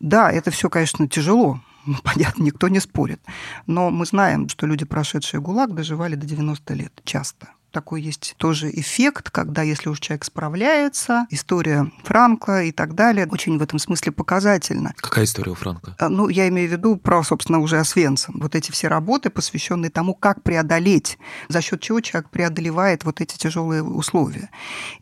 да, 0.00 0.32
это 0.32 0.50
все, 0.50 0.68
конечно, 0.68 1.06
тяжело, 1.06 1.60
понятно, 2.02 2.42
никто 2.42 2.66
не 2.66 2.80
спорит. 2.80 3.20
Но 3.68 3.90
мы 3.90 4.04
знаем, 4.04 4.48
что 4.48 4.66
люди, 4.66 4.84
прошедшие 4.84 5.40
ГУЛАГ, 5.40 5.76
доживали 5.76 6.16
до 6.16 6.26
90 6.26 6.74
лет 6.74 7.00
часто. 7.04 7.50
Такой 7.70 8.02
есть 8.02 8.34
тоже 8.36 8.70
эффект, 8.70 9.30
когда 9.30 9.62
если 9.62 9.88
уж 9.88 10.00
человек 10.00 10.24
справляется, 10.24 11.26
история 11.30 11.90
Франкла 12.02 12.64
и 12.64 12.72
так 12.72 12.94
далее, 12.94 13.28
очень 13.30 13.58
в 13.58 13.62
этом 13.62 13.78
смысле 13.78 14.10
показательно. 14.12 14.92
Какая 14.96 15.24
история 15.24 15.52
у 15.52 15.54
Франка? 15.54 15.94
А, 15.98 16.08
Ну, 16.08 16.28
я 16.28 16.48
имею 16.48 16.68
в 16.68 16.72
виду 16.72 16.96
про, 16.96 17.22
собственно, 17.22 17.60
уже 17.60 17.78
Освенцим. 17.78 18.40
Вот 18.40 18.56
эти 18.56 18.72
все 18.72 18.88
работы, 18.88 19.30
посвященные 19.30 19.90
тому, 19.90 20.14
как 20.14 20.42
преодолеть, 20.42 21.18
за 21.48 21.60
счет 21.60 21.80
чего 21.80 22.00
человек 22.00 22.30
преодолевает 22.30 23.04
вот 23.04 23.20
эти 23.20 23.36
тяжелые 23.36 23.84
условия. 23.84 24.50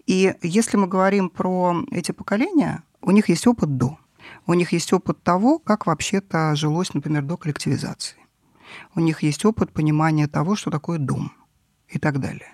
И 0.07 0.35
если 0.43 0.77
мы 0.77 0.87
говорим 0.87 1.31
про 1.31 1.75
эти 1.91 2.13
поколения, 2.13 2.83
у 3.01 3.13
них 3.13 3.31
есть 3.31 3.47
опыт 3.47 3.79
до. 3.79 3.99
У 4.47 4.55
них 4.55 4.73
есть 4.73 4.93
опыт 4.93 5.23
того, 5.23 5.59
как 5.59 5.87
вообще-то 5.87 6.55
жилось, 6.55 6.93
например, 6.93 7.23
до 7.23 7.37
коллективизации. 7.37 8.17
У 8.95 9.01
них 9.01 9.23
есть 9.23 9.45
опыт 9.45 9.73
понимания 9.73 10.29
того, 10.29 10.57
что 10.57 10.71
такое 10.71 10.99
дом 10.99 11.33
и 11.89 11.99
так 11.99 12.21
далее. 12.21 12.53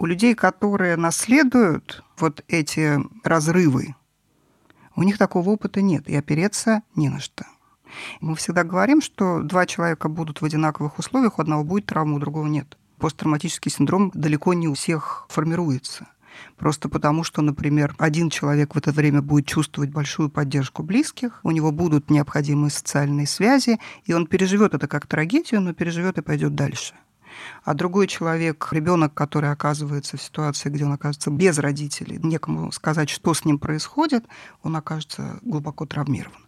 У 0.00 0.06
людей, 0.06 0.34
которые 0.34 0.96
наследуют 0.96 2.02
вот 2.16 2.42
эти 2.48 2.98
разрывы, 3.22 3.94
у 4.96 5.02
них 5.02 5.18
такого 5.18 5.50
опыта 5.50 5.82
нет, 5.82 6.08
и 6.08 6.16
опереться 6.16 6.80
не 6.96 7.10
на 7.10 7.20
что. 7.20 7.44
Мы 8.22 8.34
всегда 8.34 8.64
говорим, 8.64 9.02
что 9.02 9.42
два 9.42 9.66
человека 9.66 10.08
будут 10.08 10.40
в 10.40 10.44
одинаковых 10.46 10.98
условиях, 10.98 11.38
у 11.38 11.42
одного 11.42 11.64
будет 11.64 11.84
травма, 11.84 12.16
у 12.16 12.18
другого 12.18 12.46
нет. 12.46 12.78
Посттравматический 12.96 13.70
синдром 13.70 14.10
далеко 14.14 14.54
не 14.54 14.68
у 14.68 14.72
всех 14.72 15.26
формируется. 15.28 16.06
Просто 16.56 16.88
потому, 16.88 17.22
что, 17.22 17.42
например, 17.42 17.94
один 17.98 18.30
человек 18.30 18.74
в 18.74 18.78
это 18.78 18.92
время 18.92 19.20
будет 19.20 19.44
чувствовать 19.44 19.90
большую 19.90 20.30
поддержку 20.30 20.82
близких, 20.82 21.40
у 21.42 21.50
него 21.50 21.72
будут 21.72 22.08
необходимые 22.08 22.70
социальные 22.70 23.26
связи, 23.26 23.78
и 24.06 24.14
он 24.14 24.26
переживет 24.26 24.72
это 24.72 24.88
как 24.88 25.06
трагедию, 25.06 25.60
но 25.60 25.74
переживет 25.74 26.16
и 26.16 26.22
пойдет 26.22 26.54
дальше 26.54 26.94
а 27.64 27.74
другой 27.74 28.06
человек, 28.06 28.68
ребенок, 28.70 29.14
который 29.14 29.50
оказывается 29.50 30.16
в 30.16 30.22
ситуации, 30.22 30.68
где 30.68 30.84
он 30.84 30.92
оказывается 30.92 31.30
без 31.30 31.58
родителей, 31.58 32.18
некому 32.22 32.72
сказать, 32.72 33.10
что 33.10 33.34
с 33.34 33.44
ним 33.44 33.58
происходит, 33.58 34.24
он 34.62 34.76
окажется 34.76 35.38
глубоко 35.42 35.86
травмирован. 35.86 36.46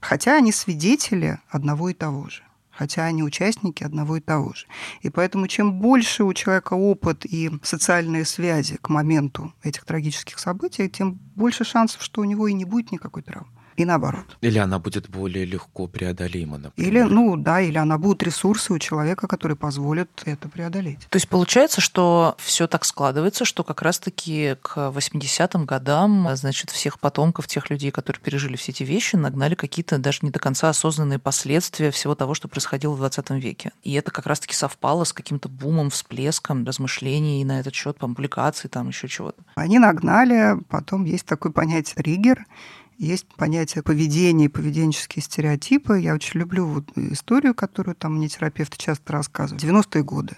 Хотя 0.00 0.36
они 0.36 0.52
свидетели 0.52 1.38
одного 1.48 1.90
и 1.90 1.94
того 1.94 2.28
же 2.28 2.42
хотя 2.70 3.04
они 3.04 3.22
участники 3.22 3.84
одного 3.84 4.16
и 4.16 4.20
того 4.20 4.54
же. 4.54 4.66
И 5.02 5.10
поэтому 5.10 5.48
чем 5.48 5.80
больше 5.80 6.24
у 6.24 6.32
человека 6.32 6.72
опыт 6.72 7.26
и 7.26 7.50
социальные 7.62 8.24
связи 8.24 8.78
к 8.80 8.88
моменту 8.88 9.52
этих 9.62 9.84
трагических 9.84 10.38
событий, 10.38 10.88
тем 10.88 11.18
больше 11.36 11.64
шансов, 11.64 12.02
что 12.02 12.22
у 12.22 12.24
него 12.24 12.48
и 12.48 12.54
не 12.54 12.64
будет 12.64 12.90
никакой 12.90 13.22
травмы 13.22 13.50
и 13.76 13.84
наоборот. 13.84 14.36
Или 14.40 14.58
она 14.58 14.78
будет 14.78 15.08
более 15.08 15.44
легко 15.44 15.86
преодолима, 15.86 16.58
например. 16.58 16.90
Или, 16.90 17.02
ну 17.02 17.36
да, 17.36 17.60
или 17.60 17.78
она 17.78 17.98
будет 17.98 18.22
ресурсы 18.22 18.72
у 18.72 18.78
человека, 18.78 19.26
которые 19.26 19.56
позволят 19.56 20.08
это 20.24 20.48
преодолеть. 20.48 21.00
То 21.08 21.16
есть 21.16 21.28
получается, 21.28 21.80
что 21.80 22.34
все 22.38 22.66
так 22.66 22.84
складывается, 22.84 23.44
что 23.44 23.64
как 23.64 23.82
раз-таки 23.82 24.56
к 24.62 24.76
80-м 24.76 25.64
годам, 25.66 26.28
значит, 26.34 26.70
всех 26.70 26.98
потомков 27.00 27.46
тех 27.46 27.70
людей, 27.70 27.90
которые 27.90 28.20
пережили 28.22 28.56
все 28.56 28.72
эти 28.72 28.82
вещи, 28.82 29.16
нагнали 29.16 29.54
какие-то 29.54 29.98
даже 29.98 30.20
не 30.22 30.30
до 30.30 30.38
конца 30.38 30.68
осознанные 30.68 31.18
последствия 31.18 31.90
всего 31.90 32.14
того, 32.14 32.34
что 32.34 32.48
происходило 32.48 32.94
в 32.94 32.98
20 32.98 33.30
веке. 33.30 33.72
И 33.82 33.92
это 33.94 34.10
как 34.10 34.26
раз-таки 34.26 34.54
совпало 34.54 35.04
с 35.04 35.12
каким-то 35.12 35.48
бумом, 35.48 35.90
всплеском 35.90 36.64
размышлений 36.64 37.44
на 37.44 37.60
этот 37.60 37.74
счет, 37.74 37.98
публикаций, 37.98 38.68
там 38.68 38.88
еще 38.88 39.08
чего-то. 39.08 39.42
Они 39.54 39.78
нагнали, 39.78 40.58
потом 40.68 41.04
есть 41.04 41.26
такое 41.26 41.52
понятие 41.52 41.96
триггер, 41.96 42.46
есть 43.00 43.26
понятие 43.36 43.82
поведения 43.82 44.44
и 44.44 44.48
поведенческие 44.48 45.22
стереотипы. 45.22 45.98
Я 45.98 46.14
очень 46.14 46.38
люблю 46.38 46.66
вот 46.66 46.84
историю, 46.96 47.54
которую 47.54 47.94
там 47.94 48.16
мне 48.16 48.28
терапевты 48.28 48.76
часто 48.76 49.14
рассказывают. 49.14 49.64
90-е 49.64 50.04
годы. 50.04 50.36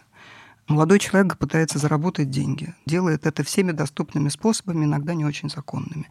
Молодой 0.69 1.01
человек 1.01 1.37
пытается 1.39 1.81
заработать 1.81 2.31
деньги, 2.31 2.73
делает 2.87 3.27
это 3.27 3.43
всеми 3.43 3.73
доступными 3.73 4.29
способами, 4.29 4.85
иногда 4.85 5.13
не 5.13 5.25
очень 5.25 5.51
законными. 5.51 6.07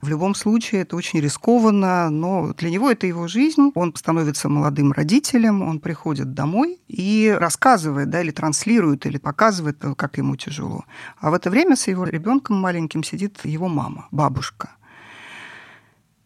В 0.00 0.08
любом 0.08 0.34
случае 0.34 0.80
это 0.80 0.96
очень 0.96 1.20
рискованно, 1.20 2.08
но 2.08 2.54
для 2.54 2.70
него 2.70 2.90
это 2.90 3.06
его 3.06 3.28
жизнь. 3.28 3.70
Он 3.74 3.94
становится 3.94 4.48
молодым 4.48 4.92
родителем, 4.92 5.60
он 5.60 5.78
приходит 5.78 6.32
домой 6.32 6.80
и 6.88 7.36
рассказывает, 7.38 8.08
да, 8.08 8.22
или 8.22 8.30
транслирует, 8.30 9.04
или 9.04 9.18
показывает, 9.18 9.84
как 9.98 10.16
ему 10.16 10.36
тяжело. 10.36 10.86
А 11.18 11.30
в 11.30 11.34
это 11.34 11.50
время 11.50 11.76
с 11.76 11.86
его 11.86 12.04
ребенком 12.04 12.56
маленьким 12.56 13.04
сидит 13.04 13.40
его 13.44 13.68
мама, 13.68 14.08
бабушка– 14.10 14.70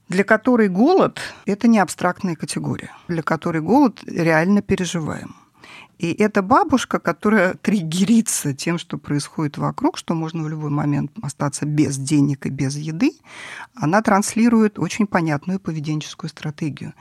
для 0.08 0.24
которой 0.24 0.68
голод– 0.68 1.20
это 1.46 1.68
не 1.68 1.78
абстрактная 1.78 2.36
категория, 2.36 2.92
для 3.08 3.22
которой 3.22 3.60
голод 3.60 4.02
реально 4.06 4.62
переживаем. 4.62 5.34
И 5.98 6.12
эта 6.12 6.42
бабушка, 6.42 6.98
которая 6.98 7.54
триггерится 7.54 8.52
тем, 8.52 8.78
что 8.78 8.98
происходит 8.98 9.56
вокруг, 9.56 9.96
что 9.96 10.14
можно 10.14 10.42
в 10.42 10.48
любой 10.48 10.68
момент 10.70 11.10
остаться 11.22 11.64
без 11.64 11.96
денег 11.96 12.44
и 12.44 12.50
без 12.50 12.76
еды, 12.76 13.12
она 13.74 14.02
транслирует 14.02 14.78
очень 14.78 15.06
понятную 15.06 15.58
поведенческую 15.58 16.28
стратегию. 16.28 16.92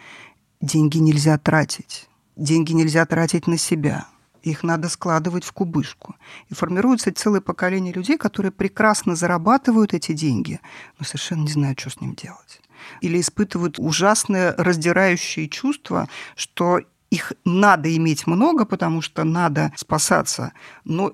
Деньги 0.62 0.98
нельзя 0.98 1.38
тратить. 1.38 2.08
Деньги 2.38 2.72
нельзя 2.72 3.06
тратить 3.06 3.48
на 3.48 3.58
себя. 3.58 4.08
Их 4.46 4.64
надо 4.64 4.90
складывать 4.90 5.44
в 5.44 5.52
кубышку. 5.52 6.16
И 6.50 6.54
формируется 6.54 7.14
целое 7.14 7.42
поколение 7.42 7.92
людей, 7.94 8.18
которые 8.18 8.52
прекрасно 8.52 9.16
зарабатывают 9.16 9.94
эти 9.94 10.14
деньги, 10.14 10.60
но 11.00 11.06
совершенно 11.06 11.42
не 11.42 11.52
знают, 11.52 11.80
что 11.80 11.90
с 11.90 12.00
ним 12.00 12.16
делать 12.16 12.62
или 13.02 13.20
испытывают 13.20 13.80
ужасное 13.80 14.54
раздирающее 14.58 15.50
чувство, 15.50 16.08
что 16.36 16.82
их 17.10 17.34
надо 17.44 17.96
иметь 17.96 18.28
много, 18.28 18.66
потому 18.66 19.02
что 19.02 19.24
надо 19.24 19.72
спасаться, 19.76 20.54
но 20.84 21.14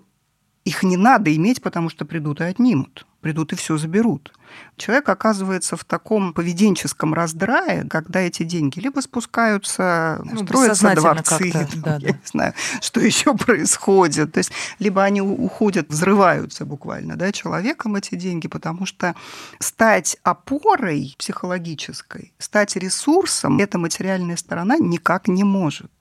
их 0.65 0.83
не 0.83 0.97
надо 0.97 1.35
иметь, 1.35 1.61
потому 1.61 1.89
что 1.89 2.05
придут 2.05 2.41
и 2.41 2.45
отнимут 2.45 3.05
придут 3.21 3.53
и 3.53 3.55
все 3.55 3.77
заберут. 3.77 4.33
Человек 4.75 5.07
оказывается 5.07 5.77
в 5.77 5.85
таком 5.85 6.33
поведенческом 6.33 7.13
раздрае, 7.13 7.85
когда 7.87 8.19
эти 8.19 8.43
деньги 8.43 8.79
либо 8.79 8.99
спускаются, 8.99 10.21
ну, 10.25 10.43
строятся 10.43 10.93
дворцы, 10.93 11.51
там, 11.51 11.67
да, 11.75 11.93
я 11.93 11.99
да. 11.99 12.07
не 12.07 12.25
знаю, 12.25 12.53
что 12.81 12.99
еще 12.99 13.35
происходит. 13.37 14.33
То 14.33 14.39
есть 14.39 14.51
либо 14.79 15.03
они 15.03 15.21
уходят, 15.21 15.87
взрываются 15.89 16.65
буквально 16.65 17.15
да, 17.15 17.31
человеком 17.31 17.95
эти 17.95 18.15
деньги, 18.15 18.47
потому 18.47 18.85
что 18.85 19.15
стать 19.59 20.17
опорой 20.23 21.15
психологической, 21.17 22.33
стать 22.39 22.75
ресурсом, 22.75 23.59
эта 23.59 23.77
материальная 23.77 24.35
сторона 24.35 24.77
никак 24.77 25.27
не 25.27 25.43
может. 25.43 25.91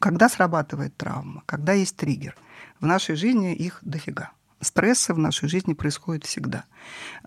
Когда 0.00 0.28
срабатывает 0.30 0.96
травма, 0.96 1.42
когда 1.46 1.74
есть 1.74 1.94
триггер, 1.96 2.34
в 2.80 2.86
нашей 2.86 3.16
жизни 3.16 3.54
их 3.54 3.78
дофига 3.82 4.32
стрессы 4.60 5.14
в 5.14 5.18
нашей 5.18 5.48
жизни 5.48 5.74
происходят 5.74 6.24
всегда. 6.24 6.64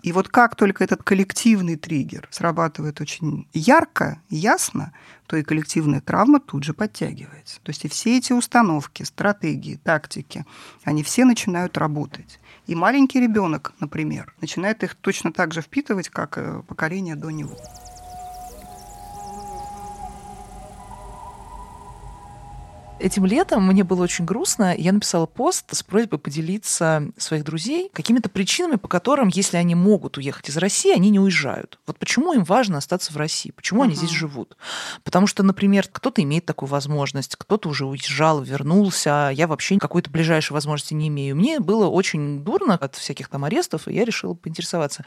И 0.01 0.11
вот 0.11 0.29
как 0.29 0.55
только 0.55 0.83
этот 0.83 1.03
коллективный 1.03 1.75
триггер 1.75 2.27
срабатывает 2.31 3.01
очень 3.01 3.47
ярко, 3.53 4.21
ясно, 4.29 4.93
то 5.27 5.37
и 5.37 5.43
коллективная 5.43 6.01
травма 6.01 6.39
тут 6.39 6.63
же 6.63 6.73
подтягивается. 6.73 7.59
То 7.63 7.69
есть 7.69 7.85
и 7.85 7.87
все 7.87 8.17
эти 8.17 8.33
установки, 8.33 9.03
стратегии, 9.03 9.79
тактики, 9.83 10.45
они 10.83 11.03
все 11.03 11.25
начинают 11.25 11.77
работать. 11.77 12.39
И 12.67 12.75
маленький 12.75 13.19
ребенок, 13.19 13.73
например, 13.79 14.33
начинает 14.41 14.83
их 14.83 14.95
точно 14.95 15.31
так 15.31 15.53
же 15.53 15.61
впитывать, 15.61 16.09
как 16.09 16.37
э, 16.37 16.61
поколение 16.67 17.15
до 17.15 17.29
него. 17.29 17.57
Этим 23.03 23.25
летом 23.25 23.67
мне 23.67 23.83
было 23.83 24.03
очень 24.03 24.23
грустно. 24.23 24.73
Я 24.77 24.93
написала 24.93 25.25
пост 25.25 25.65
с 25.75 25.83
просьбой 25.83 26.19
поделиться 26.19 27.11
своих 27.17 27.43
друзей 27.43 27.89
какими-то 27.91 28.29
причинами, 28.29 28.77
по 28.77 28.87
которым, 28.87 29.27
если 29.27 29.57
они 29.57 29.75
могут 29.75 30.15
уехать 30.17 30.47
из 30.47 30.55
России, 30.55 30.93
они 30.93 31.09
не 31.09 31.19
уезжают. 31.19 31.79
Вот 31.85 31.99
почему 31.99 32.31
им 32.31 32.45
важно 32.45 32.77
остаться 32.77 33.11
в 33.11 33.17
России? 33.17 33.51
Почему 33.51 33.81
uh-huh. 33.81 33.87
они 33.87 33.95
здесь 33.95 34.09
живут? 34.09 34.55
Потому 35.03 35.27
что, 35.27 35.43
например, 35.43 35.89
кто-то 35.91 36.23
имеет 36.23 36.45
такую 36.45 36.69
возможность, 36.69 37.35
кто-то 37.35 37.67
уже 37.67 37.85
уезжал, 37.85 38.41
вернулся, 38.41 39.27
а 39.27 39.31
я 39.31 39.47
вообще 39.47 39.77
какой-то 39.79 40.09
ближайшей 40.09 40.53
возможности 40.53 40.93
не 40.93 41.09
имею. 41.09 41.35
Мне 41.35 41.59
было 41.59 41.87
очень 41.87 42.41
дурно 42.41 42.75
от 42.75 42.95
всяких 42.95 43.27
там 43.27 43.43
арестов, 43.43 43.89
и 43.89 43.93
я 43.93 44.05
решила 44.05 44.33
поинтересоваться. 44.33 45.03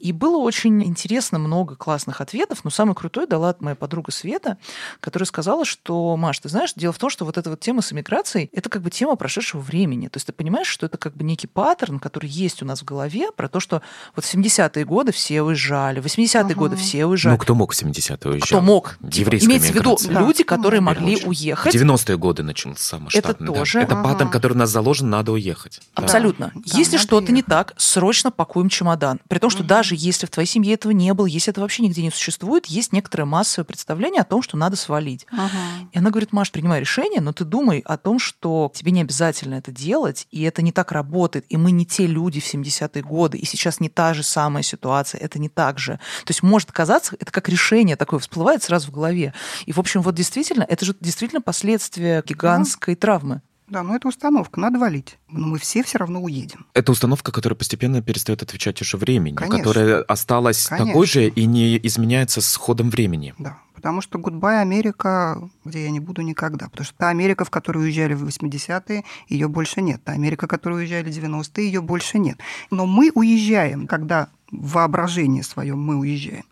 И 0.00 0.10
было 0.10 0.38
очень 0.38 0.82
интересно, 0.82 1.38
много 1.38 1.76
классных 1.76 2.20
ответов, 2.20 2.64
но 2.64 2.70
самый 2.70 2.96
крутой 2.96 3.28
дала 3.28 3.54
моя 3.60 3.76
подруга 3.76 4.10
Света, 4.10 4.58
которая 4.98 5.28
сказала, 5.28 5.64
что, 5.64 6.16
Маш, 6.16 6.40
ты 6.40 6.48
знаешь, 6.48 6.72
дело 6.74 6.92
в 6.92 6.98
том, 6.98 7.08
что 7.08 7.19
что 7.20 7.26
вот 7.26 7.36
эта 7.36 7.50
вот 7.50 7.60
тема 7.60 7.82
с 7.82 7.92
эмиграцией, 7.92 8.48
это 8.54 8.70
как 8.70 8.80
бы 8.80 8.88
тема 8.88 9.14
прошедшего 9.14 9.60
времени. 9.60 10.08
То 10.08 10.16
есть 10.16 10.26
ты 10.26 10.32
понимаешь, 10.32 10.66
что 10.66 10.86
это 10.86 10.96
как 10.96 11.14
бы 11.14 11.22
некий 11.22 11.46
паттерн, 11.46 11.98
который 11.98 12.30
есть 12.30 12.62
у 12.62 12.64
нас 12.64 12.80
в 12.80 12.84
голове, 12.86 13.30
про 13.30 13.46
то, 13.50 13.60
что 13.60 13.82
вот 14.16 14.24
в 14.24 14.34
70-е 14.34 14.86
годы 14.86 15.12
все 15.12 15.42
уезжали, 15.42 16.00
в 16.00 16.06
80-е 16.06 16.40
ага. 16.40 16.54
годы 16.54 16.76
все 16.76 17.04
уезжали. 17.04 17.34
Ну, 17.34 17.38
кто 17.38 17.54
мог 17.54 17.74
в 17.74 17.82
70-е 17.82 18.30
уезжать? 18.30 18.48
Кто 18.48 18.62
мог? 18.62 18.96
Еврейская 19.02 19.48
Имеется 19.48 19.72
в 19.72 19.74
виду 19.74 19.98
да. 20.08 20.20
люди, 20.20 20.44
которые 20.44 20.80
могли 20.80 21.16
очень. 21.16 21.28
уехать. 21.28 21.74
В 21.74 21.78
90-е 21.78 22.16
годы 22.16 22.42
начался 22.42 22.98
масштабный. 22.98 23.48
Это 23.48 23.52
тоже. 23.52 23.80
Да. 23.80 23.84
Это 23.84 23.94
ага. 23.96 24.04
паттерн, 24.08 24.30
который 24.30 24.54
у 24.54 24.56
нас 24.56 24.70
заложен, 24.70 25.10
надо 25.10 25.32
уехать. 25.32 25.80
Абсолютно. 25.92 26.52
Да. 26.54 26.78
Если 26.78 26.96
да, 26.96 27.02
что-то 27.02 27.32
не 27.32 27.42
так, 27.42 27.74
срочно 27.76 28.30
пакуем 28.30 28.70
чемодан. 28.70 29.20
При 29.28 29.38
том, 29.40 29.50
что 29.50 29.60
угу. 29.60 29.68
даже 29.68 29.94
если 29.94 30.24
в 30.24 30.30
твоей 30.30 30.48
семье 30.48 30.72
этого 30.72 30.92
не 30.92 31.12
было, 31.12 31.26
если 31.26 31.52
это 31.52 31.60
вообще 31.60 31.82
нигде 31.82 32.00
не 32.02 32.10
существует, 32.10 32.64
есть 32.64 32.94
некоторое 32.94 33.26
массовое 33.26 33.66
представление 33.66 34.22
о 34.22 34.24
том, 34.24 34.40
что 34.40 34.56
надо 34.56 34.76
свалить. 34.76 35.26
Ага. 35.30 35.50
И 35.92 35.98
она 35.98 36.08
говорит, 36.08 36.32
Маш, 36.32 36.50
принимай 36.50 36.80
решение, 36.80 36.99
но 37.20 37.32
ты 37.32 37.44
думай 37.44 37.82
о 37.84 37.96
том, 37.96 38.18
что 38.18 38.70
тебе 38.74 38.92
не 38.92 39.00
обязательно 39.00 39.54
это 39.54 39.72
делать, 39.72 40.26
и 40.30 40.42
это 40.42 40.62
не 40.62 40.72
так 40.72 40.92
работает, 40.92 41.44
и 41.48 41.56
мы 41.56 41.70
не 41.70 41.86
те 41.86 42.06
люди 42.06 42.40
в 42.40 42.54
70-е 42.54 43.02
годы, 43.02 43.38
и 43.38 43.44
сейчас 43.44 43.80
не 43.80 43.88
та 43.88 44.14
же 44.14 44.22
самая 44.22 44.62
ситуация, 44.62 45.20
это 45.20 45.38
не 45.38 45.48
так 45.48 45.78
же. 45.78 45.94
То 46.24 46.30
есть 46.30 46.42
может 46.42 46.72
казаться, 46.72 47.16
это 47.18 47.32
как 47.32 47.48
решение 47.48 47.96
такое 47.96 48.20
всплывает 48.20 48.62
сразу 48.62 48.88
в 48.88 48.94
голове. 48.94 49.34
И, 49.66 49.72
в 49.72 49.78
общем, 49.78 50.02
вот 50.02 50.14
действительно, 50.14 50.64
это 50.64 50.84
же 50.84 50.94
действительно 51.00 51.40
последствия 51.40 52.22
гигантской 52.26 52.94
да. 52.94 53.00
травмы. 53.00 53.42
Да, 53.70 53.84
но 53.84 53.94
это 53.94 54.08
установка, 54.08 54.58
надо 54.60 54.78
валить. 54.78 55.16
Но 55.28 55.46
мы 55.46 55.58
все 55.58 55.82
все 55.84 55.98
равно 55.98 56.20
уедем. 56.20 56.66
Это 56.74 56.90
установка, 56.90 57.30
которая 57.30 57.56
постепенно 57.56 58.02
перестает 58.02 58.42
отвечать 58.42 58.82
уже 58.82 58.96
времени, 58.96 59.36
Конечно. 59.36 59.58
которая 59.58 60.02
осталась 60.02 60.66
Конечно. 60.66 60.86
такой 60.88 61.06
же 61.06 61.28
и 61.28 61.46
не 61.46 61.78
изменяется 61.86 62.40
с 62.40 62.56
ходом 62.56 62.90
времени. 62.90 63.32
Да, 63.38 63.58
Потому 63.80 64.02
что 64.02 64.18
«Goodbye 64.18 64.60
Америка», 64.60 65.40
где 65.64 65.84
я 65.84 65.90
не 65.90 66.00
буду 66.00 66.20
никогда. 66.20 66.68
Потому 66.68 66.84
что 66.84 66.94
та 66.98 67.08
Америка, 67.08 67.46
в 67.46 67.50
которую 67.50 67.84
уезжали 67.84 68.12
в 68.12 68.26
80-е, 68.26 69.04
ее 69.28 69.48
больше 69.48 69.80
нет. 69.80 70.04
Та 70.04 70.12
Америка, 70.12 70.44
в 70.44 70.50
которую 70.50 70.80
уезжали 70.80 71.10
в 71.10 71.16
90-е, 71.16 71.64
ее 71.64 71.80
больше 71.80 72.18
нет. 72.18 72.38
Но 72.70 72.84
мы 72.84 73.10
уезжаем, 73.14 73.86
когда 73.86 74.28
в 74.50 74.72
воображении 74.72 75.40
своем 75.40 75.80
мы 75.80 75.96
уезжаем. 75.96 76.44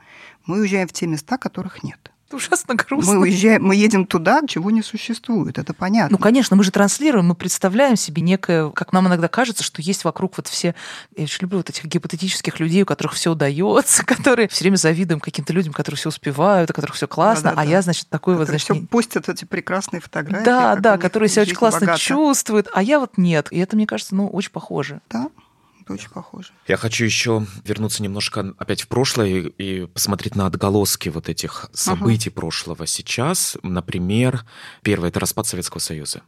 Мы 0.47 0.61
уезжаем 0.61 0.89
в 0.89 0.95
те 0.95 1.07
места, 1.07 1.37
которых 1.37 1.83
нет. 1.83 2.13
Это 2.29 2.37
ужасно 2.37 2.75
грустно. 2.75 3.15
Мы 3.15 3.21
уезжаем, 3.21 3.65
мы 3.65 3.75
едем 3.75 4.05
туда, 4.05 4.43
чего 4.47 4.71
не 4.71 4.83
существует, 4.83 5.57
это 5.57 5.73
понятно. 5.73 6.19
Ну, 6.19 6.23
конечно, 6.23 6.57
мы 6.57 6.63
же 6.65 6.71
транслируем, 6.71 7.25
мы 7.27 7.35
представляем 7.35 7.97
себе 7.97 8.21
некое, 8.21 8.69
как 8.71 8.93
нам 8.93 9.09
иногда 9.09 9.29
кажется, 9.29 9.65
что 9.65 9.81
есть 9.81 10.05
вокруг 10.05 10.37
вот 10.37 10.47
все, 10.47 10.75
я 11.17 11.25
очень 11.25 11.39
люблю 11.43 11.57
вот 11.61 11.71
этих 11.71 11.87
гипотетических 11.87 12.61
людей, 12.61 12.83
у 12.83 12.87
которых 12.87 13.15
все 13.15 13.33
удается, 13.33 14.05
которые 14.05 14.49
все 14.49 14.65
время 14.65 14.77
завидуем 14.77 15.21
каким-то 15.21 15.55
людям, 15.55 15.73
которые 15.73 15.97
все 15.97 16.11
успевают, 16.11 16.71
у 16.71 16.75
которых 16.75 16.97
все 16.97 17.09
классно, 17.09 17.45
Да-да-да. 17.51 17.63
а 17.63 17.65
я, 17.65 17.81
значит, 17.81 18.11
такой 18.11 18.35
вот, 18.35 18.43
Которые 18.43 18.59
значит, 18.61 18.77
все 18.77 18.87
постят 18.89 19.29
эти 19.31 19.47
прекрасные 19.47 20.01
фотографии. 20.01 20.45
да, 20.45 20.77
да, 20.77 20.99
которые 20.99 21.31
себя 21.31 21.43
очень 21.43 21.55
классно 21.55 21.81
богата. 21.81 21.99
чувствуют, 21.99 22.69
а 22.75 22.83
я 22.83 23.01
вот 23.01 23.17
нет. 23.17 23.49
И 23.51 23.59
это, 23.59 23.75
мне 23.75 23.87
кажется, 23.87 24.15
ну, 24.15 24.29
очень 24.29 24.51
похоже. 24.51 25.01
Да, 25.09 25.29
это 25.89 25.95
очень 25.95 26.11
похоже. 26.11 26.53
Я 26.67 26.77
хочу 26.77 27.05
еще 27.05 27.47
вернуться 27.65 28.03
немножко 28.03 28.55
опять 28.59 28.83
в 28.83 28.89
прошлое 28.89 29.29
и, 29.29 29.49
и 29.49 29.87
посмотреть 29.87 30.37
на 30.37 30.47
отголоски 30.47 31.09
вот 31.09 31.29
этих 31.29 31.71
событий 31.73 32.31
прошлого 32.31 32.87
сейчас. 32.87 33.57
Например, 33.63 34.45
первое— 34.83 35.09
это 35.11 35.21
распад 35.21 35.47
Советского 35.47 35.81
Союза. 35.81 36.23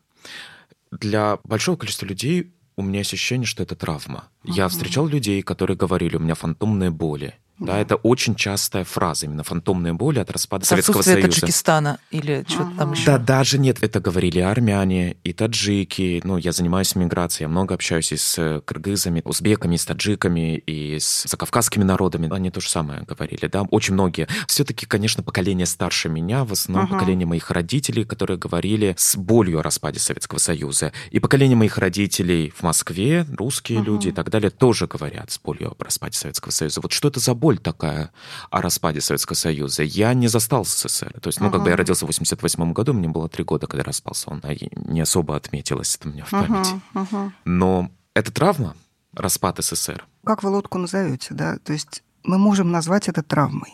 Для 0.91 1.39
большого 1.45 1.77
количества 1.77 2.07
людей 2.07 2.53
у 2.77 2.83
меня 2.83 3.01
ощущение, 3.01 3.47
что 3.47 3.63
это 3.63 3.77
травма. 3.77 4.29
Я 4.45 4.69
встречал 4.69 5.07
людей, 5.07 5.43
которые 5.43 5.77
говорили, 5.77 6.17
у 6.17 6.21
меня 6.21 6.35
фантомные 6.35 6.91
боли. 6.91 7.35
Да, 7.61 7.79
это 7.79 7.97
очень 7.97 8.35
частая 8.35 8.85
фраза, 8.85 9.27
именно 9.27 9.43
фантомные 9.45 9.93
боли 9.93 10.19
от 10.19 10.31
распада 10.31 10.65
Советского 10.65 11.03
Союза. 11.03 11.29
Таджикистана 11.29 11.99
или 12.11 12.45
что-то 12.49 12.71
там 12.77 12.93
еще. 12.93 13.05
Да, 13.07 13.19
даже 13.19 13.59
нет, 13.59 13.79
это 13.83 14.01
говорили 14.01 14.41
армяне 14.41 15.17
и 15.25 15.33
таджики. 15.33 16.21
Ну, 16.25 16.39
я 16.39 16.53
занимаюсь 16.53 16.95
миграцией, 16.95 17.45
я 17.45 17.49
много 17.49 17.75
общаюсь 17.75 18.13
и 18.13 18.17
с 18.17 18.63
кыргызами, 18.65 19.21
узбеками, 19.25 19.77
с 19.77 19.85
таджиками, 19.85 20.57
и 20.57 20.99
с 20.99 21.25
закавказскими 21.29 21.85
народами. 21.85 22.33
Они 22.35 22.51
то 22.51 22.61
же 22.61 22.69
самое 22.71 23.03
говорили, 23.03 23.47
да, 23.47 23.63
очень 23.71 23.95
многие. 23.95 24.27
Все-таки, 24.47 24.87
конечно, 24.87 25.23
поколение 25.23 25.67
старше 25.67 26.09
меня, 26.09 26.45
в 26.45 26.53
основном 26.53 26.87
Ага. 26.87 26.95
поколение 26.99 27.27
моих 27.27 27.51
родителей, 27.51 28.05
которые 28.05 28.39
говорили 28.39 28.95
с 28.97 29.17
болью 29.17 29.59
о 29.59 29.63
распаде 29.63 29.99
Советского 30.01 30.39
Союза. 30.39 30.93
И 31.11 31.19
поколение 31.21 31.57
моих 31.57 31.77
родителей 31.79 32.53
в 32.57 32.63
Москве, 32.63 33.27
русские 33.37 33.81
Ага. 33.81 33.87
люди 33.87 34.09
и 34.09 34.13
так 34.13 34.31
далее, 34.31 34.51
тоже 34.51 34.87
говорят 34.87 35.31
с 35.31 35.39
болью 35.39 35.73
о 35.79 35.85
распаде 35.85 36.17
Советского 36.17 36.53
Союза. 36.53 36.81
Вот 36.81 36.93
что 36.93 37.09
это 37.09 37.21
за 37.21 37.35
боль 37.35 37.50
такая 37.59 38.13
о 38.51 38.61
распаде 38.63 39.01
Советского 39.01 39.35
Союза? 39.37 39.83
Я 39.83 40.15
не 40.15 40.29
застал 40.29 40.65
СССР. 40.65 41.19
То 41.21 41.29
есть, 41.29 41.41
ну, 41.41 41.51
как 41.51 41.63
бы 41.63 41.69
я 41.69 41.75
Ага. 41.75 41.79
родился 41.83 42.05
в 42.05 42.09
88 42.09 42.73
году, 42.73 42.93
мне 42.93 43.09
было 43.09 43.29
три 43.29 43.45
года, 43.45 43.67
когда 43.67 43.85
распался 43.85 44.31
он, 44.31 44.41
а 44.43 44.53
и 44.53 44.69
не 44.89 45.01
особо 45.01 45.37
отметилось 45.37 45.97
это 45.97 46.09
у 46.09 46.13
меня 46.13 46.25
в 46.25 46.33
Ага, 46.33 46.47
памяти. 46.47 46.81
ага. 46.95 47.33
Но 47.45 47.91
это 48.15 48.33
травма, 48.33 48.75
распад 49.15 49.59
СССР. 49.59 50.05
Как 50.25 50.43
вы 50.43 50.51
лодку 50.51 50.79
назовете, 50.79 51.35
да? 51.35 51.59
То 51.59 51.73
есть 51.73 52.03
мы 52.23 52.39
можем 52.39 52.71
назвать 52.71 53.09
это 53.09 53.23
травмой. 53.23 53.73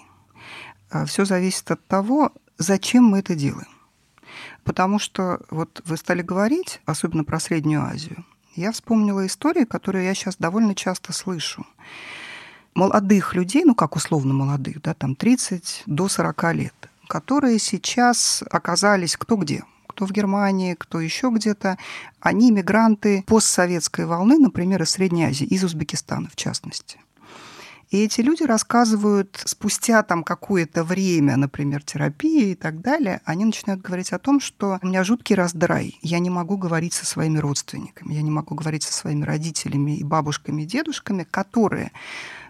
Все 1.06 1.24
зависит 1.24 1.70
от 1.70 1.84
того, 1.86 2.32
зачем 2.58 3.04
мы 3.04 3.18
это 3.18 3.34
делаем. 3.34 3.68
Потому 4.64 4.98
что 4.98 5.40
вот 5.50 5.82
вы 5.84 5.96
стали 5.96 6.22
говорить, 6.22 6.80
особенно 6.86 7.24
про 7.24 7.40
Среднюю 7.40 7.82
Азию, 7.82 8.24
я 8.54 8.72
вспомнила 8.72 9.26
истории, 9.26 9.64
которые 9.64 10.06
я 10.06 10.14
сейчас 10.14 10.36
довольно 10.36 10.74
часто 10.74 11.12
слышу. 11.12 11.66
Молодых 12.76 13.34
людей, 13.34 13.64
ну 13.64 13.74
как 13.74 13.96
условно 13.96 14.34
молодых, 14.34 14.82
да, 14.82 14.92
там 14.92 15.16
30 15.16 15.84
до 15.86 16.08
40 16.08 16.52
лет, 16.52 16.74
которые 17.08 17.58
сейчас 17.58 18.44
оказались 18.50 19.16
кто 19.16 19.36
где, 19.36 19.64
кто 19.86 20.04
в 20.04 20.12
Германии, 20.12 20.74
кто 20.74 21.00
еще 21.00 21.30
где-то, 21.30 21.78
они 22.20 22.50
мигранты 22.50 23.24
постсоветской 23.26 24.04
волны, 24.04 24.38
например, 24.38 24.82
из 24.82 24.90
Средней 24.90 25.24
Азии, 25.24 25.46
из 25.46 25.64
Узбекистана 25.64 26.28
в 26.28 26.36
частности. 26.36 26.98
И 27.88 28.04
эти 28.04 28.20
люди 28.20 28.42
рассказывают 28.42 29.40
спустя 29.46 30.02
там 30.02 30.22
какое-то 30.22 30.84
время, 30.84 31.38
например, 31.38 31.82
терапии 31.82 32.50
и 32.50 32.54
так 32.54 32.82
далее, 32.82 33.22
они 33.24 33.46
начинают 33.46 33.80
говорить 33.80 34.12
о 34.12 34.18
том, 34.18 34.38
что 34.38 34.78
у 34.82 34.86
меня 34.86 35.02
жуткий 35.02 35.34
раздрай, 35.34 35.98
я 36.02 36.18
не 36.18 36.28
могу 36.28 36.58
говорить 36.58 36.92
со 36.92 37.06
своими 37.06 37.38
родственниками, 37.38 38.12
я 38.12 38.20
не 38.20 38.30
могу 38.30 38.54
говорить 38.54 38.82
со 38.82 38.92
своими 38.92 39.24
родителями 39.24 39.96
и 39.96 40.04
бабушками, 40.04 40.62
и 40.62 40.66
дедушками, 40.66 41.22
которые 41.22 41.92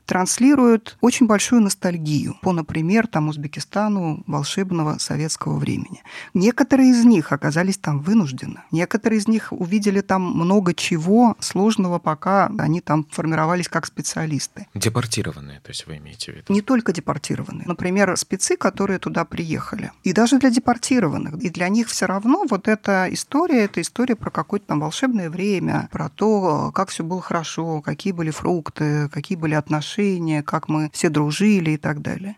транслируют 0.07 0.97
очень 1.01 1.27
большую 1.27 1.63
ностальгию 1.63 2.37
по, 2.41 2.53
например, 2.53 3.07
там, 3.07 3.29
Узбекистану 3.29 4.23
волшебного 4.27 4.99
советского 4.99 5.59
времени. 5.59 6.03
Некоторые 6.33 6.91
из 6.91 7.05
них 7.05 7.33
оказались 7.33 7.77
там 7.79 8.01
вынуждены. 8.01 8.63
Некоторые 8.71 9.19
из 9.19 9.29
них 9.29 9.53
увидели 9.53 10.01
там 10.01 10.23
много 10.23 10.75
чего 10.75 11.37
сложного, 11.41 11.99
пока 11.99 12.51
они 12.59 12.81
там 12.81 13.05
формировались 13.11 13.69
как 13.69 13.87
специалисты. 13.87 14.67
Депортированные, 14.75 15.61
то 15.61 15.71
есть 15.71 15.87
вы 15.87 15.97
имеете 15.97 16.33
в 16.33 16.37
виду? 16.37 16.53
Не 16.53 16.63
только 16.63 16.93
депортированные. 16.93 17.67
Например, 17.67 18.17
спецы, 18.17 18.57
которые 18.57 18.99
туда 18.99 19.25
приехали. 19.25 19.91
И 20.05 20.13
даже 20.13 20.39
для 20.39 20.51
депортированных. 20.51 21.35
И 21.43 21.51
для 21.51 21.69
них 21.69 21.89
все 21.89 22.07
равно 22.07 22.45
вот 22.49 22.69
эта 22.69 23.09
история, 23.11 23.65
это 23.65 23.81
история 23.81 24.15
про 24.15 24.31
какое-то 24.31 24.67
там 24.67 24.81
волшебное 24.81 25.31
время, 25.31 25.89
про 25.91 26.09
то, 26.09 26.71
как 26.73 26.91
все 26.91 27.03
было 27.03 27.21
хорошо, 27.21 27.81
какие 27.81 28.13
были 28.13 28.31
фрукты, 28.31 29.09
какие 29.09 29.37
были 29.37 29.55
отношения, 29.55 29.96
как 30.43 30.69
мы 30.69 30.91
все 30.93 31.09
дружили 31.09 31.73
и 31.73 31.77
так 31.77 32.03
далее. 32.03 32.37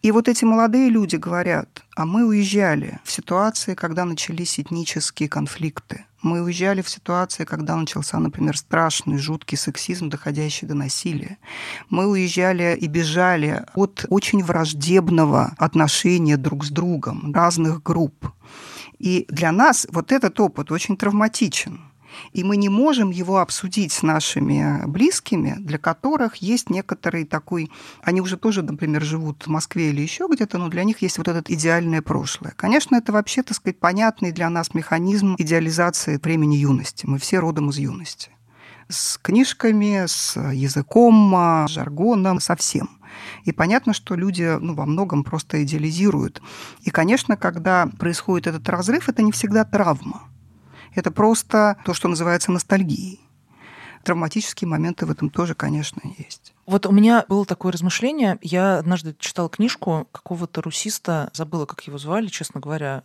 И 0.00 0.12
вот 0.12 0.28
эти 0.28 0.44
молодые 0.44 0.90
люди 0.90 1.16
говорят, 1.16 1.82
а 1.96 2.06
мы 2.06 2.24
уезжали 2.24 3.00
в 3.02 3.10
ситуации, 3.10 3.74
когда 3.74 4.04
начались 4.04 4.60
этнические 4.60 5.28
конфликты. 5.28 6.04
Мы 6.22 6.40
уезжали 6.40 6.82
в 6.82 6.88
ситуации, 6.88 7.44
когда 7.44 7.74
начался, 7.76 8.18
например, 8.18 8.56
страшный, 8.56 9.18
жуткий 9.18 9.58
сексизм, 9.58 10.08
доходящий 10.08 10.68
до 10.68 10.74
насилия. 10.74 11.38
Мы 11.90 12.06
уезжали 12.06 12.76
и 12.80 12.86
бежали 12.86 13.64
от 13.74 14.04
очень 14.08 14.42
враждебного 14.42 15.54
отношения 15.58 16.36
друг 16.36 16.64
с 16.64 16.70
другом 16.70 17.32
разных 17.34 17.82
групп. 17.82 18.32
И 18.98 19.26
для 19.28 19.52
нас 19.52 19.86
вот 19.90 20.12
этот 20.12 20.38
опыт 20.38 20.70
очень 20.70 20.96
травматичен. 20.96 21.87
И 22.32 22.44
мы 22.44 22.56
не 22.56 22.68
можем 22.68 23.10
его 23.10 23.38
обсудить 23.38 23.92
с 23.92 24.02
нашими 24.02 24.86
близкими, 24.86 25.56
для 25.58 25.78
которых 25.78 26.36
есть 26.36 26.70
некоторый 26.70 27.24
такой... 27.24 27.70
Они 28.02 28.20
уже 28.20 28.36
тоже, 28.36 28.62
например, 28.62 29.02
живут 29.02 29.46
в 29.46 29.50
Москве 29.50 29.90
или 29.90 30.00
еще 30.00 30.26
где-то, 30.30 30.58
но 30.58 30.68
для 30.68 30.84
них 30.84 31.02
есть 31.02 31.18
вот 31.18 31.28
это 31.28 31.42
идеальное 31.52 32.02
прошлое. 32.02 32.52
Конечно, 32.56 32.96
это 32.96 33.12
вообще, 33.12 33.42
так 33.42 33.56
сказать, 33.56 33.78
понятный 33.78 34.32
для 34.32 34.48
нас 34.50 34.74
механизм 34.74 35.34
идеализации 35.38 36.18
времени 36.22 36.56
юности. 36.56 37.06
Мы 37.06 37.18
все 37.18 37.38
родом 37.38 37.70
из 37.70 37.78
юности. 37.78 38.30
С 38.88 39.18
книжками, 39.18 40.06
с 40.06 40.36
языком, 40.52 41.34
с 41.68 41.70
жаргоном, 41.70 42.40
со 42.40 42.56
всем. 42.56 42.98
И 43.44 43.52
понятно, 43.52 43.92
что 43.92 44.14
люди 44.14 44.58
ну, 44.60 44.74
во 44.74 44.86
многом 44.86 45.24
просто 45.24 45.62
идеализируют. 45.62 46.42
И, 46.82 46.90
конечно, 46.90 47.36
когда 47.36 47.86
происходит 47.98 48.46
этот 48.46 48.68
разрыв, 48.68 49.08
это 49.08 49.22
не 49.22 49.32
всегда 49.32 49.64
травма. 49.64 50.22
Это 50.98 51.12
просто 51.12 51.76
то, 51.84 51.94
что 51.94 52.08
называется 52.08 52.50
ностальгией. 52.50 53.20
Травматические 54.02 54.66
моменты 54.66 55.06
в 55.06 55.12
этом 55.12 55.30
тоже, 55.30 55.54
конечно, 55.54 56.00
есть. 56.18 56.47
Вот 56.68 56.84
у 56.84 56.92
меня 56.92 57.24
было 57.30 57.46
такое 57.46 57.72
размышление. 57.72 58.38
Я 58.42 58.76
однажды 58.76 59.16
читала 59.18 59.48
книжку 59.48 60.06
какого-то 60.12 60.60
русиста, 60.60 61.30
забыла, 61.32 61.64
как 61.64 61.80
его 61.86 61.96
звали, 61.96 62.26
честно 62.26 62.60
говоря. 62.60 63.04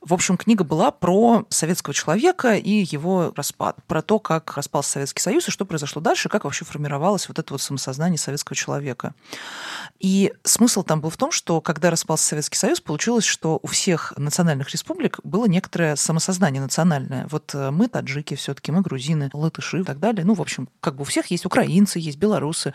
В 0.00 0.12
общем, 0.12 0.36
книга 0.36 0.64
была 0.64 0.90
про 0.90 1.46
советского 1.48 1.94
человека 1.94 2.56
и 2.56 2.84
его 2.90 3.32
распад, 3.36 3.76
про 3.86 4.02
то, 4.02 4.18
как 4.18 4.56
распался 4.56 4.90
Советский 4.90 5.22
Союз 5.22 5.46
и 5.46 5.52
что 5.52 5.64
произошло 5.64 6.02
дальше, 6.02 6.28
как 6.28 6.42
вообще 6.42 6.64
формировалось 6.64 7.28
вот 7.28 7.38
это 7.38 7.54
вот 7.54 7.62
самосознание 7.62 8.18
советского 8.18 8.56
человека. 8.56 9.14
И 10.00 10.32
смысл 10.42 10.82
там 10.82 11.00
был 11.00 11.10
в 11.10 11.16
том, 11.16 11.30
что 11.30 11.60
когда 11.60 11.90
распался 11.90 12.26
Советский 12.26 12.58
Союз, 12.58 12.80
получилось, 12.80 13.24
что 13.24 13.60
у 13.62 13.68
всех 13.68 14.12
национальных 14.16 14.70
республик 14.70 15.20
было 15.22 15.46
некоторое 15.46 15.94
самосознание 15.94 16.60
национальное. 16.60 17.28
Вот 17.30 17.54
э, 17.54 17.70
мы 17.70 17.88
таджики 17.88 18.34
все-таки, 18.34 18.72
мы 18.72 18.82
грузины, 18.82 19.30
латыши 19.32 19.80
и 19.80 19.84
так 19.84 20.00
далее. 20.00 20.24
Ну, 20.24 20.34
в 20.34 20.42
общем, 20.42 20.68
как 20.80 20.96
бы 20.96 21.02
у 21.02 21.04
всех 21.04 21.26
есть 21.28 21.46
украинцы, 21.46 21.98
есть 22.00 22.18
белорусы. 22.18 22.74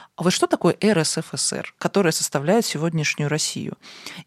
вот 0.23 0.33
что 0.33 0.47
такое 0.47 0.77
РСФСР, 0.83 1.73
которая 1.77 2.11
составляет 2.11 2.65
сегодняшнюю 2.65 3.29
Россию? 3.29 3.77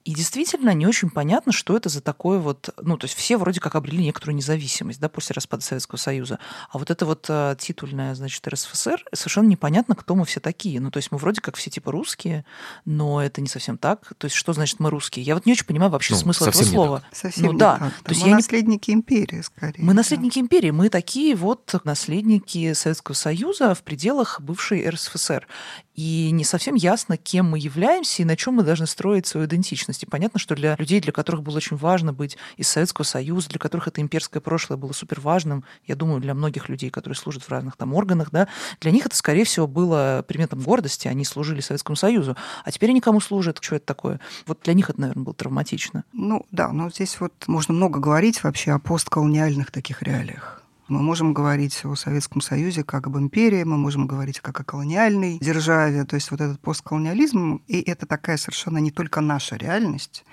И 0.04 0.14
действительно 0.14 0.70
не 0.74 0.86
очень 0.86 1.10
понятно, 1.10 1.52
что 1.52 1.76
это 1.76 1.88
за 1.88 2.00
такое 2.00 2.38
вот... 2.38 2.70
Ну, 2.80 2.96
то 2.96 3.04
есть 3.04 3.16
все 3.16 3.36
вроде 3.36 3.60
как 3.60 3.74
обрели 3.74 4.04
некоторую 4.04 4.36
независимость 4.36 5.00
да, 5.00 5.08
после 5.08 5.34
распада 5.34 5.62
Советского 5.62 5.98
Союза. 5.98 6.38
А 6.70 6.78
вот 6.78 6.90
это 6.90 7.06
вот 7.06 7.26
э, 7.28 7.56
титульная, 7.58 8.14
значит, 8.14 8.46
РСФСР, 8.46 9.04
совершенно 9.12 9.46
непонятно, 9.46 9.94
кто 9.94 10.14
мы 10.14 10.24
все 10.24 10.40
такие. 10.40 10.80
Ну, 10.80 10.90
то 10.90 10.98
есть 10.98 11.12
мы 11.12 11.18
вроде 11.18 11.40
как 11.40 11.56
все 11.56 11.70
типа 11.70 11.92
русские, 11.92 12.44
но 12.84 13.22
это 13.22 13.40
не 13.40 13.48
совсем 13.48 13.78
так. 13.78 14.12
То 14.18 14.26
есть 14.26 14.36
что 14.36 14.52
значит 14.52 14.80
мы 14.80 14.90
русские? 14.90 15.24
Я 15.24 15.34
вот 15.34 15.46
не 15.46 15.52
очень 15.52 15.66
понимаю 15.66 15.90
вообще 15.90 16.14
Ну, 16.14 16.20
смысл 16.20 16.44
этого 16.46 16.62
не 16.62 16.68
слова. 16.70 17.02
Совсем 17.12 17.46
Ну 17.46 17.52
не 17.52 17.58
да. 17.58 17.78
так. 17.78 17.92
То 18.02 18.10
есть 18.10 18.22
мы 18.22 18.28
я 18.28 18.32
не- 18.32 18.36
наследники 18.38 18.90
империи, 18.90 19.40
скорее. 19.42 19.82
Мы 19.82 19.88
да. 19.92 19.98
наследники 19.98 20.38
империи, 20.38 20.70
мы 20.70 20.88
такие 20.88 21.34
вот 21.36 21.74
наследники 21.84 22.72
Советского 22.72 23.14
Союза 23.14 23.74
в 23.74 23.82
пределах 23.82 24.40
бывшей 24.40 24.88
РСФСР. 24.88 25.46
И 25.94 26.30
не 26.32 26.44
совсем 26.44 26.74
ясно, 26.74 27.16
кем 27.16 27.50
мы 27.50 27.58
являемся 27.58 28.22
и 28.22 28.24
на 28.24 28.36
чем 28.36 28.54
мы 28.54 28.64
должны 28.64 28.86
строить 28.86 29.26
свою 29.26 29.46
идентичность. 29.46 30.02
И 30.02 30.06
понятно, 30.06 30.40
что 30.40 30.54
для 30.54 30.74
людей, 30.76 31.00
для 31.00 31.12
которых 31.12 31.42
было 31.42 31.56
очень 31.56 31.76
важно 31.76 32.12
быть 32.12 32.36
из 32.56 32.68
Советского 32.68 33.04
Союза, 33.04 33.48
для 33.48 33.58
которых 33.58 33.88
это 33.88 34.00
имперское 34.00 34.40
прошлое 34.40 34.76
было 34.76 34.92
супер 34.92 35.20
важным, 35.20 35.64
я 35.86 35.94
думаю, 35.94 36.20
для 36.20 36.34
многих 36.34 36.68
людей, 36.68 36.90
которые 36.90 37.16
служат 37.16 37.44
в 37.44 37.48
разных 37.48 37.76
там 37.76 37.94
органах, 37.94 38.30
да, 38.32 38.48
для 38.80 38.90
них 38.90 39.06
это, 39.06 39.16
скорее 39.16 39.44
всего, 39.44 39.66
было 39.66 40.24
предметом 40.26 40.60
гордости, 40.60 41.06
они 41.06 41.24
служили 41.24 41.60
Советскому 41.60 41.96
Союзу, 41.96 42.36
а 42.64 42.72
теперь 42.72 42.90
они 42.90 43.00
кому 43.00 43.20
служат, 43.20 43.58
что 43.60 43.76
это 43.76 43.86
такое? 43.86 44.20
Вот 44.46 44.60
для 44.64 44.74
них 44.74 44.90
это, 44.90 45.00
наверное, 45.00 45.24
было 45.24 45.34
травматично. 45.34 46.04
Ну 46.12 46.44
да, 46.50 46.72
но 46.72 46.90
здесь 46.90 47.20
вот 47.20 47.32
можно 47.46 47.72
много 47.72 48.00
говорить 48.00 48.42
вообще 48.42 48.72
о 48.72 48.78
постколониальных 48.78 49.70
таких 49.70 50.02
реалиях. 50.02 50.63
Мы 50.86 51.00
можем 51.00 51.32
говорить 51.32 51.82
о 51.84 51.94
Советском 51.94 52.42
Союзе 52.42 52.84
как 52.84 53.06
об 53.06 53.16
империи, 53.16 53.64
мы 53.64 53.78
можем 53.78 54.06
говорить 54.06 54.40
как 54.40 54.60
о 54.60 54.64
колониальной 54.64 55.38
державе. 55.38 56.04
То 56.04 56.16
есть 56.16 56.30
вот 56.30 56.42
этот 56.42 56.60
постколониализм, 56.60 57.62
и 57.66 57.80
это 57.80 58.04
такая 58.04 58.36
совершенно 58.36 58.76
не 58.78 58.90
только 58.90 59.22
наша 59.22 59.56
реальность. 59.56 60.24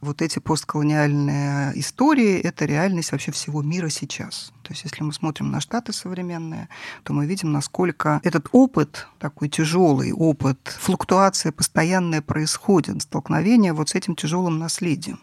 Вот 0.00 0.22
эти 0.22 0.38
постколониальные 0.38 1.78
истории– 1.78 2.38
это 2.42 2.64
реальность 2.64 3.12
вообще 3.12 3.32
всего 3.32 3.62
мира 3.62 3.90
сейчас. 3.90 4.50
То 4.68 4.74
есть 4.74 4.84
если 4.84 5.02
мы 5.02 5.14
смотрим 5.14 5.50
на 5.50 5.62
Штаты 5.62 5.94
современные, 5.94 6.68
то 7.02 7.14
мы 7.14 7.24
видим, 7.24 7.52
насколько 7.52 8.20
этот 8.22 8.48
опыт, 8.52 9.06
такой 9.18 9.48
тяжелый 9.48 10.12
опыт, 10.12 10.58
флуктуация 10.78 11.52
постоянная 11.52 12.20
происходит, 12.20 13.00
столкновение 13.00 13.72
вот 13.72 13.88
с 13.88 13.94
этим 13.94 14.14
тяжелым 14.14 14.58
наследием, 14.58 15.20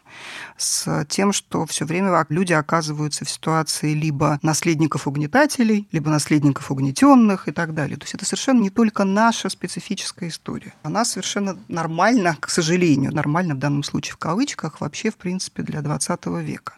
с 0.57 1.05
тем, 1.09 1.31
что 1.31 1.67
все 1.67 1.85
время 1.85 2.25
люди 2.29 2.53
оказываются 2.53 3.23
в 3.23 3.29
ситуации 3.29 3.93
либо 3.93 4.39
наследников 4.41 5.05
угнетателей, 5.05 5.87
либо 5.91 6.09
наследников 6.09 6.71
угнетенных 6.71 7.47
и 7.47 7.51
так 7.51 7.75
далее. 7.75 7.97
То 7.97 8.05
есть 8.05 8.15
это 8.15 8.25
совершенно 8.25 8.61
не 8.61 8.71
только 8.71 9.03
наша 9.03 9.49
специфическая 9.49 10.29
история. 10.29 10.73
Она 10.81 11.05
совершенно 11.05 11.55
нормально, 11.67 12.35
к 12.39 12.49
сожалению, 12.49 13.13
нормально 13.13 13.53
в 13.53 13.59
данном 13.59 13.83
случае 13.83 14.13
в 14.13 14.17
кавычках, 14.17 14.81
вообще, 14.81 15.11
в 15.11 15.17
принципе, 15.17 15.61
для 15.61 15.83
20 15.83 16.25
века. 16.41 16.73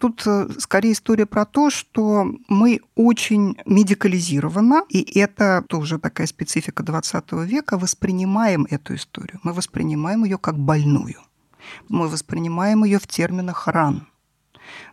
Тут 0.00 0.22
э, 0.26 0.48
скорее 0.58 0.92
история 0.92 1.26
про 1.26 1.44
то, 1.44 1.68
что 1.68 2.24
мы 2.48 2.80
очень 2.94 3.58
медикализированно, 3.66 4.84
и 4.88 5.18
это 5.18 5.62
тоже 5.68 5.98
такая 5.98 6.26
специфика 6.26 6.82
20 6.82 7.32
века, 7.44 7.76
воспринимаем 7.76 8.66
эту 8.70 8.94
историю. 8.94 9.40
Мы 9.42 9.52
воспринимаем 9.52 10.24
ее 10.24 10.38
как 10.38 10.58
больную. 10.58 11.16
Мы 11.90 12.08
воспринимаем 12.08 12.84
ее 12.84 12.98
в 12.98 13.06
терминах 13.06 13.68
ран. 13.68 14.06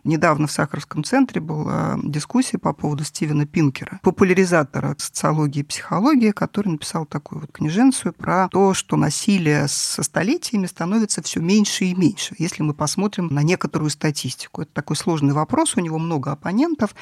Недавно 0.04 0.46
в 0.46 0.52
Сахаровском 0.52 1.04
центре 1.04 1.40
была 1.40 1.98
дискуссия 2.02 2.58
по 2.58 2.72
поводу 2.72 3.04
Стивена 3.04 3.46
Пинкера, 3.46 4.00
популяризатора 4.02 4.94
социологии 4.98 5.60
и 5.60 5.64
психологии, 5.64 6.30
который 6.30 6.68
написал 6.68 7.06
такую 7.06 7.42
вот 7.42 7.52
книженцию 7.52 8.12
про 8.12 8.48
то, 8.48 8.74
что 8.74 8.96
насилие 8.96 9.68
со 9.68 10.02
столетиями 10.02 10.66
становится 10.66 11.22
все 11.22 11.40
меньше 11.40 11.84
и 11.84 11.94
меньше, 11.94 12.34
если 12.38 12.62
мы 12.62 12.74
посмотрим 12.74 13.28
на 13.28 13.42
некоторую 13.42 13.90
статистику. 13.90 14.62
Это 14.62 14.72
такой 14.72 14.96
сложный 14.96 15.32
вопрос, 15.32 15.76
у 15.76 15.80
него 15.80 15.98
много 15.98 16.32
оппонентов, 16.32 16.94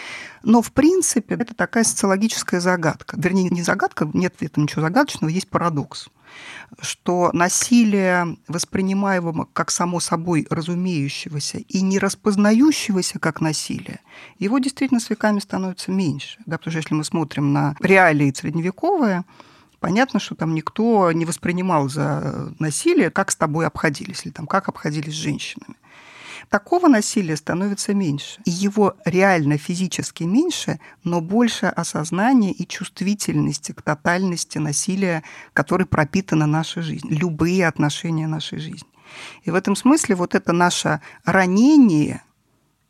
но 0.43 0.63
в 0.63 0.73
принципе 0.73 1.35
это 1.35 1.55
такая 1.55 1.85
социологическая 1.85 2.61
загадка. 2.61 3.17
Вернее, 3.19 3.49
не 3.51 3.63
загадка, 3.63 4.09
нет 4.13 4.35
в 4.39 4.43
этом 4.43 4.65
ничего 4.65 4.83
загадочного, 4.83 5.31
есть 5.31 5.49
парадокс 5.49 6.09
что 6.81 7.31
насилие, 7.33 8.37
воспринимаемого 8.49 9.49
как 9.53 9.71
само 9.71 10.01
собой 10.01 10.47
разумеющегося 10.51 11.59
и 11.59 11.81
не 11.81 11.99
распознающегося 11.99 13.19
как 13.19 13.41
насилие, 13.41 14.01
его 14.39 14.59
действительно 14.59 15.01
с 15.01 15.11
веками 15.11 15.39
становится 15.39 15.91
меньше. 15.91 16.39
Да, 16.47 16.59
потому 16.59 16.73
что 16.73 16.79
если 16.79 16.95
мы 16.95 17.05
смотрим 17.05 17.53
на 17.53 17.77
реалии 17.81 18.33
средневековые, 18.35 19.25
понятно, 19.81 20.21
что 20.21 20.35
там 20.35 20.55
никто 20.55 21.13
не 21.13 21.25
воспринимал 21.25 21.89
за 21.89 22.53
насилие, 22.59 23.11
как 23.11 23.31
с 23.31 23.37
тобой 23.37 23.67
обходились, 23.67 24.25
или 24.25 24.33
там, 24.33 24.47
как 24.47 24.69
обходились 24.69 25.15
с 25.15 25.17
женщинами 25.17 25.77
такого 26.49 26.89
насилия 26.89 27.37
становится 27.37 27.95
меньше. 27.95 28.41
И 28.45 28.51
его 28.51 28.95
реально 29.05 29.59
физически 29.59 30.25
меньше, 30.25 30.81
но 31.05 31.21
больше 31.21 31.67
осознания 31.67 32.53
и 32.53 32.67
чувствительности 32.67 33.73
к 33.73 33.83
тотальности 33.83 34.59
насилия, 34.59 35.23
который 35.53 35.87
пропитана 35.87 36.47
наша 36.47 36.83
жизнь, 36.83 37.09
любые 37.09 37.67
отношения 37.67 38.27
нашей 38.27 38.59
жизни. 38.59 38.89
И 39.45 39.51
в 39.51 39.55
этом 39.55 39.77
смысле 39.77 40.17
вот 40.17 40.35
это 40.35 40.53
наше 40.53 41.01
ранение, 41.25 42.23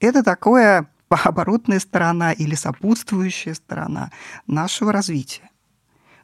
это 0.00 0.22
такое 0.22 0.88
оборотная 1.08 1.80
сторона 1.80 2.32
или 2.32 2.54
сопутствующая 2.54 3.54
сторона 3.54 4.10
нашего 4.46 4.92
развития 4.92 5.50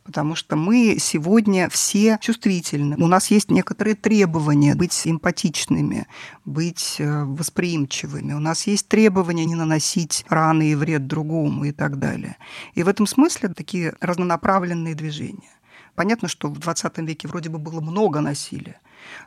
потому 0.05 0.35
что 0.35 0.57
мы 0.57 0.97
сегодня 0.99 1.69
все 1.69 2.19
чувствительны. 2.21 2.97
У 2.97 3.07
нас 3.07 3.31
есть 3.31 3.51
некоторые 3.51 3.95
требования 3.95 4.75
быть 4.75 5.01
эмпатичными, 5.05 6.07
быть 6.45 6.97
э, 6.99 7.25
восприимчивыми. 7.25 8.33
У 8.33 8.41
нас 8.41 8.67
есть 8.67 8.89
требования 8.89 9.45
не 9.45 9.55
наносить 9.55 10.25
раны 10.29 10.73
и 10.73 10.75
вред 10.75 11.07
другому 11.07 11.65
и 11.65 11.73
так 11.73 11.99
далее. 11.99 12.37
И 12.75 12.83
в 12.83 12.89
этом 12.89 13.07
смысле 13.07 13.49
такие 13.51 13.95
разнонаправленные 14.01 14.95
движения. 14.95 15.51
Понятно, 15.95 16.29
что 16.29 16.49
в 16.49 16.59
20 16.59 16.99
веке 16.99 17.29
вроде 17.29 17.51
бы 17.51 17.59
было 17.59 17.81
много 17.81 18.21
насилия, 18.21 18.81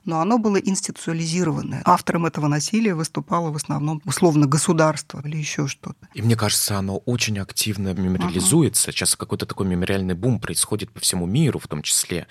но 0.03 0.19
оно 0.19 0.37
было 0.37 0.57
институциализированное. 0.57 1.81
Автором 1.85 2.25
этого 2.25 2.47
насилия 2.47 2.95
выступало 2.95 3.51
в 3.51 3.55
основном 3.55 4.01
условно 4.05 4.47
государство 4.47 5.21
или 5.23 5.37
еще 5.37 5.67
что-то. 5.67 6.07
И 6.13 6.21
мне 6.21 6.35
кажется, 6.35 6.77
оно 6.77 6.97
очень 6.97 7.39
активно 7.39 7.93
мемориализуется. 7.93 8.89
Ага. 8.89 8.97
Сейчас 8.97 9.15
какой-то 9.15 9.45
такой 9.45 9.67
мемориальный 9.67 10.13
бум 10.13 10.39
происходит 10.39 10.91
по 10.91 10.99
всему 10.99 11.25
миру 11.25 11.59
в 11.59 11.67
том 11.67 11.81
числе. 11.81 12.27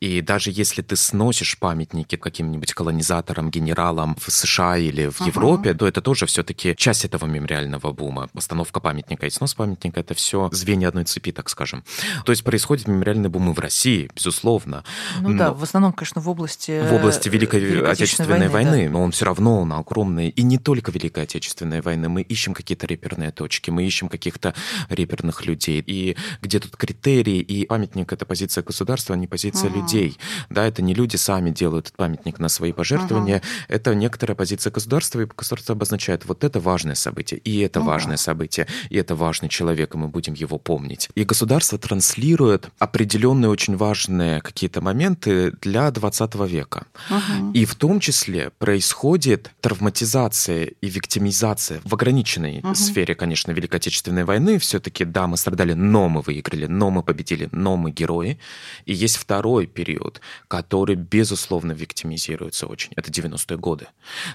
И 0.00 0.20
даже 0.20 0.50
если 0.50 0.82
ты 0.82 0.96
сносишь 0.96 1.58
памятники 1.58 2.16
каким-нибудь 2.16 2.72
колонизаторам, 2.74 3.50
генералам 3.50 4.16
в 4.20 4.30
США 4.30 4.76
или 4.76 5.08
в 5.08 5.20
ага. 5.20 5.30
Европе, 5.30 5.74
то 5.74 5.86
это 5.86 6.00
тоже 6.00 6.26
все-таки 6.26 6.74
часть 6.76 7.04
этого 7.04 7.26
мемориального 7.26 7.92
бума. 7.92 8.28
Постановка 8.32 8.80
памятника 8.80 9.26
и 9.26 9.30
снос 9.30 9.54
памятника— 9.54 10.00
это 10.00 10.14
все 10.14 10.48
звенья 10.52 10.88
одной 10.88 11.04
цепи, 11.04 11.32
так 11.32 11.48
скажем. 11.48 11.84
То 12.24 12.32
есть 12.32 12.44
происходит 12.44 12.88
мемориальный 12.88 13.28
бум 13.28 13.50
и 13.50 13.54
в 13.54 13.58
России, 13.58 14.10
безусловно. 14.14 14.84
Ну 15.20 15.30
Но... 15.30 15.38
да, 15.38 15.52
в 15.52 15.62
основном, 15.62 15.92
конечно, 15.92 16.20
в 16.20 16.28
области 16.28 16.83
в 16.84 16.94
области 16.94 17.28
Великой, 17.28 17.60
Великой 17.60 17.92
Отечественной, 17.92 18.48
войны, 18.48 18.70
войны 18.70 18.84
да. 18.86 18.90
но 18.92 19.02
он 19.02 19.10
все 19.10 19.24
равно 19.24 19.60
он 19.60 19.72
огромный. 19.72 20.28
И 20.28 20.42
не 20.42 20.58
только 20.58 20.90
Великой 20.90 21.24
Отечественной 21.24 21.80
войны. 21.80 22.08
Мы 22.08 22.22
ищем 22.22 22.54
какие-то 22.54 22.86
реперные 22.86 23.30
точки, 23.30 23.70
мы 23.70 23.84
ищем 23.84 24.08
каких-то 24.08 24.54
реперных 24.88 25.46
людей. 25.46 25.82
И 25.86 26.16
где 26.42 26.60
тут 26.60 26.76
критерии, 26.76 27.40
и 27.40 27.66
памятник— 27.66 28.12
это 28.12 28.26
позиция 28.26 28.62
государства, 28.62 29.14
а 29.14 29.18
не 29.18 29.26
позиция 29.26 29.70
uh-huh. 29.70 29.76
людей. 29.76 30.18
Да, 30.50 30.66
это 30.66 30.82
не 30.82 30.94
люди 30.94 31.16
сами 31.16 31.50
делают 31.50 31.86
этот 31.86 31.96
памятник 31.96 32.38
на 32.38 32.48
свои 32.48 32.72
пожертвования, 32.72 33.38
uh-huh. 33.38 33.64
это 33.68 33.94
некоторая 33.94 34.34
позиция 34.34 34.70
государства, 34.70 35.20
и 35.20 35.26
государство 35.26 35.74
обозначает, 35.74 36.24
вот 36.24 36.44
это 36.44 36.60
важное 36.60 36.94
событие, 36.94 37.40
и 37.40 37.60
это 37.60 37.80
uh-huh. 37.80 37.84
важное 37.84 38.16
событие, 38.16 38.66
и 38.90 38.96
это 38.96 39.14
важный 39.14 39.48
человек, 39.48 39.94
и 39.94 39.98
мы 39.98 40.08
будем 40.08 40.34
его 40.34 40.58
помнить. 40.58 41.08
И 41.14 41.24
государство 41.24 41.78
транслирует 41.78 42.70
определенные 42.78 43.50
очень 43.50 43.76
важные 43.76 44.40
какие-то 44.40 44.80
моменты 44.80 45.52
для 45.60 45.90
20 45.90 46.34
века 46.46 46.73
человека. 46.74 46.86
Угу. 47.10 47.52
И 47.52 47.64
в 47.64 47.74
том 47.74 48.00
числе 48.00 48.50
происходит 48.58 49.50
травматизация 49.60 50.64
и 50.64 50.88
виктимизация 50.88 51.80
в 51.84 51.94
ограниченной 51.94 52.58
угу. 52.58 52.74
сфере, 52.74 53.14
конечно, 53.14 53.52
Великой 53.52 53.76
Отечественной 53.76 54.24
войны. 54.24 54.58
Все-таки, 54.58 55.04
да, 55.04 55.26
мы 55.26 55.36
страдали, 55.36 55.74
но 55.74 56.08
мы 56.08 56.22
выиграли, 56.22 56.66
но 56.66 56.90
мы 56.90 57.02
победили, 57.02 57.48
но 57.52 57.76
мы 57.76 57.90
герои. 57.90 58.38
И 58.86 58.92
есть 58.92 59.16
второй 59.16 59.66
период, 59.66 60.20
который, 60.48 60.96
безусловно, 60.96 61.72
виктимизируется 61.72 62.66
очень. 62.66 62.92
Это 62.96 63.10
90-е 63.10 63.58
годы. 63.58 63.86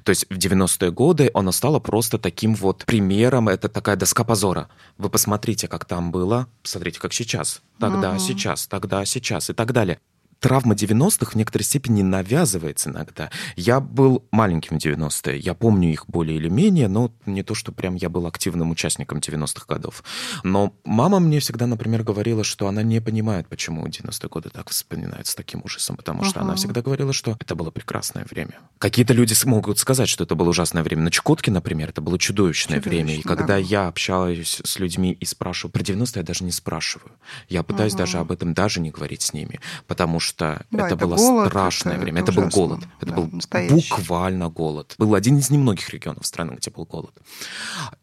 То 0.03 0.11
есть 0.11 0.25
в 0.29 0.37
90-е 0.37 0.91
годы 0.91 1.31
оно 1.33 1.51
стало 1.51 1.79
просто 1.79 2.17
таким 2.17 2.55
вот 2.55 2.85
примером, 2.85 3.49
это 3.49 3.69
такая 3.69 3.95
доска 3.95 4.23
позора. 4.23 4.69
Вы 4.97 5.09
посмотрите, 5.09 5.67
как 5.67 5.85
там 5.85 6.11
было, 6.11 6.47
посмотрите, 6.61 6.99
как 6.99 7.13
сейчас. 7.13 7.61
Тогда, 7.79 8.11
угу. 8.11 8.19
сейчас, 8.19 8.67
тогда, 8.67 9.05
сейчас 9.05 9.49
и 9.49 9.53
так 9.53 9.71
далее 9.71 9.99
травма 10.39 10.73
90-х 10.73 11.31
в 11.31 11.35
некоторой 11.35 11.63
степени 11.63 12.01
навязывается 12.01 12.89
иногда. 12.89 13.29
Я 13.55 13.79
был 13.79 14.25
маленьким 14.31 14.79
в 14.79 14.83
90-е, 14.83 15.37
я 15.37 15.53
помню 15.53 15.91
их 15.91 16.05
более 16.07 16.37
или 16.37 16.49
менее, 16.49 16.87
но 16.87 17.11
не 17.25 17.43
то, 17.43 17.55
что 17.55 17.71
прям 17.71 17.95
я 17.95 18.09
был 18.09 18.25
активным 18.27 18.71
участником 18.71 19.19
90-х 19.19 19.65
годов. 19.67 20.03
Но 20.43 20.73
мама 20.85 21.19
мне 21.19 21.39
всегда, 21.39 21.67
например, 21.67 22.03
говорила, 22.03 22.43
что 22.43 22.67
она 22.67 22.83
не 22.83 23.01
понимает, 23.01 23.47
почему 23.47 23.85
90-е 23.85 24.29
годы 24.29 24.49
так 24.49 24.69
вспоминаются 24.69 25.33
с 25.33 25.35
таким 25.35 25.61
ужасом, 25.63 25.97
потому 25.97 26.23
что 26.23 26.39
uh-huh. 26.39 26.43
она 26.43 26.55
всегда 26.55 26.81
говорила, 26.81 27.13
что 27.13 27.37
это 27.39 27.55
было 27.55 27.71
прекрасное 27.71 28.25
время. 28.29 28.59
Какие-то 28.77 29.13
люди 29.13 29.35
могут 29.45 29.79
сказать, 29.79 30.09
что 30.09 30.23
это 30.23 30.35
было 30.35 30.49
ужасное 30.49 30.83
время. 30.83 31.03
На 31.03 31.11
Чукотке, 31.11 31.51
например, 31.51 31.89
это 31.89 32.01
было 32.01 32.17
чудовищное, 32.17 32.79
чудовищное 32.79 33.05
время. 33.05 33.19
И 33.19 33.23
когда 33.23 33.45
да. 33.47 33.57
я 33.57 33.87
общаюсь 33.87 34.61
с 34.63 34.79
людьми 34.79 35.11
и 35.11 35.25
спрашиваю 35.25 35.71
про 35.71 35.81
90-е, 35.81 36.11
я 36.15 36.23
даже 36.23 36.43
не 36.43 36.51
спрашиваю. 36.51 37.11
Я 37.49 37.63
пытаюсь 37.63 37.93
uh-huh. 37.93 37.97
даже 37.97 38.17
об 38.19 38.31
этом 38.31 38.53
даже 38.53 38.79
не 38.79 38.91
говорить 38.91 39.21
с 39.21 39.33
ними, 39.33 39.59
потому 39.87 40.19
что 40.19 40.28
что 40.29 40.65
да, 40.71 40.85
это, 40.85 40.95
это 40.95 41.05
было 41.05 41.15
голод, 41.15 41.47
страшное 41.49 41.93
это, 41.93 42.01
время. 42.01 42.21
Это, 42.21 42.31
это 42.31 42.41
был 42.41 42.49
голод. 42.49 42.79
Это 43.01 43.11
да, 43.11 43.15
был 43.15 43.29
настоящий. 43.31 43.89
буквально 43.89 44.49
голод. 44.49 44.95
Был 44.97 45.13
один 45.15 45.37
из 45.37 45.49
немногих 45.49 45.89
регионов 45.89 46.25
страны, 46.25 46.55
где 46.57 46.71
был 46.71 46.85
голод. 46.85 47.13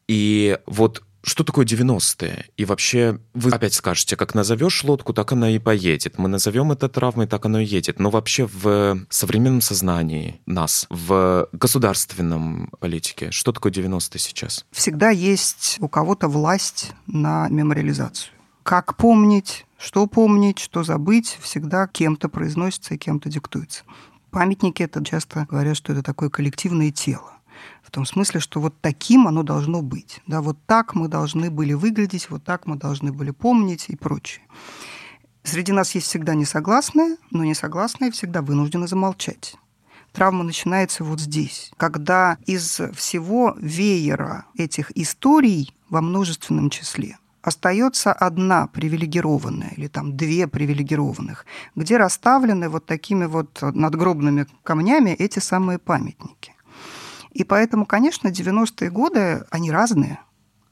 И 0.08 0.58
вот 0.66 1.02
Что 1.28 1.42
такое 1.42 1.66
90-е? 1.66 2.46
И 2.56 2.64
вообще, 2.64 3.18
вы 3.34 3.50
опять 3.50 3.74
скажете, 3.74 4.14
как 4.14 4.34
назовешь 4.36 4.84
лодку, 4.84 5.12
так 5.12 5.32
она 5.32 5.50
и 5.50 5.58
поедет. 5.58 6.18
Мы 6.18 6.28
назовем 6.28 6.70
это 6.70 6.88
травмой, 6.88 7.26
так 7.26 7.44
оно 7.46 7.58
и 7.58 7.64
едет. 7.64 7.98
Но 7.98 8.10
вообще 8.10 8.46
в 8.46 8.96
современном 9.10 9.60
сознании 9.60 10.40
нас, 10.46 10.86
в 10.88 11.48
государственном 11.50 12.70
политике, 12.78 13.32
что 13.32 13.50
такое 13.50 13.72
90-е 13.72 14.20
сейчас? 14.20 14.64
Всегда 14.70 15.10
есть 15.10 15.78
у 15.80 15.88
кого-то 15.88 16.28
власть 16.28 16.92
на 17.08 17.48
мемориализацию. 17.48 18.30
Как 18.62 18.96
помнить, 18.96 19.65
что 19.78 20.06
помнить, 20.06 20.58
что 20.58 20.82
забыть, 20.82 21.38
всегда 21.40 21.86
кем-то 21.86 22.28
произносится 22.28 22.94
и 22.94 22.98
кем-то 22.98 23.28
диктуется. 23.28 23.84
Памятники 24.30 24.82
это 24.82 25.04
часто 25.04 25.46
говорят, 25.48 25.76
что 25.76 25.92
это 25.92 26.02
такое 26.02 26.30
коллективное 26.30 26.90
тело. 26.90 27.32
В 27.82 27.90
том 27.90 28.04
смысле, 28.04 28.40
что 28.40 28.60
вот 28.60 28.74
таким 28.80 29.26
оно 29.28 29.42
должно 29.42 29.80
быть. 29.80 30.20
Да, 30.26 30.42
вот 30.42 30.58
так 30.66 30.94
мы 30.94 31.08
должны 31.08 31.50
были 31.50 31.72
выглядеть, 31.72 32.28
вот 32.30 32.44
так 32.44 32.66
мы 32.66 32.76
должны 32.76 33.12
были 33.12 33.30
помнить 33.30 33.86
и 33.88 33.96
прочее. 33.96 34.44
Среди 35.42 35.72
нас 35.72 35.94
есть 35.94 36.08
всегда 36.08 36.34
несогласные, 36.34 37.16
но 37.30 37.44
несогласные 37.44 38.10
всегда 38.10 38.42
вынуждены 38.42 38.88
замолчать. 38.88 39.54
Травма 40.12 40.42
начинается 40.42 41.04
вот 41.04 41.20
здесь, 41.20 41.70
когда 41.76 42.38
из 42.46 42.80
всего 42.94 43.54
веера 43.58 44.46
этих 44.56 44.90
историй 44.96 45.74
во 45.88 46.00
множественном 46.00 46.70
числе 46.70 47.18
остается 47.46 48.12
одна 48.12 48.66
привилегированная 48.66 49.72
или 49.76 49.86
там 49.86 50.16
две 50.16 50.48
привилегированных, 50.48 51.46
где 51.76 51.96
расставлены 51.96 52.68
вот 52.68 52.86
такими 52.86 53.26
вот 53.26 53.62
надгробными 53.62 54.46
камнями 54.64 55.10
эти 55.10 55.38
самые 55.38 55.78
памятники. 55.78 56.54
И 57.30 57.44
поэтому, 57.44 57.86
конечно, 57.86 58.28
90-е 58.28 58.90
годы, 58.90 59.44
они 59.50 59.70
разные. 59.70 60.18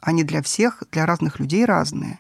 Они 0.05 0.23
для 0.23 0.43
всех, 0.43 0.83
для 0.93 1.07
разных 1.07 1.41
людей 1.41 1.65
разные. 1.65 2.19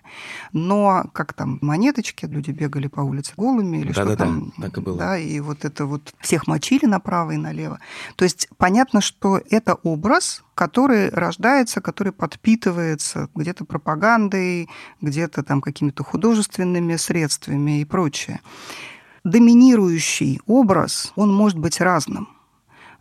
Но 0.53 1.05
как 1.13 1.35
там 1.35 1.59
монеточки, 1.61 2.25
люди 2.25 2.51
бегали 2.51 2.87
по 2.87 3.01
улице 3.01 3.35
голыми 3.37 3.77
или 3.77 3.89
да, 3.89 3.93
что 3.93 4.05
да, 4.07 4.17
там. 4.17 4.53
Да, 4.57 4.63
так 4.65 4.79
и 4.79 4.81
было. 4.81 4.99
Да, 4.99 5.19
и 5.19 5.39
вот 5.41 5.67
это 5.67 5.85
вот 5.85 6.15
всех 6.21 6.47
мочили 6.47 6.87
направо 6.87 7.33
и 7.33 7.37
налево. 7.37 7.79
То 8.17 8.25
есть 8.25 8.49
понятно, 8.57 9.03
что 9.03 9.39
это 9.51 9.75
образ, 9.75 10.43
который 10.55 11.11
рождается, 11.11 11.83
который 11.83 12.15
подпитывается 12.15 13.29
где-то 13.35 13.67
пропагандой, 13.67 14.71
где-то 15.03 15.43
там 15.43 15.61
какими-то 15.61 16.05
художественными 16.05 16.97
средствами 16.97 17.83
и 17.83 17.85
прочее. 17.85 18.41
Доминирующий 19.25 20.41
образ, 20.47 21.13
он 21.17 21.35
может 21.35 21.59
быть 21.59 21.83
разным. 21.83 22.29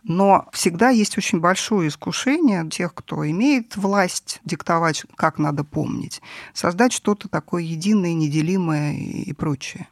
Но 0.04 0.46
всегда 0.52 0.90
есть 0.90 1.16
очень 1.16 1.40
большое 1.40 1.88
искушение 1.88 2.68
тех, 2.68 2.94
кто 2.94 3.28
имеет 3.28 3.76
власть 3.76 4.40
диктовать, 4.44 5.04
как 5.16 5.38
надо 5.38 5.64
помнить, 5.64 6.20
создать 6.52 6.92
что-то 6.92 7.28
такое 7.28 7.62
единое, 7.62 8.12
неделимое 8.12 8.94
и 8.94 9.32
прочее. 9.32 9.88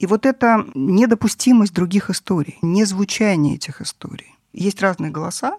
И 0.00 0.06
вот 0.06 0.26
эта 0.26 0.66
недопустимость 0.74 1.72
других 1.72 2.10
историй, 2.10 2.58
незвучание 2.60 3.54
этих 3.54 3.80
историй. 3.80 4.34
Есть 4.52 4.82
разные 4.82 5.12
голоса, 5.12 5.58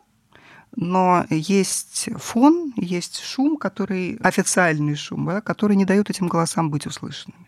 но 0.75 1.25
есть 1.29 2.09
фон, 2.17 2.73
есть 2.75 3.21
шум, 3.21 3.55
который 3.55 4.17
официальный 4.17 4.95
шум, 4.95 5.25
да, 5.27 5.39
который 5.39 5.77
не 5.77 5.85
дает 5.85 6.09
этим 6.09 6.27
голосам 6.27 6.69
быть 6.69 6.85
услышанными. 6.85 7.44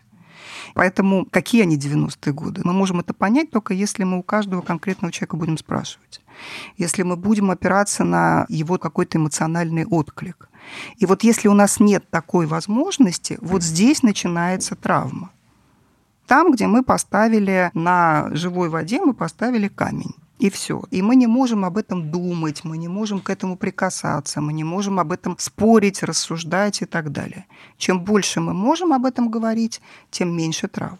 Поэтому 0.74 1.26
какие 1.30 1.62
они 1.62 1.76
90-е 1.76 2.32
годы? 2.32 2.60
Мы 2.64 2.72
можем 2.72 3.00
это 3.00 3.14
понять 3.14 3.50
только 3.50 3.74
если 3.74 4.04
мы 4.04 4.18
у 4.18 4.22
каждого 4.22 4.60
конкретного 4.60 5.12
человека 5.12 5.36
будем 5.36 5.58
спрашивать. 5.58 6.20
Если 6.76 7.02
мы 7.02 7.16
будем 7.16 7.50
опираться 7.50 8.04
на 8.04 8.46
его 8.48 8.78
какой-то 8.78 9.18
эмоциональный 9.18 9.84
отклик. 9.84 10.48
И 10.98 11.06
вот 11.06 11.22
если 11.22 11.48
у 11.48 11.54
нас 11.54 11.80
нет 11.80 12.08
такой 12.10 12.46
возможности, 12.46 13.38
вот 13.40 13.62
здесь 13.62 14.02
начинается 14.02 14.74
травма. 14.74 15.30
Там, 16.26 16.52
где 16.52 16.66
мы 16.66 16.82
поставили 16.82 17.70
на 17.72 18.28
живой 18.32 18.68
воде, 18.68 19.00
мы 19.00 19.14
поставили 19.14 19.68
камень. 19.68 20.14
И 20.38 20.50
все. 20.50 20.82
И 20.90 21.02
мы 21.02 21.16
не 21.16 21.26
можем 21.26 21.64
об 21.64 21.76
этом 21.76 22.10
думать, 22.10 22.64
мы 22.64 22.78
не 22.78 22.88
можем 22.88 23.20
к 23.20 23.30
этому 23.30 23.56
прикасаться, 23.56 24.40
мы 24.40 24.52
не 24.52 24.64
можем 24.64 25.00
об 25.00 25.10
этом 25.10 25.36
спорить, 25.38 26.02
рассуждать 26.02 26.82
и 26.82 26.86
так 26.86 27.10
далее. 27.10 27.46
Чем 27.76 28.04
больше 28.04 28.40
мы 28.40 28.54
можем 28.54 28.92
об 28.92 29.04
этом 29.04 29.30
говорить, 29.30 29.80
тем 30.10 30.36
меньше 30.36 30.68
травм. 30.68 30.98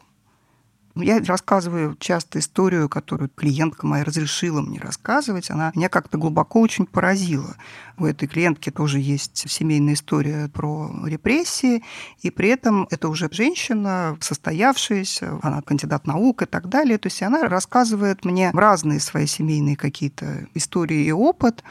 Я 1.01 1.21
рассказываю 1.21 1.97
часто 1.99 2.41
историю, 2.41 2.89
которую 2.89 3.29
клиентка 3.29 3.87
моя 3.87 4.05
разрешила 4.05 4.61
мне 4.61 4.81
рассказывать. 4.81 5.51
Она 5.51 5.71
меня 5.75 5.89
как-то 5.89 6.19
глубоко 6.19 6.61
очень 6.61 6.87
поразила. 6.87 7.57
У 7.99 8.05
этой 8.05 8.27
клиентки 8.29 8.71
тоже 8.71 8.99
есть 8.99 9.49
семейная 9.49 9.95
история 9.95 10.49
про 10.49 10.91
репрессии, 11.05 11.85
и 12.21 12.31
при 12.31 12.49
этом 12.51 12.87
это 12.91 13.09
уже 13.09 13.29
женщина, 13.31 14.17
состоявшаяся, 14.21 15.39
она 15.43 15.63
кандидат 15.63 16.07
наук 16.07 16.43
и 16.43 16.47
так 16.47 16.69
далее. 16.69 16.99
То 16.99 17.07
есть 17.07 17.23
она 17.23 17.49
рассказывает 17.49 18.25
мне 18.25 18.51
разные 18.53 19.01
свои 19.01 19.27
семейные 19.27 19.77
какие-то 19.77 20.47
истории 20.55 21.05
и 21.05 21.13
опыт. 21.13 21.63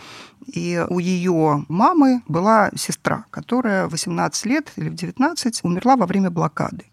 И 0.46 0.86
у 0.90 1.00
ее 1.00 1.66
мамы 1.68 2.22
была 2.28 2.72
сестра, 2.76 3.26
которая 3.32 3.88
18 3.88 4.46
лет 4.46 4.72
или 4.78 4.90
в 4.90 4.96
19 4.96 5.60
умерла 5.64 5.98
во 5.98 6.06
время 6.06 6.30
блокады. 6.30 6.86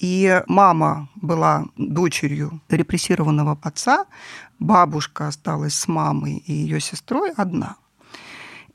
И 0.00 0.42
мама 0.46 1.10
была 1.14 1.66
дочерью 1.76 2.62
репрессированного 2.70 3.58
отца, 3.62 4.06
бабушка 4.58 5.28
осталась 5.28 5.74
с 5.74 5.88
мамой 5.88 6.38
и 6.38 6.52
ее 6.52 6.80
сестрой 6.80 7.32
одна. 7.36 7.76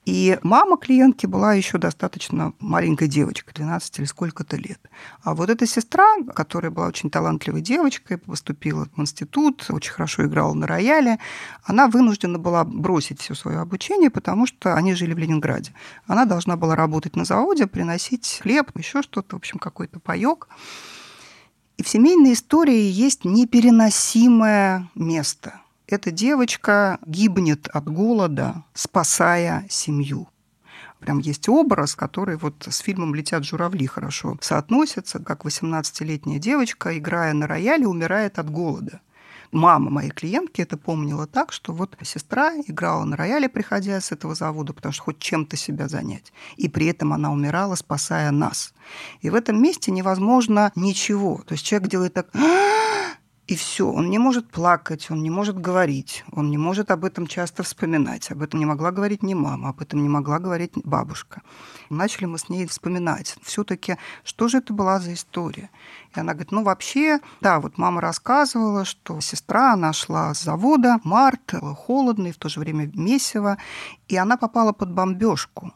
И 0.05 0.37
мама 0.43 0.77
клиентки 0.77 1.25
была 1.25 1.55
еще 1.55 1.79
достаточно 1.79 2.53
маленькой 2.59 3.07
девочкой, 3.07 3.55
12 3.55 3.97
или 3.97 4.05
сколько-то 4.05 4.55
лет. 4.55 4.79
А 5.23 5.33
вот 5.33 5.49
эта 5.49 5.65
сестра, 5.65 6.05
которая 6.35 6.69
была 6.69 6.85
очень 6.85 7.09
талантливой 7.09 7.61
девочкой, 7.61 8.19
поступила 8.19 8.87
в 8.95 9.01
институт, 9.01 9.65
очень 9.69 9.93
хорошо 9.93 10.27
играла 10.27 10.53
на 10.53 10.67
рояле, 10.67 11.17
она 11.63 11.87
вынуждена 11.87 12.37
была 12.37 12.63
бросить 12.63 13.19
все 13.19 13.33
свое 13.33 13.57
обучение, 13.57 14.11
потому 14.11 14.45
что 14.45 14.75
они 14.75 14.93
жили 14.93 15.15
в 15.15 15.17
Ленинграде. 15.17 15.73
Она 16.05 16.25
должна 16.25 16.55
была 16.55 16.75
работать 16.75 17.15
на 17.15 17.25
заводе, 17.25 17.65
приносить 17.65 18.41
хлеб, 18.43 18.77
еще 18.77 19.01
что-то, 19.01 19.35
в 19.35 19.39
общем, 19.39 19.57
какой-то 19.57 19.99
паек. 19.99 20.47
И 21.77 21.83
в 21.83 21.89
семейной 21.89 22.33
истории 22.33 22.89
есть 22.89 23.25
непереносимое 23.25 24.89
место. 24.95 25.61
Эта 25.87 26.11
девочка 26.11 26.99
гибнет 27.05 27.67
от 27.67 27.91
голода, 27.91 28.63
спасая 28.73 29.65
семью. 29.69 30.29
Прям 30.99 31.19
есть 31.19 31.47
образ, 31.49 31.95
который 31.95 32.37
вот 32.37 32.65
с 32.67 32.77
фильмом 32.79 33.13
«Летят 33.13 33.43
журавли» 33.43 33.85
хорошо 33.85 34.37
соотносится, 34.41 35.19
как 35.19 35.45
18-летняя 35.45 36.39
девочка, 36.39 36.97
играя 36.97 37.33
на 37.33 37.45
рояле, 37.45 37.85
умирает 37.85 38.39
от 38.39 38.49
голода 38.49 39.01
мама 39.51 39.89
моей 39.89 40.11
клиентки 40.11 40.61
это 40.61 40.77
помнила 40.77 41.27
так, 41.27 41.51
что 41.51 41.73
вот 41.73 41.97
сестра 42.03 42.53
играла 42.67 43.03
на 43.03 43.15
рояле, 43.15 43.49
приходя 43.49 43.99
с 43.99 44.11
этого 44.11 44.35
завода, 44.35 44.73
потому 44.73 44.93
что 44.93 45.03
хоть 45.03 45.19
чем-то 45.19 45.57
себя 45.57 45.87
занять. 45.87 46.31
И 46.57 46.69
при 46.69 46.87
этом 46.87 47.13
она 47.13 47.31
умирала, 47.31 47.75
спасая 47.75 48.31
нас. 48.31 48.73
И 49.21 49.29
в 49.29 49.35
этом 49.35 49.61
месте 49.61 49.91
невозможно 49.91 50.71
ничего. 50.75 51.41
То 51.45 51.53
есть 51.53 51.65
человек 51.65 51.89
делает 51.89 52.13
так 52.13 52.27
и 53.47 53.55
все, 53.55 53.87
он 53.87 54.09
не 54.09 54.17
может 54.17 54.49
плакать, 54.49 55.11
он 55.11 55.21
не 55.21 55.29
может 55.29 55.59
говорить, 55.59 56.25
он 56.31 56.49
не 56.49 56.57
может 56.57 56.89
об 56.89 57.05
этом 57.05 57.27
часто 57.27 57.61
вспоминать. 57.61 58.31
Об 58.31 58.41
этом 58.41 58.59
не 58.59 58.65
могла 58.65 58.89
говорить 58.89 59.21
ни 59.21 59.35
мама, 59.35 59.69
об 59.69 59.81
этом 59.81 60.01
не 60.01 60.09
могла 60.09 60.39
говорить 60.39 60.71
бабушка. 60.83 61.43
Начали 61.91 62.25
мы 62.25 62.39
с 62.39 62.49
ней 62.49 62.65
вспоминать, 62.65 63.37
все-таки, 63.43 63.97
что 64.23 64.47
же 64.47 64.57
это 64.57 64.73
была 64.73 64.99
за 64.99 65.13
история. 65.13 65.69
И 66.15 66.19
она 66.19 66.33
говорит, 66.33 66.51
ну 66.51 66.63
вообще, 66.63 67.19
да, 67.39 67.59
вот 67.59 67.77
мама 67.77 68.01
рассказывала, 68.01 68.83
что 68.83 69.21
сестра 69.21 69.75
нашла 69.75 70.33
с 70.33 70.41
завода, 70.41 70.99
март, 71.03 71.53
холодный, 71.85 72.31
в 72.31 72.37
то 72.37 72.49
же 72.49 72.59
время 72.59 72.89
месиво, 72.95 73.59
и 74.07 74.17
она 74.17 74.37
попала 74.37 74.71
под 74.71 74.91
бомбежку. 74.91 75.71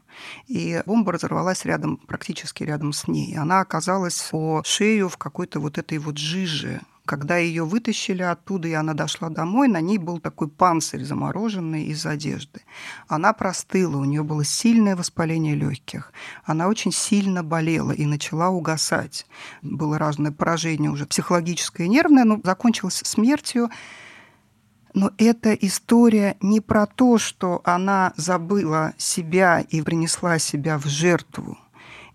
И 0.48 0.82
бомба 0.88 1.12
разорвалась 1.12 1.66
рядом, 1.66 1.98
практически 1.98 2.64
рядом 2.64 2.94
с 2.94 3.08
ней. 3.08 3.38
Она 3.38 3.62
оказалась 3.62 4.30
по 4.32 4.64
шею 4.66 5.08
в 5.08 5.18
какой-то 5.18 5.60
вот 5.60 5.78
этой 5.78 6.00
вот 6.00 6.18
жиже, 6.18 6.82
когда 7.10 7.38
ее 7.38 7.66
вытащили 7.66 8.22
оттуда, 8.22 8.68
и 8.68 8.74
она 8.74 8.94
дошла 8.94 9.30
домой, 9.30 9.68
на 9.68 9.82
ней 9.82 9.98
был 9.98 10.20
такой 10.20 10.48
панцирь 10.48 11.04
замороженный 11.04 11.86
из 11.86 12.06
одежды. 12.06 12.62
Она 13.08 13.34
простыла, 13.34 13.98
у 13.98 14.06
нее 14.06 14.22
было 14.22 14.44
сильное 14.44 14.96
воспаление 14.96 15.56
легких. 15.56 16.14
Она 16.46 16.68
очень 16.68 16.92
сильно 16.92 17.44
болела 17.44 17.92
и 17.94 18.06
начала 18.06 18.50
угасать. 18.50 19.26
Было 19.64 19.98
разное 19.98 20.32
поражение 20.32 20.92
уже 20.92 21.08
психологическое 21.08 21.86
и 21.86 21.90
нервное, 21.90 22.26
но 22.26 22.40
закончилось 22.44 23.02
смертью. 23.04 23.72
Но 24.94 25.10
эта 25.18 25.56
история 25.56 26.38
не 26.42 26.62
про 26.62 26.86
то, 26.86 27.18
что 27.18 27.62
она 27.64 28.14
забыла 28.18 28.94
себя 28.98 29.62
и 29.62 29.82
принесла 29.82 30.38
себя 30.38 30.78
в 30.78 30.86
жертву. 30.86 31.58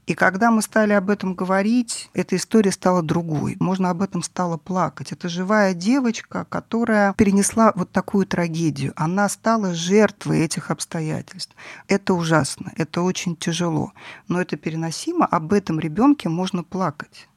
И 0.07 0.15
когда 0.15 0.51
мы 0.51 0.61
стали 0.61 0.93
об 0.93 1.09
этом 1.09 1.35
говорить, 1.35 2.11
эта 2.13 2.37
история 2.37 2.73
стала 2.73 3.03
другой. 3.03 3.57
Можно 3.59 3.91
об 3.91 4.03
этом 4.03 4.23
стало 4.23 4.59
плакать. 4.59 5.13
Это 5.13 5.29
живая 5.29 5.73
девочка, 5.73 6.47
которая 6.49 7.15
перенесла 7.15 7.73
вот 7.75 7.91
такую 7.91 8.27
трагедию. 8.27 8.93
Она 8.97 9.29
стала 9.29 9.75
жертвой 9.75 10.41
этих 10.41 10.71
обстоятельств. 10.71 11.55
Это 11.89 12.13
ужасно, 12.15 12.73
это 12.77 13.03
очень 13.03 13.37
тяжело. 13.37 13.93
Но 14.29 14.41
это 14.41 14.57
переносимо, 14.57 15.25
об 15.25 15.53
этом 15.53 15.81
ребенке 15.81 16.29
можно 16.29 16.63
плакать. 16.63 17.29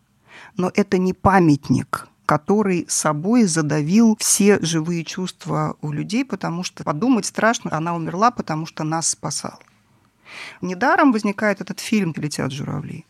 Но 0.55 0.71
это 0.73 0.97
не 0.97 1.13
памятник 1.13 2.07
который 2.27 2.85
собой 2.89 3.45
задавил 3.45 4.17
все 4.19 4.59
живые 4.61 5.05
чувства 5.05 5.77
у 5.81 5.93
людей, 5.93 6.25
потому 6.25 6.61
что 6.63 6.83
подумать 6.83 7.25
страшно, 7.25 7.73
она 7.73 7.95
умерла, 7.95 8.31
потому 8.31 8.65
что 8.65 8.83
нас 8.83 9.07
спасал. 9.07 9.57
Недаром 10.61 11.11
возникает 11.11 11.61
этот 11.61 11.79
фильм 11.79 12.13
«Летят 12.17 12.51
журавли». 12.51 13.05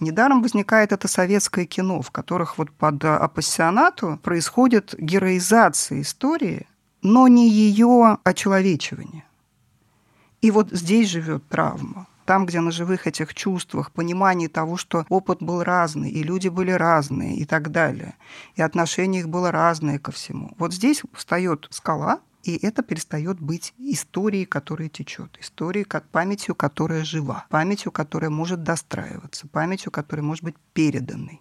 Недаром 0.00 0.42
возникает 0.42 0.92
это 0.92 1.06
советское 1.06 1.64
кино, 1.64 2.02
в 2.02 2.10
которых 2.10 2.58
вот 2.58 2.70
под 2.72 3.04
апассионату 3.04 4.18
происходит 4.22 4.94
героизация 4.98 6.00
истории, 6.00 6.66
но 7.02 7.28
не 7.28 7.48
ее 7.48 8.18
очеловечивание. 8.24 9.24
И 10.40 10.50
вот 10.50 10.70
здесь 10.72 11.08
живет 11.08 11.46
травма. 11.48 12.08
Там, 12.24 12.46
где 12.46 12.60
на 12.60 12.70
живых 12.70 13.06
этих 13.06 13.34
чувствах, 13.34 13.90
понимании 13.90 14.46
того, 14.46 14.76
что 14.76 15.04
опыт 15.08 15.38
был 15.40 15.62
разный, 15.64 16.10
и 16.10 16.22
люди 16.22 16.48
были 16.48 16.70
разные, 16.70 17.36
и 17.36 17.44
так 17.44 17.70
далее, 17.70 18.14
и 18.54 18.62
отношение 18.62 19.22
их 19.22 19.28
было 19.28 19.50
разное 19.50 19.98
ко 19.98 20.12
всему. 20.12 20.52
Вот 20.58 20.72
здесь 20.72 21.02
встает 21.12 21.66
скала, 21.70 22.20
и 22.42 22.56
это 22.56 22.82
перестает 22.82 23.40
быть 23.40 23.74
историей, 23.78 24.44
которая 24.44 24.88
течет, 24.88 25.38
историей, 25.40 25.84
как 25.84 26.08
памятью, 26.08 26.54
которая 26.54 27.04
жива, 27.04 27.46
памятью, 27.50 27.92
которая 27.92 28.30
может 28.30 28.62
достраиваться, 28.62 29.48
памятью, 29.48 29.92
которая 29.92 30.24
может 30.24 30.44
быть 30.44 30.56
переданной 30.72 31.40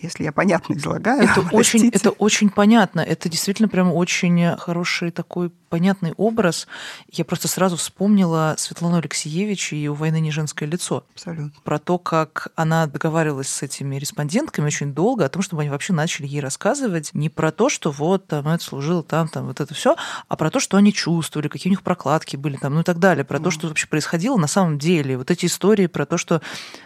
если 0.00 0.24
я 0.24 0.32
понятно 0.32 0.74
излагаю. 0.74 1.22
Это 1.22 1.40
очень, 1.52 1.88
это 1.88 2.10
очень 2.10 2.50
понятно. 2.50 3.00
Это 3.00 3.28
действительно 3.28 3.68
прям 3.68 3.92
очень 3.92 4.56
хороший 4.56 5.10
такой 5.10 5.50
понятный 5.74 6.12
образ. 6.16 6.68
Я 7.10 7.24
просто 7.24 7.48
сразу 7.48 7.76
вспомнила 7.76 8.54
Светлану 8.58 8.98
Алексеевич 8.98 9.72
и 9.72 9.88
«У 9.88 9.94
войны 9.94 10.20
не 10.20 10.30
женское 10.30 10.66
лицо». 10.66 11.04
Абсолютно. 11.14 11.52
Про 11.64 11.80
то, 11.80 11.98
как 11.98 12.48
она 12.54 12.86
договаривалась 12.86 13.48
с 13.48 13.62
этими 13.62 13.96
респондентками 13.96 14.66
очень 14.66 14.94
долго 14.94 15.24
о 15.24 15.28
том, 15.28 15.42
чтобы 15.42 15.62
они 15.62 15.70
вообще 15.70 15.92
начали 15.92 16.28
ей 16.28 16.40
рассказывать 16.40 17.10
не 17.12 17.28
про 17.28 17.50
то, 17.50 17.68
что 17.68 17.90
вот 17.90 18.28
там 18.28 18.46
это 18.46 18.62
служило 18.62 19.02
там, 19.02 19.26
там 19.26 19.46
вот 19.46 19.60
это 19.60 19.74
все, 19.74 19.96
а 20.28 20.36
про 20.36 20.50
то, 20.50 20.60
что 20.60 20.76
они 20.76 20.92
чувствовали, 20.92 21.48
какие 21.48 21.70
у 21.70 21.74
них 21.74 21.82
прокладки 21.82 22.36
были 22.36 22.56
там, 22.56 22.74
ну 22.74 22.80
и 22.82 22.84
так 22.84 23.00
далее, 23.00 23.24
про 23.24 23.38
mm. 23.38 23.42
то, 23.42 23.50
что 23.50 23.66
вообще 23.66 23.88
происходило 23.88 24.36
на 24.36 24.46
самом 24.46 24.78
деле. 24.78 25.18
Вот 25.18 25.32
эти 25.32 25.46
истории 25.46 25.88
про 25.88 26.06
то, 26.06 26.18
что 26.18 26.40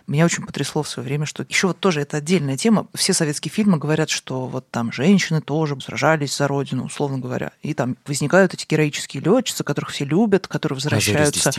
меня 0.06 0.24
очень 0.24 0.46
потрясло 0.46 0.82
в 0.82 0.88
свое 0.88 1.06
время, 1.06 1.26
что 1.26 1.44
еще 1.46 1.66
вот 1.66 1.78
тоже 1.78 2.00
это 2.00 2.16
отдельная 2.16 2.56
тема. 2.56 2.86
Все 2.98 3.12
советские 3.12 3.52
фильмы 3.52 3.78
говорят, 3.78 4.10
что 4.10 4.46
вот 4.46 4.68
там 4.70 4.92
женщины 4.92 5.40
тоже 5.40 5.80
сражались 5.80 6.36
за 6.36 6.48
родину, 6.48 6.84
условно 6.84 7.18
говоря, 7.18 7.52
и 7.62 7.72
там 7.72 7.96
возникают 8.06 8.54
эти 8.54 8.66
героические 8.68 9.22
летчицы, 9.22 9.62
которых 9.62 9.90
все 9.90 10.04
любят, 10.04 10.48
которые 10.48 10.76
возвращаются. 10.76 11.52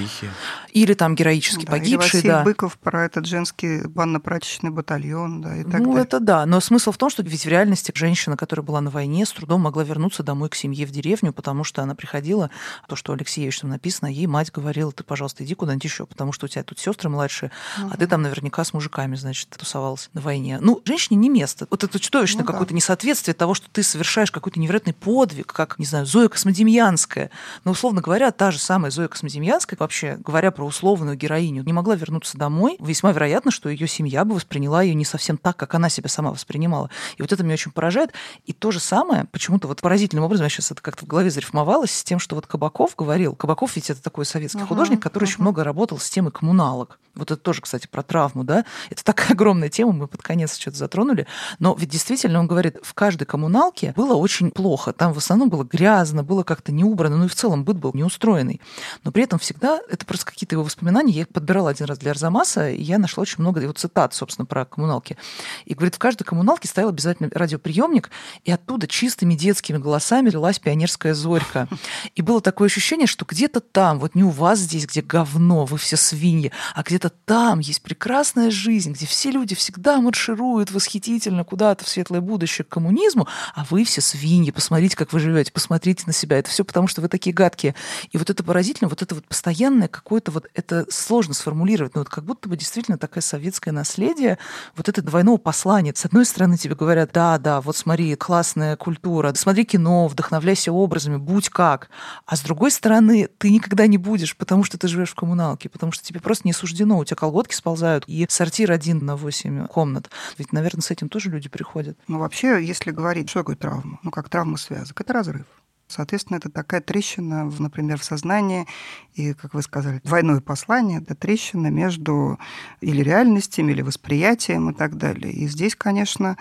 Или 0.74 0.94
там 0.94 1.16
героически 1.16 1.66
да, 1.66 1.72
погибшие. 1.72 2.22
Или 2.22 2.28
Василий 2.28 2.30
да. 2.30 2.44
Быков 2.44 2.78
про 2.78 3.06
этот 3.06 3.26
женский 3.26 3.88
банно-прачечный 3.88 4.70
батальон, 4.70 5.42
да, 5.42 5.56
и 5.56 5.64
так 5.64 5.80
Ну, 5.80 5.92
далее. 5.92 6.04
это 6.04 6.20
да. 6.20 6.46
Но 6.46 6.60
смысл 6.60 6.92
в 6.92 6.98
том, 6.98 7.10
что 7.10 7.24
ведь 7.24 7.46
в 7.46 7.48
реальности 7.48 7.94
женщина, 7.96 8.36
которая 8.36 8.66
была 8.66 8.82
на 8.82 8.90
войне, 8.90 9.26
с 9.26 9.32
трудом 9.32 9.62
могла 9.62 9.84
вернуться 9.84 10.24
домой 10.24 10.50
к 10.50 10.56
семье 10.56 10.86
в 10.86 10.92
деревню, 10.92 11.32
потому 11.32 11.64
что 11.64 11.82
она 11.82 11.96
приходила, 11.96 12.50
то, 12.88 12.98
что 12.98 13.14
Алексеевич 13.14 13.62
там 13.62 13.70
написано, 13.70 14.08
ей 14.08 14.28
мать 14.28 14.52
говорила, 14.52 14.92
ты, 14.92 15.06
пожалуйста, 15.06 15.46
иди 15.46 15.56
куда-нибудь 15.56 15.86
еще, 15.86 16.06
потому 16.06 16.34
что 16.34 16.46
у 16.46 16.50
тебя 16.50 16.64
тут 16.64 16.80
сестры 16.80 17.10
младшие, 17.10 17.52
угу. 17.78 17.92
а 17.94 17.98
ты 17.98 18.08
там 18.08 18.22
наверняка 18.22 18.64
с 18.64 18.74
мужиками, 18.74 19.16
значит, 19.16 19.50
тусовалась 19.50 20.10
на 20.14 20.22
войне. 20.22 20.60
Ну, 20.60 20.82
женщине 20.86 21.18
не 21.18 21.28
место. 21.32 21.67
Вот 21.69 21.84
это 21.84 21.99
чудовищное 21.99 22.43
ну, 22.43 22.47
какое-то 22.47 22.71
да. 22.71 22.75
несоответствие 22.75 23.34
того, 23.34 23.53
что 23.53 23.69
ты 23.71 23.84
совершаешь 23.84 24.32
какой-то 24.32 24.59
невероятный 24.59 24.93
подвиг, 24.93 25.53
как, 25.53 25.80
не 25.80 25.86
знаю, 25.86 26.05
Зоя 26.05 26.27
Космодемьянская, 26.27 27.32
но, 27.63 27.71
условно 27.71 28.01
говоря, 28.01 28.32
та 28.32 28.51
же 28.51 28.59
самая 28.59 28.91
Зоя 28.91 29.07
Космодемьянская, 29.07 29.77
вообще 29.80 30.17
говоря 30.17 30.51
про 30.51 30.65
условную 30.65 31.17
героиню, 31.17 31.63
не 31.63 31.73
могла 31.73 31.95
вернуться 31.95 32.38
домой. 32.38 32.77
Весьма 32.80 33.11
вероятно, 33.11 33.51
что 33.51 33.69
ее 33.69 33.88
семья 33.88 34.25
бы 34.25 34.36
восприняла 34.36 34.82
ее 34.82 34.93
не 34.93 35.05
совсем 35.05 35.38
так, 35.38 35.57
как 35.57 35.75
она 35.75 35.89
себя 35.89 36.09
сама 36.09 36.32
воспринимала. 36.32 36.89
И 37.17 37.21
вот 37.21 37.32
это 37.32 37.43
меня 37.43 37.53
очень 37.53 37.71
поражает. 37.71 38.13
И 38.45 38.53
то 38.53 38.71
же 38.71 38.80
самое, 38.80 39.25
почему-то 39.32 39.67
вот 39.67 39.82
поразительным 39.82 40.25
образом, 40.25 40.45
я 40.45 40.49
сейчас 40.49 40.71
это 40.71 40.82
как-то 40.82 41.05
в 41.05 41.07
голове 41.07 41.30
зарифмовалось 41.30 41.91
с 41.91 42.03
тем, 42.03 42.19
что 42.19 42.36
вот 42.36 42.47
Кабаков 42.47 42.95
говорил. 42.95 43.36
Кабаков 43.36 43.75
ведь 43.75 43.89
это 43.89 44.01
такой 44.01 44.25
советский 44.25 44.59
uh-huh, 44.59 44.67
художник, 44.67 45.01
который 45.01 45.25
uh-huh. 45.25 45.27
очень 45.27 45.41
много 45.41 45.63
работал 45.63 45.99
с 45.99 46.09
темой 46.09 46.32
коммуналок. 46.32 46.99
Вот 47.15 47.32
это 47.32 47.41
тоже, 47.41 47.61
кстати, 47.61 47.88
про 47.88 48.01
травму, 48.03 48.43
да. 48.43 48.65
Это 48.89 49.03
такая 49.03 49.30
огромная 49.32 49.69
тема, 49.69 49.91
мы 49.91 50.07
под 50.07 50.21
конец 50.21 50.57
что-то 50.57 50.77
затронули. 50.77 51.18
Но 51.59 51.76
ведь 51.76 51.89
действительно, 51.89 52.39
он 52.39 52.47
говорит, 52.47 52.78
в 52.82 52.93
каждой 52.93 53.26
коммуналке 53.26 53.93
было 53.95 54.15
очень 54.15 54.51
плохо. 54.51 54.93
Там 54.93 55.13
в 55.13 55.17
основном 55.17 55.49
было 55.49 55.63
грязно, 55.63 56.24
было 56.24 56.43
как-то 56.43 56.72
не 56.72 56.84
убрано, 56.84 57.17
ну 57.17 57.26
и 57.26 57.28
в 57.28 57.36
целом 57.36 57.63
быт 57.63 57.78
был 57.78 57.91
неустроенный. 57.93 58.61
Но 59.03 59.11
при 59.11 59.24
этом 59.24 59.39
всегда, 59.39 59.80
это 59.89 60.05
просто 60.05 60.26
какие-то 60.26 60.55
его 60.55 60.63
воспоминания, 60.63 61.13
я 61.13 61.22
их 61.22 61.30
подбирала 61.30 61.70
один 61.70 61.88
раз 61.88 61.97
для 61.97 62.11
Арзамаса, 62.11 62.70
и 62.70 62.82
я 62.82 62.97
нашла 62.97 63.22
очень 63.22 63.38
много 63.39 63.61
его 63.61 63.74
цитат, 63.74 64.13
собственно, 64.13 64.45
про 64.45 64.65
коммуналки. 64.65 65.17
И 65.65 65.74
говорит, 65.74 65.95
в 65.95 65.99
каждой 65.99 66.24
коммуналке 66.24 66.67
стоял 66.67 66.89
обязательно 66.89 67.30
радиоприемник, 67.34 68.09
и 68.43 68.51
оттуда 68.51 68.88
чистыми 68.88 69.36
детскими 69.36 69.78
голосами 69.78 70.30
лилась 70.30 70.59
пионерская 70.59 71.13
зорька. 71.13 71.67
И 72.15 72.22
было 72.22 72.41
такое 72.41 72.67
ощущение, 72.67 73.07
что 73.07 73.26
где-то 73.26 73.59
там, 73.59 73.99
вот 73.99 74.15
не 74.15 74.24
у 74.24 74.30
вас 74.30 74.59
здесь, 74.59 74.86
где 74.86 75.01
говно, 75.01 75.65
вы 75.65 75.78
все 75.78 75.97
свиньи, 75.97 76.51
а 76.76 76.84
где-то 76.84 77.09
там 77.09 77.59
есть 77.59 77.82
прекрасная 77.82 78.51
жизнь, 78.51 78.93
где 78.93 79.05
все 79.05 79.32
люди 79.32 79.55
всегда 79.55 79.99
маршируют 79.99 80.72
восхитительно 80.72 81.09
куда-то 81.45 81.86
в 81.86 81.89
светлое 81.89 82.22
будущее 82.22 82.66
к 82.66 82.70
коммунизму, 82.70 83.28
а 83.55 83.66
вы 83.70 83.84
все 83.84 84.01
свиньи, 84.01 84.51
посмотрите, 84.51 84.95
как 84.95 85.14
вы 85.14 85.20
живете, 85.20 85.51
посмотрите 85.51 86.03
на 86.05 86.14
себя. 86.14 86.38
Это 86.38 86.49
все 86.49 86.64
потому, 86.64 86.88
что 86.88 87.01
вы 87.01 87.07
такие 87.07 87.34
гадкие. 87.34 87.76
И 88.12 88.18
вот 88.18 88.30
это 88.30 88.43
поразительно, 88.43 88.89
вот 88.89 89.01
это 89.01 89.16
вот 89.16 89.26
постоянное 89.26 89.88
какое-то 89.88 90.32
вот, 90.32 90.47
это 90.53 90.86
сложно 90.89 91.34
сформулировать, 91.34 91.95
но 91.95 92.01
вот 92.01 92.10
как 92.10 92.26
будто 92.26 92.49
бы 92.49 92.57
действительно 92.57 92.97
такое 92.97 93.22
советское 93.22 93.72
наследие, 93.72 94.38
вот 94.76 94.89
это 94.89 95.01
двойного 95.01 95.38
послания. 95.38 95.93
С 95.95 96.05
одной 96.05 96.26
стороны 96.26 96.57
тебе 96.57 96.76
говорят, 96.76 97.12
да, 97.14 97.38
да, 97.38 97.62
вот 97.62 97.78
смотри, 97.78 98.16
классная 98.16 98.76
культура, 98.76 99.34
смотри 99.36 99.66
кино, 99.66 100.07
вдохновляйся 100.07 100.72
образами, 100.72 101.18
будь 101.18 101.49
как. 101.49 101.89
А 102.26 102.36
с 102.36 102.41
другой 102.41 102.72
стороны, 102.72 103.30
ты 103.38 103.49
никогда 103.49 103.88
не 103.88 103.97
будешь, 103.97 104.36
потому 104.36 104.64
что 104.64 104.78
ты 104.78 104.88
живешь 104.88 105.12
в 105.12 105.16
коммуналке, 105.16 105.70
потому 105.70 105.91
что 105.91 106.03
тебе 106.03 106.20
просто 106.20 106.47
не 106.47 106.53
суждено, 106.53 106.97
у 106.97 107.05
тебя 107.05 107.16
колготки 107.16 107.55
сползают, 107.55 108.03
и 108.07 108.26
сортир 108.30 108.72
один 108.72 109.05
на 109.05 109.16
8 109.16 109.68
комнат. 109.68 110.10
Ведь, 110.38 110.51
наверное, 110.51 110.82
с 110.82 110.91
этим 110.91 110.99
тоже 111.08 111.30
люди 111.30 111.47
приходят. 111.47 111.97
Ну, 112.08 112.20
вообще, 112.20 112.62
если 112.62 112.91
говорить, 112.91 113.30
что 113.30 113.39
такое 113.39 113.56
травма? 113.56 114.00
Ну, 114.04 114.12
как 114.12 114.28
травма 114.28 114.58
связок, 114.58 115.00
это 115.00 115.14
разрыв. 115.14 115.45
Соответственно, 115.88 116.38
это 116.38 116.50
такая 116.52 116.82
трещина, 116.82 117.52
например, 117.58 118.00
в 118.00 118.04
сознании, 118.04 118.68
и, 119.16 119.34
как 119.34 119.56
вы 119.56 119.64
сказали, 119.64 120.02
двойное 120.04 120.39
послание, 120.39 121.02
это 121.02 121.16
трещина 121.16 121.68
между 121.68 122.38
или 122.80 123.02
реальностями, 123.02 123.72
или 123.72 123.82
восприятием 123.82 124.70
и 124.70 124.74
так 124.74 124.97
далее. 124.97 125.34
И 125.34 125.47
здесь, 125.47 125.76
конечно, 125.76 126.38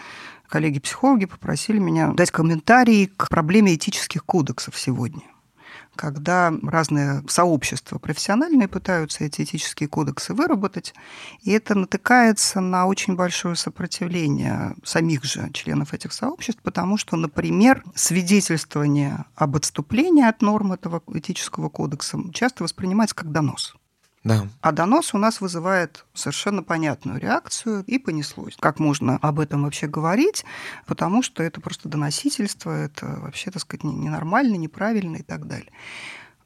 коллеги-психологи 0.49 1.25
попросили 1.25 1.79
меня 1.79 2.13
дать 2.13 2.31
комментарий 2.31 3.07
к 3.07 3.29
проблеме 3.31 3.75
этических 3.75 4.25
кодексов 4.25 4.79
сегодня 4.79 5.23
когда 5.99 6.53
разные 6.63 7.25
сообщества 7.29 7.99
профессиональные 7.99 8.69
пытаются 8.69 9.25
эти 9.25 9.43
этические 9.43 9.89
кодексы 9.89 10.33
выработать, 10.33 10.95
и 11.43 11.51
это 11.51 11.75
натыкается 11.75 12.61
на 12.61 12.87
очень 12.87 13.17
большое 13.17 13.57
сопротивление 13.57 14.77
самих 14.85 15.25
же 15.25 15.51
членов 15.53 15.93
этих 15.93 16.13
сообществ, 16.13 16.63
потому 16.63 16.99
что, 16.99 17.17
например, 17.17 17.83
свидетельствование 17.97 19.25
об 19.35 19.57
отступлении 19.57 20.25
от 20.25 20.41
норм 20.41 20.73
этого 20.73 21.03
этического 21.13 21.69
кодекса 21.69 22.19
часто 22.33 22.63
воспринимается 22.63 23.17
как 23.17 23.33
донос. 23.33 23.75
Да. 24.25 24.49
А 24.61 24.73
донос 24.73 25.14
у 25.14 25.19
нас 25.19 25.41
вызывает 25.41 26.05
совершенно 26.12 26.62
понятную 26.62 27.21
реакцию, 27.21 27.85
и 27.87 27.99
понеслось. 27.99 28.57
Как 28.59 28.79
можно 28.79 29.16
об 29.23 29.41
этом 29.41 29.62
вообще 29.62 29.87
говорить? 29.87 30.45
Потому 30.87 31.23
что 31.23 31.43
это 31.43 31.61
просто 31.61 31.89
доносительство, 31.89 32.71
это 32.71 33.07
вообще, 33.21 33.51
так 33.51 33.62
сказать, 33.62 33.85
ненормально, 33.85 34.57
неправильно 34.57 35.16
и 35.16 35.23
так 35.23 35.47
далее. 35.47 35.71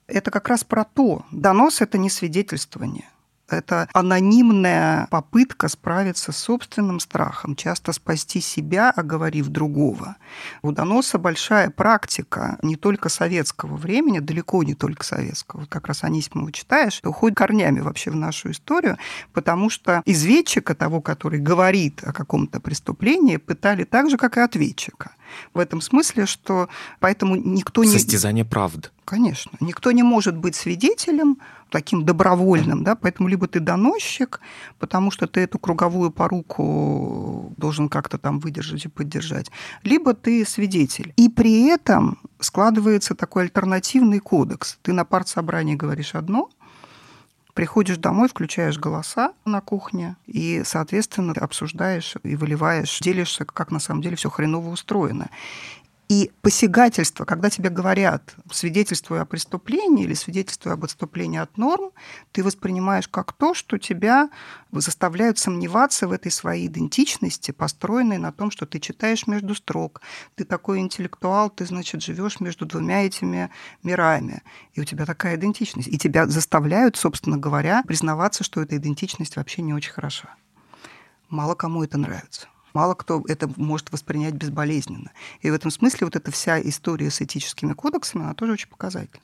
Это 0.07 0.31
как 0.31 0.49
раз 0.49 0.65
про 0.65 0.85
то. 0.85 1.25
Донос– 1.31 1.81
это 1.81 1.97
не 1.99 2.11
свидетельствование. 2.11 3.09
Это 3.49 3.89
анонимная 3.93 5.07
попытка 5.11 5.69
справиться 5.69 6.33
с 6.33 6.37
собственным 6.37 7.01
страхом, 7.01 7.55
часто 7.55 7.93
спасти 7.93 8.41
себя, 8.41 8.91
оговорив 8.91 9.49
другого. 9.49 10.17
У 10.63 10.73
доноса 10.73 11.19
большая 11.19 11.71
практика 11.71 12.59
не 12.63 12.77
только 12.77 13.09
советского 13.09 13.77
времени, 13.77 14.21
далеко 14.21 14.63
не 14.63 14.75
только 14.75 15.05
советского. 15.05 15.61
Вот 15.61 15.69
как 15.69 15.89
раз 15.89 16.05
Анисимова 16.05 16.51
читаешь, 16.53 17.01
уходит 17.05 17.37
корнями 17.37 17.81
вообще 17.81 18.11
в 18.11 18.17
нашу 18.17 18.51
историю, 18.51 18.97
потому 19.33 19.71
что 19.71 20.03
изведчика, 20.07 20.75
того, 20.75 21.01
который 21.01 21.39
говорит 21.39 22.03
о 22.05 22.13
каком-то 22.13 22.61
преступлении, 22.61 23.37
пытали 23.37 23.85
так 23.85 24.09
же, 24.09 24.17
как 24.17 24.37
и 24.37 24.41
ответчика. 24.41 25.13
В 25.55 25.59
этом 25.59 25.81
смысле, 25.81 26.27
что 26.27 26.69
поэтому 27.01 27.37
никто 27.37 27.85
не... 27.85 27.91
Состязание 27.91 28.45
правд. 28.45 28.93
Конечно. 29.05 29.53
Никто 29.61 29.93
не 29.93 30.03
может 30.03 30.37
быть 30.37 30.55
свидетелем 30.55 31.39
таким 31.71 32.05
добровольным, 32.05 32.85
да, 32.85 32.95
поэтому 32.95 33.29
либо 33.29 33.49
ты 33.49 33.59
доносчик, 33.59 34.41
потому 34.79 35.11
что 35.11 35.27
ты 35.27 35.41
эту 35.41 35.59
круговую 35.59 36.11
поруку 36.11 37.53
должен 37.57 37.89
как-то 37.89 38.19
там 38.19 38.39
выдержать 38.41 38.85
и 38.85 38.89
поддержать, 38.89 39.51
либо 39.83 40.15
ты 40.15 40.45
свидетель. 40.45 41.13
И 41.17 41.29
при 41.29 41.67
этом 41.69 42.19
складывается 42.41 43.15
такой 43.15 43.45
альтернативный 43.45 44.19
кодекс. 44.19 44.79
Ты 44.83 44.93
на 44.93 45.05
партсобрании 45.05 45.75
говоришь 45.75 46.15
одно, 46.15 46.51
Приходишь 47.55 47.99
домой, 47.99 48.29
включаешь 48.29 48.79
голоса 48.79 49.33
на 49.45 49.61
кухне 49.61 50.17
и, 50.27 50.63
соответственно, 50.65 51.35
обсуждаешь 51.35 52.15
и 52.23 52.35
выливаешь, 52.35 52.99
делишься, 53.01 53.45
как 53.45 53.71
на 53.71 53.79
самом 53.79 54.01
деле 54.01 54.17
все 54.17 54.31
хреново 54.31 54.71
устроено. 54.71 55.29
И 56.13 56.31
посягательство, 56.43 57.25
когда 57.25 57.49
тебе 57.49 57.71
говорят, 57.71 58.35
свидетельствуя 58.51 59.23
о 59.23 59.25
преступлении 59.25 60.05
или 60.05 60.13
свидетельствуя 60.13 60.75
об 60.75 60.85
отступлении 60.85 61.39
от 61.39 61.57
норм, 61.57 61.91
ты 62.33 62.45
воспринимаешь 62.45 63.09
как 63.09 63.33
то, 63.33 63.55
что 63.55 63.79
тебя 63.79 64.29
заставляют 64.73 65.39
сомневаться 65.39 66.07
в 66.07 66.13
этой 66.13 66.31
своей 66.31 66.67
идентичности, 66.67 67.51
построенной 67.51 68.19
на 68.19 68.31
том, 68.31 68.51
что 68.51 68.67
ты 68.67 68.79
читаешь 68.79 69.27
между 69.27 69.55
строк, 69.55 70.03
ты 70.35 70.45
такой 70.45 70.81
интеллектуал, 70.81 71.49
ты, 71.49 71.65
значит, 71.65 72.03
живешь 72.03 72.41
между 72.41 72.67
двумя 72.67 73.07
этими 73.07 73.49
мирами, 73.83 74.43
и 74.75 74.83
у 74.83 74.85
тебя 74.85 75.07
такая 75.07 75.37
идентичность. 75.37 75.89
И 75.89 75.97
тебя 75.97 76.27
заставляют, 76.27 76.99
собственно 76.99 77.39
говоря, 77.39 77.85
признаваться, 77.87 78.45
что 78.45 78.61
эта 78.61 78.77
идентичность 78.77 79.37
вообще 79.37 79.63
не 79.63 79.73
очень 79.73 79.93
хороша. 79.93 80.35
Мало 81.31 81.55
кому 81.55 81.83
это 81.83 81.97
нравится. 81.97 82.49
Мало 82.73 82.95
кто 82.95 83.23
это 83.29 83.51
может 83.57 83.93
воспринять 83.93 84.35
безболезненно. 84.35 85.13
И 85.41 85.51
в 85.51 85.55
этом 85.55 85.71
смысле 85.71 86.07
вот 86.07 86.17
эта 86.17 86.31
вся 86.31 86.61
история 86.61 87.11
с 87.11 87.21
этическими 87.21 87.73
кодексами, 87.75 88.25
она 88.25 88.35
тоже 88.35 88.53
очень 88.53 88.69
показательна. 88.69 89.23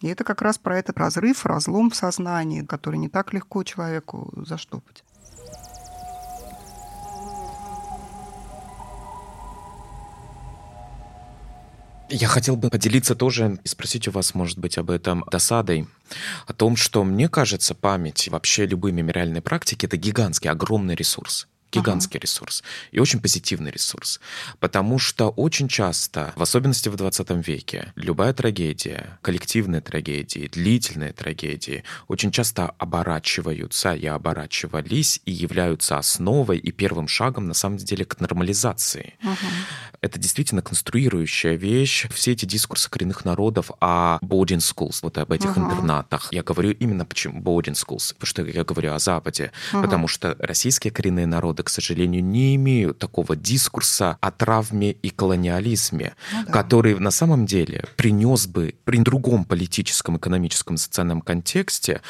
И 0.00 0.08
это 0.08 0.24
как 0.24 0.42
раз 0.42 0.58
про 0.58 0.78
этот 0.78 0.98
разрыв, 0.98 1.46
разлом 1.46 1.90
в 1.90 1.94
сознании, 1.94 2.62
который 2.62 2.98
не 2.98 3.08
так 3.08 3.32
легко 3.32 3.62
человеку 3.62 4.32
заштопать. 4.44 5.04
Я 12.10 12.28
хотел 12.28 12.56
бы 12.56 12.68
поделиться 12.68 13.14
тоже 13.14 13.58
и 13.64 13.68
спросить 13.68 14.06
у 14.08 14.10
вас, 14.10 14.34
может 14.34 14.58
быть, 14.58 14.76
об 14.76 14.90
этом 14.90 15.24
досадой, 15.30 15.88
о 16.46 16.52
том, 16.52 16.76
что 16.76 17.02
мне 17.02 17.28
кажется, 17.28 17.74
память 17.74 18.28
вообще 18.28 18.66
любые 18.66 18.92
мемориальные 18.92 19.40
практики— 19.40 19.86
это 19.86 19.96
гигантский, 19.96 20.50
огромный 20.50 20.94
ресурс 20.94 21.48
гигантский 21.74 22.18
ага. 22.18 22.22
ресурс 22.22 22.62
и 22.92 22.98
очень 22.98 23.20
позитивный 23.20 23.70
ресурс. 23.70 24.20
Потому 24.60 24.98
что 24.98 25.28
очень 25.28 25.68
часто, 25.68 26.32
в 26.36 26.42
особенности 26.42 26.88
в 26.88 26.96
20 26.96 27.46
веке, 27.46 27.92
любая 27.96 28.32
трагедия, 28.32 29.18
коллективные 29.22 29.80
трагедии, 29.80 30.48
длительные 30.48 31.12
трагедии 31.12 31.84
очень 32.08 32.30
часто 32.30 32.74
оборачиваются 32.78 33.94
и 33.94 34.06
оборачивались 34.06 35.20
и 35.24 35.32
являются 35.32 35.98
основой 35.98 36.58
и 36.58 36.72
первым 36.72 37.08
шагом, 37.08 37.46
на 37.46 37.54
самом 37.54 37.78
деле, 37.78 38.04
к 38.04 38.20
нормализации. 38.20 39.14
Ага. 39.22 39.36
Это 40.04 40.18
действительно 40.18 40.60
конструирующая 40.60 41.54
вещь. 41.54 42.06
Все 42.12 42.32
эти 42.32 42.44
дискурсы 42.44 42.90
коренных 42.90 43.24
народов 43.24 43.70
о 43.80 44.18
boarding 44.20 44.58
schools, 44.58 44.98
вот 45.00 45.16
об 45.16 45.32
этих 45.32 45.56
ага. 45.56 45.62
интернатах. 45.62 46.28
Я 46.30 46.42
говорю 46.42 46.72
именно 46.72 47.06
почему 47.06 47.40
boarding 47.40 47.72
schools, 47.72 48.12
потому 48.12 48.26
что 48.26 48.42
я 48.44 48.64
говорю 48.64 48.92
о 48.92 48.98
Западе. 48.98 49.50
Ага. 49.72 49.84
Потому 49.84 50.06
что 50.06 50.36
российские 50.38 50.90
коренные 50.90 51.26
народы 51.26 51.62
к 51.62 51.70
сожалению, 51.70 52.22
не 52.22 52.54
имеют 52.56 52.98
такого 52.98 53.34
дискурса 53.34 54.18
о 54.20 54.30
травме 54.30 54.92
и 54.92 55.08
колониализме, 55.08 56.16
да. 56.30 56.52
который 56.52 56.98
на 56.98 57.10
самом 57.10 57.46
деле 57.46 57.86
принес 57.96 58.46
бы 58.46 58.74
при 58.84 58.98
другом 58.98 59.46
политическом, 59.46 60.18
экономическом, 60.18 60.76
социальном 60.76 61.22
контексте 61.22 62.02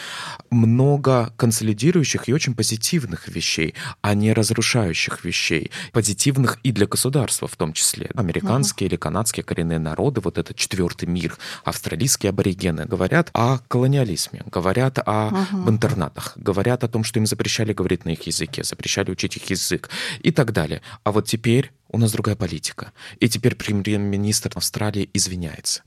много 0.51 1.33
консолидирующих 1.37 2.29
и 2.29 2.35
очень 2.35 2.57
позитивных 2.57 3.29
вещей, 3.29 3.77
а 4.03 4.15
не 4.15 4.33
разрушающих 4.33 5.25
вещей. 5.25 5.71
Позитивных 5.93 6.59
и 6.65 6.73
для 6.73 6.89
государства 6.89 7.47
в 7.47 7.55
том 7.55 7.73
числе. 7.73 7.84
Американские 8.15 8.87
угу. 8.87 8.93
или 8.93 8.97
канадские 8.97 9.45
коренные 9.45 9.79
народы, 9.79 10.21
вот 10.21 10.39
этот 10.39 10.57
четвертый 10.57 11.07
мир, 11.07 11.37
австралийские 11.65 12.31
аборигены, 12.31 12.85
говорят 12.85 13.31
о 13.33 13.59
колониализме, 13.69 14.43
говорят 14.51 14.99
о 15.05 15.29
угу. 15.29 15.71
интернатах, 15.71 16.33
говорят 16.37 16.85
о 16.85 16.89
том, 16.89 17.05
что 17.05 17.19
им 17.19 17.27
запрещали 17.27 17.73
говорить 17.73 18.05
на 18.05 18.11
их 18.11 18.23
языке, 18.27 18.65
запрещали 18.65 19.11
учить 19.11 19.37
их 19.37 19.51
язык 19.51 19.91
и 20.21 20.31
так 20.31 20.53
далее. 20.53 20.83
А 21.05 21.13
вот 21.13 21.27
теперь 21.27 21.73
у 21.91 21.99
нас 21.99 22.13
другая 22.13 22.37
политика. 22.37 22.93
И 23.21 23.29
теперь 23.29 23.55
премьер-министр 23.55 24.53
Австралии 24.55 25.09
извиняется. 25.13 25.83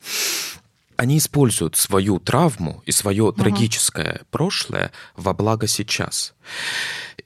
Они 0.98 1.20
используют 1.20 1.76
свою 1.76 2.20
травму 2.20 2.82
и 2.86 2.92
свое 2.92 3.26
угу. 3.26 3.34
трагическое 3.34 4.22
прошлое 4.32 4.92
во 5.16 5.34
благо 5.34 5.68
сейчас. 5.68 6.34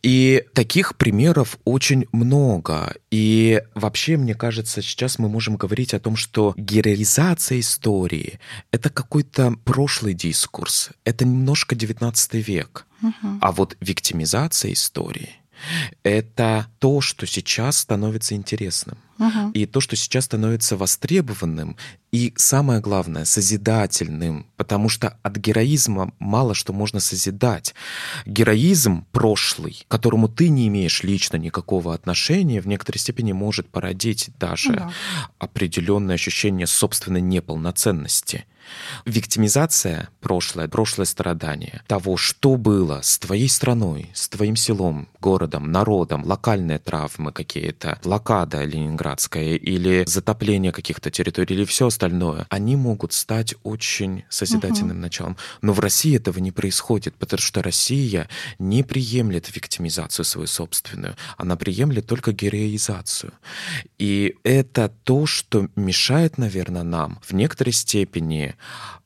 И 0.03 0.43
таких 0.53 0.95
примеров 0.97 1.57
очень 1.63 2.07
много. 2.11 2.95
И 3.11 3.61
вообще, 3.75 4.17
мне 4.17 4.33
кажется, 4.33 4.81
сейчас 4.81 5.19
мы 5.19 5.29
можем 5.29 5.57
говорить 5.57 5.93
о 5.93 5.99
том, 5.99 6.15
что 6.15 6.53
героизация 6.57 7.59
истории— 7.59 8.39
это 8.71 8.89
какой-то 8.89 9.53
прошлый 9.63 10.13
дискурс, 10.13 10.89
это 11.03 11.25
немножко 11.25 11.75
19 11.75 12.33
век. 12.47 12.87
Угу. 13.01 13.39
А 13.41 13.51
вот 13.51 13.77
виктимизация 13.79 14.73
истории 14.73 15.40
это 16.03 16.67
то, 16.79 17.01
что 17.01 17.25
сейчас 17.25 17.77
становится 17.77 18.35
интересным. 18.35 18.97
Угу. 19.19 19.51
И 19.53 19.67
то, 19.67 19.81
что 19.81 19.95
сейчас 19.95 20.25
становится 20.25 20.75
востребованным, 20.75 21.77
и 22.11 22.33
самое 22.35 22.81
главное, 22.81 23.23
созидательным, 23.25 24.47
потому 24.57 24.89
что 24.89 25.17
от 25.21 25.37
героизма 25.37 26.11
мало 26.17 26.55
что 26.55 26.73
можно 26.73 26.99
созидать. 26.99 27.75
Героизм 28.25 29.05
прошлый, 29.11 29.85
к 29.87 29.91
которому 29.91 30.27
ты 30.27 30.49
не 30.49 30.67
имеешь 30.67 31.03
лично 31.03 31.37
никакого 31.37 31.93
отношения, 31.93 32.61
в 32.61 32.67
некоторой 32.67 32.99
степени 32.99 33.31
может 33.31 33.69
породить 33.69 34.31
даже 34.39 34.71
ну, 34.71 34.91
определенное 35.37 36.15
ощущение 36.15 36.65
собственной 36.65 37.21
неполноценности. 37.21 38.45
Виктимизация 39.05 40.09
прошлое, 40.19 40.67
прошлое 40.67 41.05
страдание 41.05 41.83
того, 41.87 42.17
что 42.17 42.57
было 42.57 43.01
с 43.01 43.17
твоей 43.19 43.49
страной, 43.49 44.11
с 44.13 44.29
твоим 44.29 44.55
селом, 44.55 45.07
городом, 45.19 45.71
народом, 45.71 46.25
локальные 46.25 46.79
травмы 46.79 47.31
какие-то, 47.31 47.99
блокада 48.03 48.63
ленинградская 48.63 49.55
или 49.55 50.03
затопление 50.07 50.71
каких-то 50.71 51.11
территорий 51.11 51.55
или 51.55 51.65
все 51.65 51.87
остальное, 51.87 52.45
они 52.49 52.75
могут 52.75 53.13
стать 53.13 53.55
очень 53.63 54.23
созидательным 54.29 54.97
угу. 54.97 55.01
началом. 55.01 55.37
Но 55.61 55.73
в 55.73 55.79
России 55.79 56.15
этого 56.15 56.39
не 56.39 56.51
происходит, 56.51 57.15
потому 57.15 57.41
что 57.41 57.61
Россия 57.61 58.27
не 58.59 58.83
приемлет 58.83 59.53
виктимизацию 59.55 60.25
свою 60.25 60.47
собственную, 60.47 61.15
она 61.37 61.55
приемлет 61.55 62.07
только 62.07 62.31
героизацию. 62.31 63.33
И 63.97 64.35
это 64.43 64.91
то, 65.03 65.25
что 65.25 65.67
мешает, 65.75 66.37
наверное, 66.37 66.83
нам 66.83 67.19
в 67.21 67.33
некоторой 67.33 67.73
степени 67.73 68.55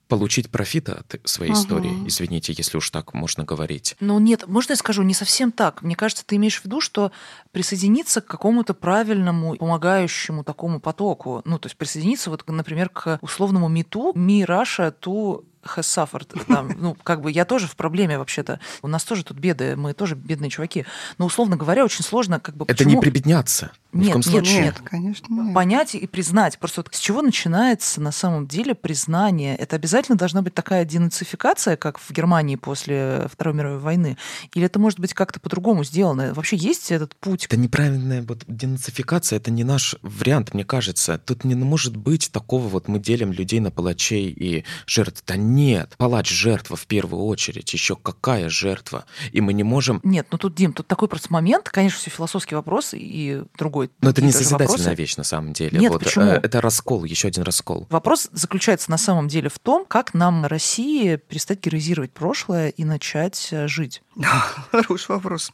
получить 0.07 0.51
профит 0.51 0.89
от 0.89 1.15
своей 1.23 1.51
ага. 1.51 1.61
истории. 1.61 2.07
Извините, 2.07 2.53
если 2.55 2.77
уж 2.77 2.89
так 2.89 3.13
можно 3.13 3.43
говорить. 3.43 3.95
Ну 3.99 4.19
нет, 4.19 4.47
можно 4.47 4.73
я 4.73 4.77
скажу, 4.77 5.03
не 5.03 5.13
совсем 5.13 5.51
так. 5.51 5.81
Мне 5.81 5.95
кажется, 5.95 6.25
ты 6.25 6.35
имеешь 6.35 6.61
в 6.61 6.65
виду, 6.65 6.79
что 6.79 7.11
присоединиться 7.51 8.21
к 8.21 8.27
какому-то 8.27 8.73
правильному, 8.73 9.55
помогающему 9.55 10.43
такому 10.43 10.79
потоку. 10.79 11.41
Ну, 11.45 11.57
то 11.57 11.67
есть 11.67 11.77
присоединиться, 11.77 12.29
вот, 12.29 12.47
например, 12.47 12.89
к 12.89 13.19
условному 13.21 13.67
МИТУ, 13.67 14.13
Ми 14.15 14.45
Раша, 14.45 14.91
Ту 14.91 15.45
has 15.65 15.83
suffered. 15.83 16.27
Там, 16.47 16.71
ну, 16.77 16.95
как 17.03 17.21
бы 17.21 17.31
я 17.31 17.45
тоже 17.45 17.67
в 17.67 17.75
проблеме 17.75 18.17
вообще-то. 18.17 18.59
У 18.81 18.87
нас 18.87 19.03
тоже 19.03 19.23
тут 19.23 19.37
беды, 19.37 19.75
мы 19.75 19.93
тоже 19.93 20.15
бедные 20.15 20.49
чуваки. 20.49 20.85
Но, 21.17 21.25
условно 21.25 21.57
говоря, 21.57 21.83
очень 21.83 22.03
сложно 22.03 22.39
как 22.39 22.55
бы... 22.55 22.65
Это 22.65 22.83
почему... 22.83 22.95
не 22.95 23.01
прибедняться. 23.01 23.71
Нет, 23.93 24.25
в 24.25 24.33
нет, 24.33 24.43
нет, 24.43 24.63
нет, 24.63 24.81
конечно. 24.83 25.27
Нет. 25.29 25.53
Понять 25.53 25.95
и 25.95 26.05
признать. 26.05 26.59
Просто 26.59 26.81
вот 26.81 26.93
с 26.93 26.99
чего 26.99 27.21
начинается 27.21 28.01
на 28.01 28.11
самом 28.11 28.45
деле 28.45 28.75
признание? 28.75 29.55
Это 29.55 29.77
обязательно 29.77 30.17
должна 30.17 30.41
быть 30.41 30.53
такая 30.53 30.83
денацификация, 30.83 31.77
как 31.77 31.97
в 31.97 32.11
Германии 32.11 32.57
после 32.57 33.27
Второй 33.31 33.53
мировой 33.55 33.79
войны? 33.79 34.17
Или 34.53 34.65
это 34.65 34.79
может 34.79 34.99
быть 34.99 35.13
как-то 35.13 35.39
по-другому 35.39 35.85
сделано? 35.85 36.33
Вообще 36.33 36.57
есть 36.57 36.91
этот 36.91 37.15
путь? 37.15 37.45
Это 37.45 37.57
неправильная 37.57 38.21
вот 38.21 38.43
денацификация, 38.47 39.37
это 39.37 39.49
не 39.49 39.63
наш 39.63 39.95
вариант, 40.01 40.53
мне 40.53 40.65
кажется. 40.65 41.17
Тут 41.17 41.45
не 41.45 41.55
может 41.55 41.95
быть 41.95 42.31
такого 42.31 42.67
вот 42.67 42.89
мы 42.89 42.99
делим 42.99 43.31
людей 43.31 43.61
на 43.61 43.71
палачей 43.71 44.29
и 44.29 44.65
жертв. 44.87 45.23
Да 45.25 45.37
нет, 45.55 45.95
палач 45.97 46.29
жертва 46.29 46.75
в 46.75 46.85
первую 46.85 47.23
очередь. 47.23 47.71
Еще 47.73 47.95
какая 47.95 48.49
жертва? 48.49 49.05
И 49.31 49.39
мы 49.39 49.53
не 49.53 49.63
можем... 49.63 50.01
Нет, 50.03 50.27
ну 50.31 50.37
тут, 50.37 50.53
Дим, 50.53 50.73
тут 50.73 50.87
такой 50.87 51.07
просто 51.07 51.31
момент, 51.31 51.69
конечно, 51.69 51.97
все 51.97 52.09
философский 52.09 52.55
вопрос 52.55 52.89
и 52.93 53.43
другой. 53.57 53.89
Но 54.01 54.09
это 54.09 54.21
не 54.21 54.31
созидательная 54.31 54.67
вопросы. 54.67 54.95
вещь 54.95 55.15
на 55.15 55.23
самом 55.23 55.53
деле. 55.53 55.79
Нет, 55.79 55.91
вот, 55.91 56.03
почему? 56.03 56.25
Э, 56.25 56.39
это 56.43 56.59
раскол, 56.59 57.05
еще 57.05 57.29
один 57.29 57.43
раскол. 57.43 57.87
Вопрос 57.89 58.27
заключается 58.33 58.91
на 58.91 58.97
самом 58.97 59.29
деле 59.29 59.49
в 59.49 59.57
том, 59.57 59.85
как 59.85 60.13
нам, 60.13 60.45
России, 60.45 61.15
перестать 61.15 61.63
героизировать 61.63 62.11
прошлое 62.11 62.69
и 62.69 62.83
начать 62.83 63.49
э, 63.51 63.67
жить. 63.67 64.01
Да, 64.15 64.43
хороший 64.71 65.11
вопрос. 65.11 65.53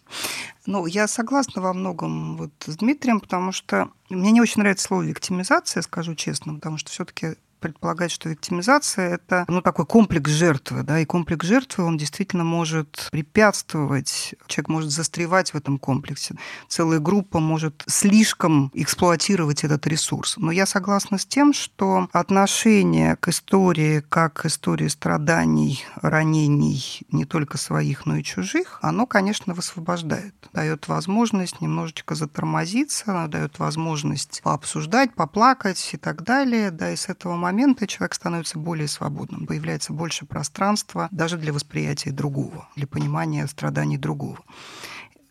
Ну, 0.65 0.85
я 0.87 1.07
согласна 1.07 1.61
во 1.61 1.73
многом 1.73 2.37
вот 2.37 2.51
с 2.65 2.75
Дмитрием, 2.77 3.19
потому 3.19 3.51
что 3.51 3.89
мне 4.09 4.31
не 4.31 4.41
очень 4.41 4.61
нравится 4.61 4.87
слово 4.87 5.03
виктимизация, 5.03 5.81
скажу 5.81 6.15
честно, 6.15 6.55
потому 6.55 6.77
что 6.77 6.89
все-таки 6.89 7.35
предполагает, 7.61 8.11
что 8.11 8.27
виктимизация– 8.27 9.15
это 9.15 9.45
ну, 9.47 9.61
такой 9.61 9.85
комплекс 9.85 10.29
жертвы, 10.29 10.83
да, 10.83 10.99
и 10.99 11.05
комплекс 11.05 11.45
жертвы, 11.45 11.85
он 11.85 11.97
действительно 11.97 12.43
может 12.43 13.07
препятствовать, 13.11 14.35
человек 14.47 14.67
может 14.67 14.91
застревать 14.91 15.53
в 15.53 15.55
этом 15.55 15.77
комплексе, 15.77 16.35
целая 16.67 16.99
группа 16.99 17.39
может 17.39 17.83
слишком 17.87 18.71
эксплуатировать 18.73 19.63
этот 19.63 19.87
ресурс. 19.87 20.35
Но 20.37 20.51
я 20.51 20.65
согласна 20.65 21.17
с 21.17 21.25
тем, 21.25 21.53
что 21.53 22.09
отношение 22.11 23.15
к 23.15 23.29
истории, 23.29 24.03
как 24.09 24.33
к 24.33 24.45
истории 24.47 24.87
страданий, 24.87 25.85
ранений 25.95 27.01
не 27.11 27.25
только 27.25 27.57
своих, 27.57 28.05
но 28.05 28.17
и 28.17 28.23
чужих, 28.23 28.79
оно, 28.81 29.05
конечно, 29.05 29.53
высвобождает, 29.53 30.33
дает 30.51 30.87
возможность 30.87 31.61
немножечко 31.61 32.15
затормозиться, 32.15 33.27
дает 33.29 33.59
возможность 33.59 34.41
пообсуждать, 34.43 35.13
поплакать 35.13 35.91
и 35.93 35.97
так 35.97 36.23
далее, 36.23 36.71
да, 36.71 36.91
и 36.91 36.95
с 36.95 37.07
этого 37.07 37.35
момента 37.35 37.50
человек 37.87 38.13
становится 38.13 38.59
более 38.59 38.87
свободным, 38.87 39.45
появляется 39.45 39.93
больше 39.93 40.25
пространства 40.25 41.07
даже 41.11 41.37
для 41.37 41.53
восприятия 41.53 42.11
другого, 42.11 42.67
для 42.75 42.87
понимания 42.87 43.47
страданий 43.47 43.97
другого. 43.97 44.39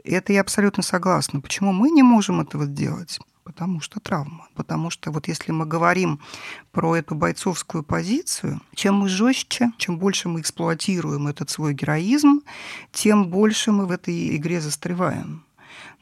Это 0.04 0.32
я 0.32 0.40
абсолютно 0.40 0.82
согласна. 0.82 1.40
Почему 1.40 1.72
мы 1.72 1.90
не 1.90 2.02
можем 2.02 2.40
этого 2.40 2.64
сделать? 2.64 3.18
Потому 3.44 3.80
что 3.80 4.00
травма. 4.00 4.46
Потому 4.54 4.90
что 4.90 5.10
вот 5.10 5.28
если 5.28 5.52
мы 5.52 5.66
говорим 5.66 6.20
про 6.72 6.96
эту 6.96 7.14
бойцовскую 7.14 7.82
позицию, 7.82 8.60
чем 8.74 8.96
мы 8.96 9.08
жестче, 9.08 9.72
чем 9.76 9.98
больше 9.98 10.28
мы 10.28 10.40
эксплуатируем 10.40 11.26
этот 11.26 11.50
свой 11.50 11.74
героизм, 11.74 12.42
тем 12.92 13.28
больше 13.28 13.72
мы 13.72 13.86
в 13.86 13.90
этой 13.90 14.36
игре 14.36 14.60
застреваем 14.60 15.44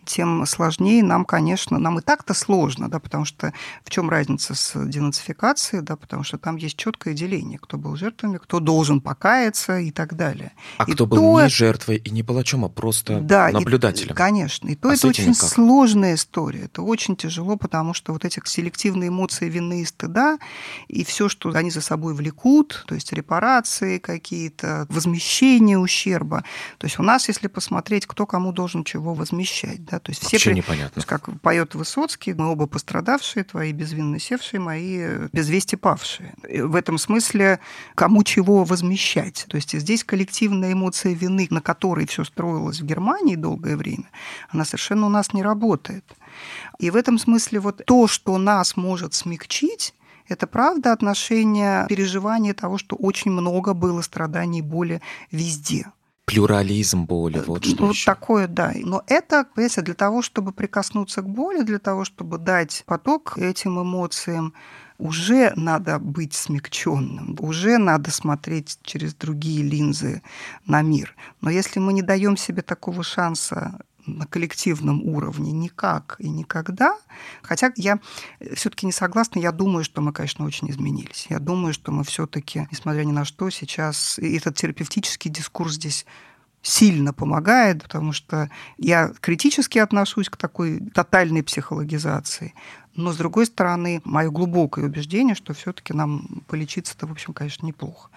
тем 0.09 0.47
сложнее 0.47 1.03
нам, 1.03 1.25
конечно, 1.25 1.79
нам 1.79 1.99
и 1.99 2.03
так-то 2.03 2.35
сложно, 2.35 2.89
да, 2.89 2.99
потому 2.99 3.25
что 3.25 3.53
в 3.85 3.91
чем 3.91 4.09
разница 4.09 4.55
с 4.55 4.73
денацификацией, 4.87 5.83
да, 5.83 5.97
потому 5.97 6.25
что 6.25 6.39
там 6.39 6.57
есть 6.57 6.77
четкое 6.77 7.15
деление, 7.15 7.59
кто 7.59 7.77
был 7.77 7.95
жертвами, 7.95 8.39
кто 8.39 8.59
должен 8.59 9.01
покаяться 9.01 9.79
и 9.79 9.91
так 9.91 10.17
далее. 10.17 10.53
А 10.79 10.85
и 10.85 10.93
кто 10.93 11.07
был 11.07 11.19
то... 11.19 11.43
не 11.43 11.49
жертвой 11.49 11.97
и 11.97 12.11
не 12.11 12.23
палачом, 12.23 12.65
а 12.65 12.69
просто 12.69 13.21
да, 13.21 13.51
наблюдателем. 13.51 14.13
И, 14.13 14.17
конечно. 14.17 14.69
И 14.69 14.75
то 14.75 14.89
а 14.89 14.95
это 14.95 15.07
очень 15.07 15.35
как? 15.35 15.49
сложная 15.51 16.15
история. 16.15 16.63
Это 16.65 16.83
очень 16.83 17.15
тяжело, 17.15 17.57
потому 17.57 17.93
что 17.93 18.13
вот 18.13 18.25
эти 18.25 18.41
селективные 18.45 19.09
эмоции 19.09 19.49
вины 19.49 19.83
и 19.83 19.85
стыда, 19.85 20.39
и 20.89 21.05
все, 21.05 21.29
что 21.29 21.51
они 21.51 21.71
за 21.71 21.83
собой 21.83 22.15
влекут, 22.15 22.85
то 22.89 22.95
есть 22.95 23.13
репарации 23.13 23.99
какие-то, 23.99 24.87
возмещение 24.89 25.79
ущерба. 25.79 26.45
То 26.79 26.87
есть 26.87 26.99
у 26.99 27.03
нас, 27.03 27.29
если 27.29 27.49
посмотреть, 27.49 28.07
кто 28.07 28.25
кому 28.25 28.53
должен 28.53 28.85
чего 28.85 29.13
возмещать, 29.13 29.85
да, 29.85 29.98
то 29.99 30.11
есть 30.11 30.23
все 30.23 30.37
Вообще 30.37 30.51
при... 30.51 30.57
непонятно. 30.57 31.03
Как 31.03 31.29
поет 31.41 31.75
Высоцкий, 31.75 32.35
мы 32.35 32.51
оба 32.51 32.67
пострадавшие, 32.67 33.45
твои 33.45 33.73
безвинно 33.73 34.19
севшие, 34.19 34.61
мои 34.61 35.29
без 35.33 35.49
вести 35.49 35.77
павшие. 35.77 36.35
И 36.49 36.61
в 36.61 36.75
этом 36.75 36.99
смысле 36.99 37.61
кому 37.95 38.23
чего 38.25 38.65
возмещать. 38.65 39.47
То 39.49 39.57
есть 39.57 39.79
здесь 39.79 40.05
коллективная 40.05 40.73
эмоция 40.73 41.15
вины, 41.15 41.47
на 41.51 41.61
которой 41.61 42.07
все 42.07 42.25
строилось 42.25 42.81
в 42.81 42.85
Германии 42.85 43.37
долгое 43.37 43.77
время, 43.77 44.11
она 44.49 44.65
совершенно 44.65 45.07
у 45.07 45.11
нас 45.11 45.33
не 45.33 45.43
работает. 45.43 46.05
И 46.79 46.91
в 46.91 46.97
этом 46.97 47.19
смысле 47.19 47.61
вот 47.61 47.83
то, 47.85 48.07
что 48.07 48.39
нас 48.39 48.77
может 48.77 49.15
смягчить, 49.15 49.95
это 50.29 50.47
правда 50.47 50.93
отношение, 50.93 51.87
переживание 51.89 52.53
того, 52.53 52.79
что 52.79 52.97
очень 52.97 53.31
много 53.31 53.73
было 53.75 54.03
страданий 54.03 54.59
и 54.59 54.63
боли 54.63 55.01
везде 55.31 55.87
плюрализм 56.29 57.05
боли, 57.05 57.43
вот 57.47 57.65
что 57.65 57.87
Вот 57.87 57.95
еще. 57.95 58.07
такое, 58.07 58.47
да. 58.47 58.73
Но 58.75 59.03
это, 59.07 59.47
понимаете, 59.55 59.81
для 59.83 59.95
того, 59.95 60.23
чтобы 60.23 60.53
прикоснуться 60.53 61.23
к 61.23 61.29
боли, 61.29 61.63
для 61.63 61.79
того, 61.79 62.05
чтобы 62.05 62.39
дать 62.39 62.85
поток 62.87 63.39
этим 63.39 63.81
эмоциям, 63.81 64.53
уже 64.99 65.53
надо 65.57 65.99
быть 65.99 66.35
смягченным, 66.35 67.37
уже 67.41 67.79
надо 67.79 68.11
смотреть 68.11 68.79
через 68.83 69.15
другие 69.15 69.63
линзы 69.63 70.23
на 70.67 70.83
мир. 70.83 71.15
Но 71.41 71.51
если 71.51 71.79
мы 71.79 71.93
не 71.93 72.03
даем 72.03 72.37
себе 72.37 72.63
такого 72.63 73.03
шанса 73.03 73.79
на 74.17 74.27
коллективном 74.27 75.03
уровне 75.03 75.53
никак 75.53 76.17
и 76.19 76.29
никогда. 76.29 76.97
Хотя 77.43 77.73
я 77.77 77.99
все-таки 78.55 78.87
не 78.87 78.93
согласна, 78.93 79.39
я 79.39 79.53
думаю, 79.53 79.85
что 79.85 80.01
мы, 80.01 80.13
конечно, 80.13 80.45
очень 80.45 80.71
изменились. 80.71 81.27
Я 81.29 81.39
думаю, 81.39 81.75
что 81.75 81.93
мы 81.93 82.05
все-таки, 82.05 82.67
несмотря 82.71 83.05
ни 83.05 83.13
на 83.13 83.25
что, 83.25 83.51
сейчас 83.51 84.19
этот 84.19 84.57
терапевтический 84.57 85.31
дискурс 85.31 85.75
здесь 85.75 86.07
сильно 86.63 87.13
помогает, 87.13 87.83
потому 87.83 88.13
что 88.13 88.51
я 88.77 89.13
критически 89.21 89.79
отношусь 89.79 90.29
к 90.29 90.37
такой 90.37 90.81
тотальной 90.95 91.43
психологизации. 91.43 92.55
Но, 92.99 93.13
с 93.13 93.17
другой 93.17 93.47
стороны, 93.47 94.03
мое 94.05 94.29
глубокое 94.29 94.87
убеждение, 94.87 95.37
что 95.37 95.55
все-таки 95.55 95.93
нам 95.93 96.43
полечиться-то, 96.49 97.07
в 97.07 97.13
общем, 97.13 97.33
конечно, 97.33 97.65
неплохо. 97.65 98.11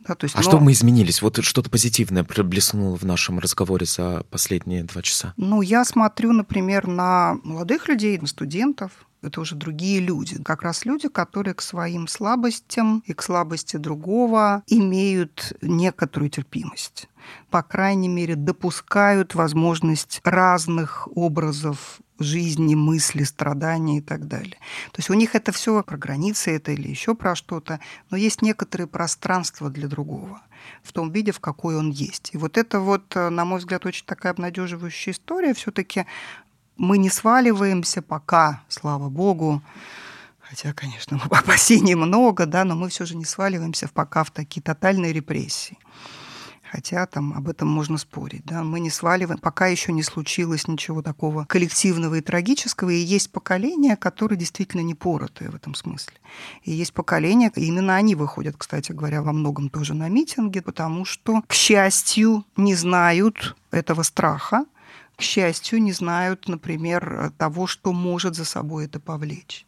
Да, 0.00 0.16
то 0.16 0.24
есть, 0.24 0.34
а 0.34 0.38
но... 0.38 0.42
что 0.42 0.58
мы 0.58 0.72
изменились? 0.72 1.22
Вот 1.22 1.38
что-то 1.44 1.70
позитивное 1.70 2.24
блеснуло 2.24 2.96
в 2.96 3.04
нашем 3.04 3.38
разговоре 3.38 3.86
за 3.86 4.26
последние 4.30 4.82
два 4.82 5.02
часа. 5.02 5.34
Ну, 5.36 5.62
я 5.62 5.84
смотрю, 5.84 6.32
например, 6.32 6.88
на 6.88 7.38
молодых 7.44 7.86
людей, 7.86 8.18
на 8.18 8.26
студентов, 8.26 8.90
это 9.22 9.40
уже 9.40 9.54
другие 9.54 10.00
люди. 10.00 10.42
Как 10.42 10.62
раз 10.62 10.84
люди, 10.84 11.08
которые 11.08 11.54
к 11.54 11.62
своим 11.62 12.08
слабостям 12.08 13.04
и 13.06 13.12
к 13.12 13.22
слабости 13.22 13.76
другого 13.76 14.64
имеют 14.66 15.52
некоторую 15.62 16.28
терпимость 16.28 17.08
по 17.50 17.62
крайней 17.62 18.08
мере, 18.08 18.36
допускают 18.36 19.34
возможность 19.34 20.20
разных 20.24 21.08
образов 21.16 22.00
жизни, 22.18 22.74
мысли, 22.74 23.24
страдания 23.24 23.98
и 23.98 24.00
так 24.00 24.28
далее. 24.28 24.56
То 24.92 24.98
есть 24.98 25.10
у 25.10 25.14
них 25.14 25.34
это 25.34 25.52
все 25.52 25.82
про 25.82 25.96
границы 25.96 26.52
это 26.52 26.72
или 26.72 26.88
еще 26.88 27.14
про 27.14 27.34
что-то, 27.34 27.80
но 28.10 28.16
есть 28.16 28.42
некоторые 28.42 28.86
пространства 28.86 29.70
для 29.70 29.88
другого 29.88 30.40
в 30.82 30.92
том 30.92 31.10
виде, 31.10 31.32
в 31.32 31.40
какой 31.40 31.76
он 31.76 31.90
есть. 31.90 32.30
И 32.32 32.38
вот 32.38 32.56
это 32.56 32.80
вот, 32.80 33.14
на 33.14 33.44
мой 33.44 33.58
взгляд, 33.58 33.84
очень 33.86 34.06
такая 34.06 34.32
обнадеживающая 34.32 35.12
история. 35.12 35.54
Все-таки 35.54 36.06
мы 36.76 36.98
не 36.98 37.10
сваливаемся 37.10 38.02
пока, 38.02 38.62
слава 38.68 39.08
богу, 39.08 39.62
хотя, 40.40 40.72
конечно, 40.72 41.20
опасений 41.30 41.94
много, 41.94 42.46
да, 42.46 42.64
но 42.64 42.76
мы 42.76 42.88
все 42.88 43.04
же 43.06 43.16
не 43.16 43.24
сваливаемся 43.24 43.88
пока 43.92 44.24
в 44.24 44.30
такие 44.30 44.62
тотальные 44.62 45.12
репрессии 45.12 45.78
хотя 46.74 47.06
там 47.06 47.32
об 47.34 47.48
этом 47.48 47.68
можно 47.68 47.98
спорить. 47.98 48.44
Да? 48.44 48.64
Мы 48.64 48.80
не 48.80 48.90
сваливаем, 48.90 49.38
пока 49.38 49.68
еще 49.68 49.92
не 49.92 50.02
случилось 50.02 50.66
ничего 50.66 51.02
такого 51.02 51.44
коллективного 51.44 52.16
и 52.16 52.20
трагического, 52.20 52.90
и 52.90 52.96
есть 52.96 53.30
поколения, 53.30 53.94
которые 53.94 54.36
действительно 54.36 54.80
не 54.80 54.96
поротые 54.96 55.50
в 55.50 55.54
этом 55.54 55.76
смысле. 55.76 56.14
И 56.64 56.72
есть 56.72 56.92
поколения, 56.92 57.52
именно 57.54 57.94
они 57.94 58.16
выходят, 58.16 58.56
кстати 58.58 58.90
говоря, 58.90 59.22
во 59.22 59.32
многом 59.32 59.68
тоже 59.68 59.94
на 59.94 60.08
митинги, 60.08 60.58
потому 60.58 61.04
что, 61.04 61.42
к 61.46 61.52
счастью, 61.52 62.44
не 62.56 62.74
знают 62.74 63.54
этого 63.70 64.02
страха, 64.02 64.64
к 65.16 65.22
счастью, 65.22 65.80
не 65.80 65.92
знают, 65.92 66.48
например, 66.48 67.30
того, 67.38 67.68
что 67.68 67.92
может 67.92 68.34
за 68.34 68.44
собой 68.44 68.86
это 68.86 68.98
повлечь. 68.98 69.64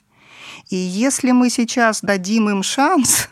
И 0.71 0.77
если 0.77 1.31
мы 1.31 1.51
сейчас 1.51 2.01
дадим 2.01 2.51
им 2.51 2.65
шанс, 2.65 3.29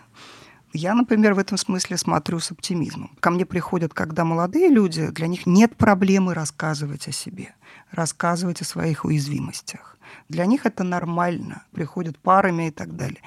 я, 0.74 0.94
например, 0.94 1.34
в 1.34 1.38
этом 1.38 1.56
смысле 1.56 1.96
смотрю 1.96 2.40
с 2.40 2.50
оптимизмом. 2.50 3.16
Ко 3.20 3.30
мне 3.30 3.46
приходят, 3.46 3.94
когда 3.94 4.24
молодые 4.24 4.68
люди, 4.68 5.06
для 5.08 5.28
них 5.28 5.46
нет 5.46 5.76
проблемы 5.76 6.34
рассказывать 6.34 7.06
о 7.06 7.12
себе, 7.12 7.54
рассказывать 7.92 8.60
о 8.60 8.64
своих 8.64 9.04
уязвимостях. 9.04 9.96
Для 10.28 10.46
них 10.46 10.66
это 10.66 10.82
нормально, 10.82 11.62
приходят 11.72 12.18
парами 12.18 12.68
и 12.68 12.70
так 12.70 12.96
далее. 12.96 13.20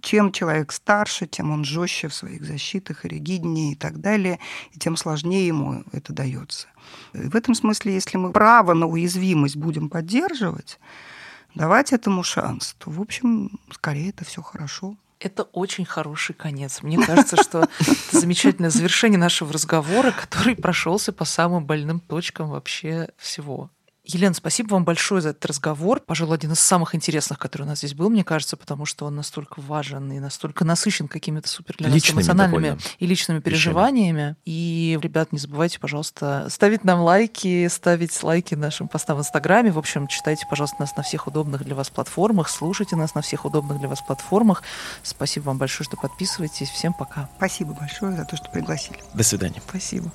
Чем 0.00 0.30
человек 0.30 0.70
старше, 0.70 1.26
тем 1.26 1.50
он 1.50 1.64
жестче 1.64 2.06
в 2.06 2.14
своих 2.14 2.44
защитах 2.44 3.04
и 3.04 3.08
ригиднее 3.08 3.72
и 3.72 3.74
так 3.74 4.00
далее, 4.00 4.38
и 4.72 4.78
тем 4.78 4.96
сложнее 4.96 5.44
ему 5.44 5.82
это 5.90 6.12
дается. 6.12 6.68
В 7.12 7.34
этом 7.34 7.54
смысле, 7.54 7.94
если 7.94 8.16
мы 8.16 8.30
право 8.30 8.74
на 8.74 8.86
уязвимость 8.86 9.56
будем 9.56 9.88
поддерживать, 9.88 10.78
давать 11.56 11.92
этому 11.92 12.22
шанс, 12.22 12.76
то, 12.78 12.90
в 12.90 13.00
общем, 13.00 13.58
скорее 13.72 14.10
это 14.10 14.24
все 14.24 14.42
хорошо. 14.42 14.96
Это 15.18 15.44
очень 15.44 15.84
хороший 15.84 16.34
конец. 16.34 16.82
Мне 16.82 16.98
кажется, 16.98 17.36
что 17.42 17.68
это 17.80 18.20
замечательное 18.20 18.70
завершение 18.70 19.18
нашего 19.18 19.52
разговора, 19.52 20.12
который 20.12 20.56
прошелся 20.56 21.12
по 21.12 21.24
самым 21.24 21.64
больным 21.64 22.00
точкам 22.00 22.50
вообще 22.50 23.08
всего. 23.16 23.70
Елена, 24.06 24.34
спасибо 24.34 24.74
вам 24.74 24.84
большое 24.84 25.20
за 25.20 25.30
этот 25.30 25.44
разговор. 25.46 26.00
Пожалуй, 26.00 26.36
один 26.36 26.52
из 26.52 26.60
самых 26.60 26.94
интересных, 26.94 27.38
который 27.40 27.62
у 27.62 27.66
нас 27.66 27.78
здесь 27.78 27.94
был, 27.94 28.08
мне 28.08 28.22
кажется, 28.22 28.56
потому 28.56 28.86
что 28.86 29.04
он 29.06 29.16
настолько 29.16 29.60
важен 29.60 30.12
и 30.12 30.20
настолько 30.20 30.64
насыщен 30.64 31.08
какими-то 31.08 31.48
супер 31.48 31.76
для 31.78 31.88
нас 31.88 32.10
эмоциональными 32.10 32.68
довольно. 32.68 32.82
и 33.00 33.06
личными 33.06 33.40
переживаниями. 33.40 34.36
И, 34.44 34.96
ребят, 35.02 35.32
не 35.32 35.40
забывайте, 35.40 35.80
пожалуйста, 35.80 36.46
ставить 36.50 36.84
нам 36.84 37.00
лайки, 37.00 37.66
ставить 37.66 38.22
лайки 38.22 38.54
нашим 38.54 38.86
постам 38.86 39.16
в 39.16 39.20
Инстаграме. 39.20 39.72
В 39.72 39.78
общем, 39.78 40.06
читайте, 40.06 40.46
пожалуйста, 40.48 40.76
нас 40.80 40.96
на 40.96 41.02
всех 41.02 41.26
удобных 41.26 41.64
для 41.64 41.74
вас 41.74 41.90
платформах, 41.90 42.48
слушайте 42.48 42.94
нас 42.94 43.16
на 43.16 43.22
всех 43.22 43.44
удобных 43.44 43.80
для 43.80 43.88
вас 43.88 44.00
платформах. 44.02 44.62
Спасибо 45.02 45.46
вам 45.46 45.58
большое, 45.58 45.84
что 45.84 45.96
подписываетесь. 45.96 46.70
Всем 46.70 46.94
пока. 46.94 47.28
Спасибо 47.38 47.72
большое 47.74 48.16
за 48.16 48.24
то, 48.24 48.36
что 48.36 48.48
пригласили. 48.50 48.98
До 49.14 49.24
свидания. 49.24 49.60
Спасибо. 49.68 50.12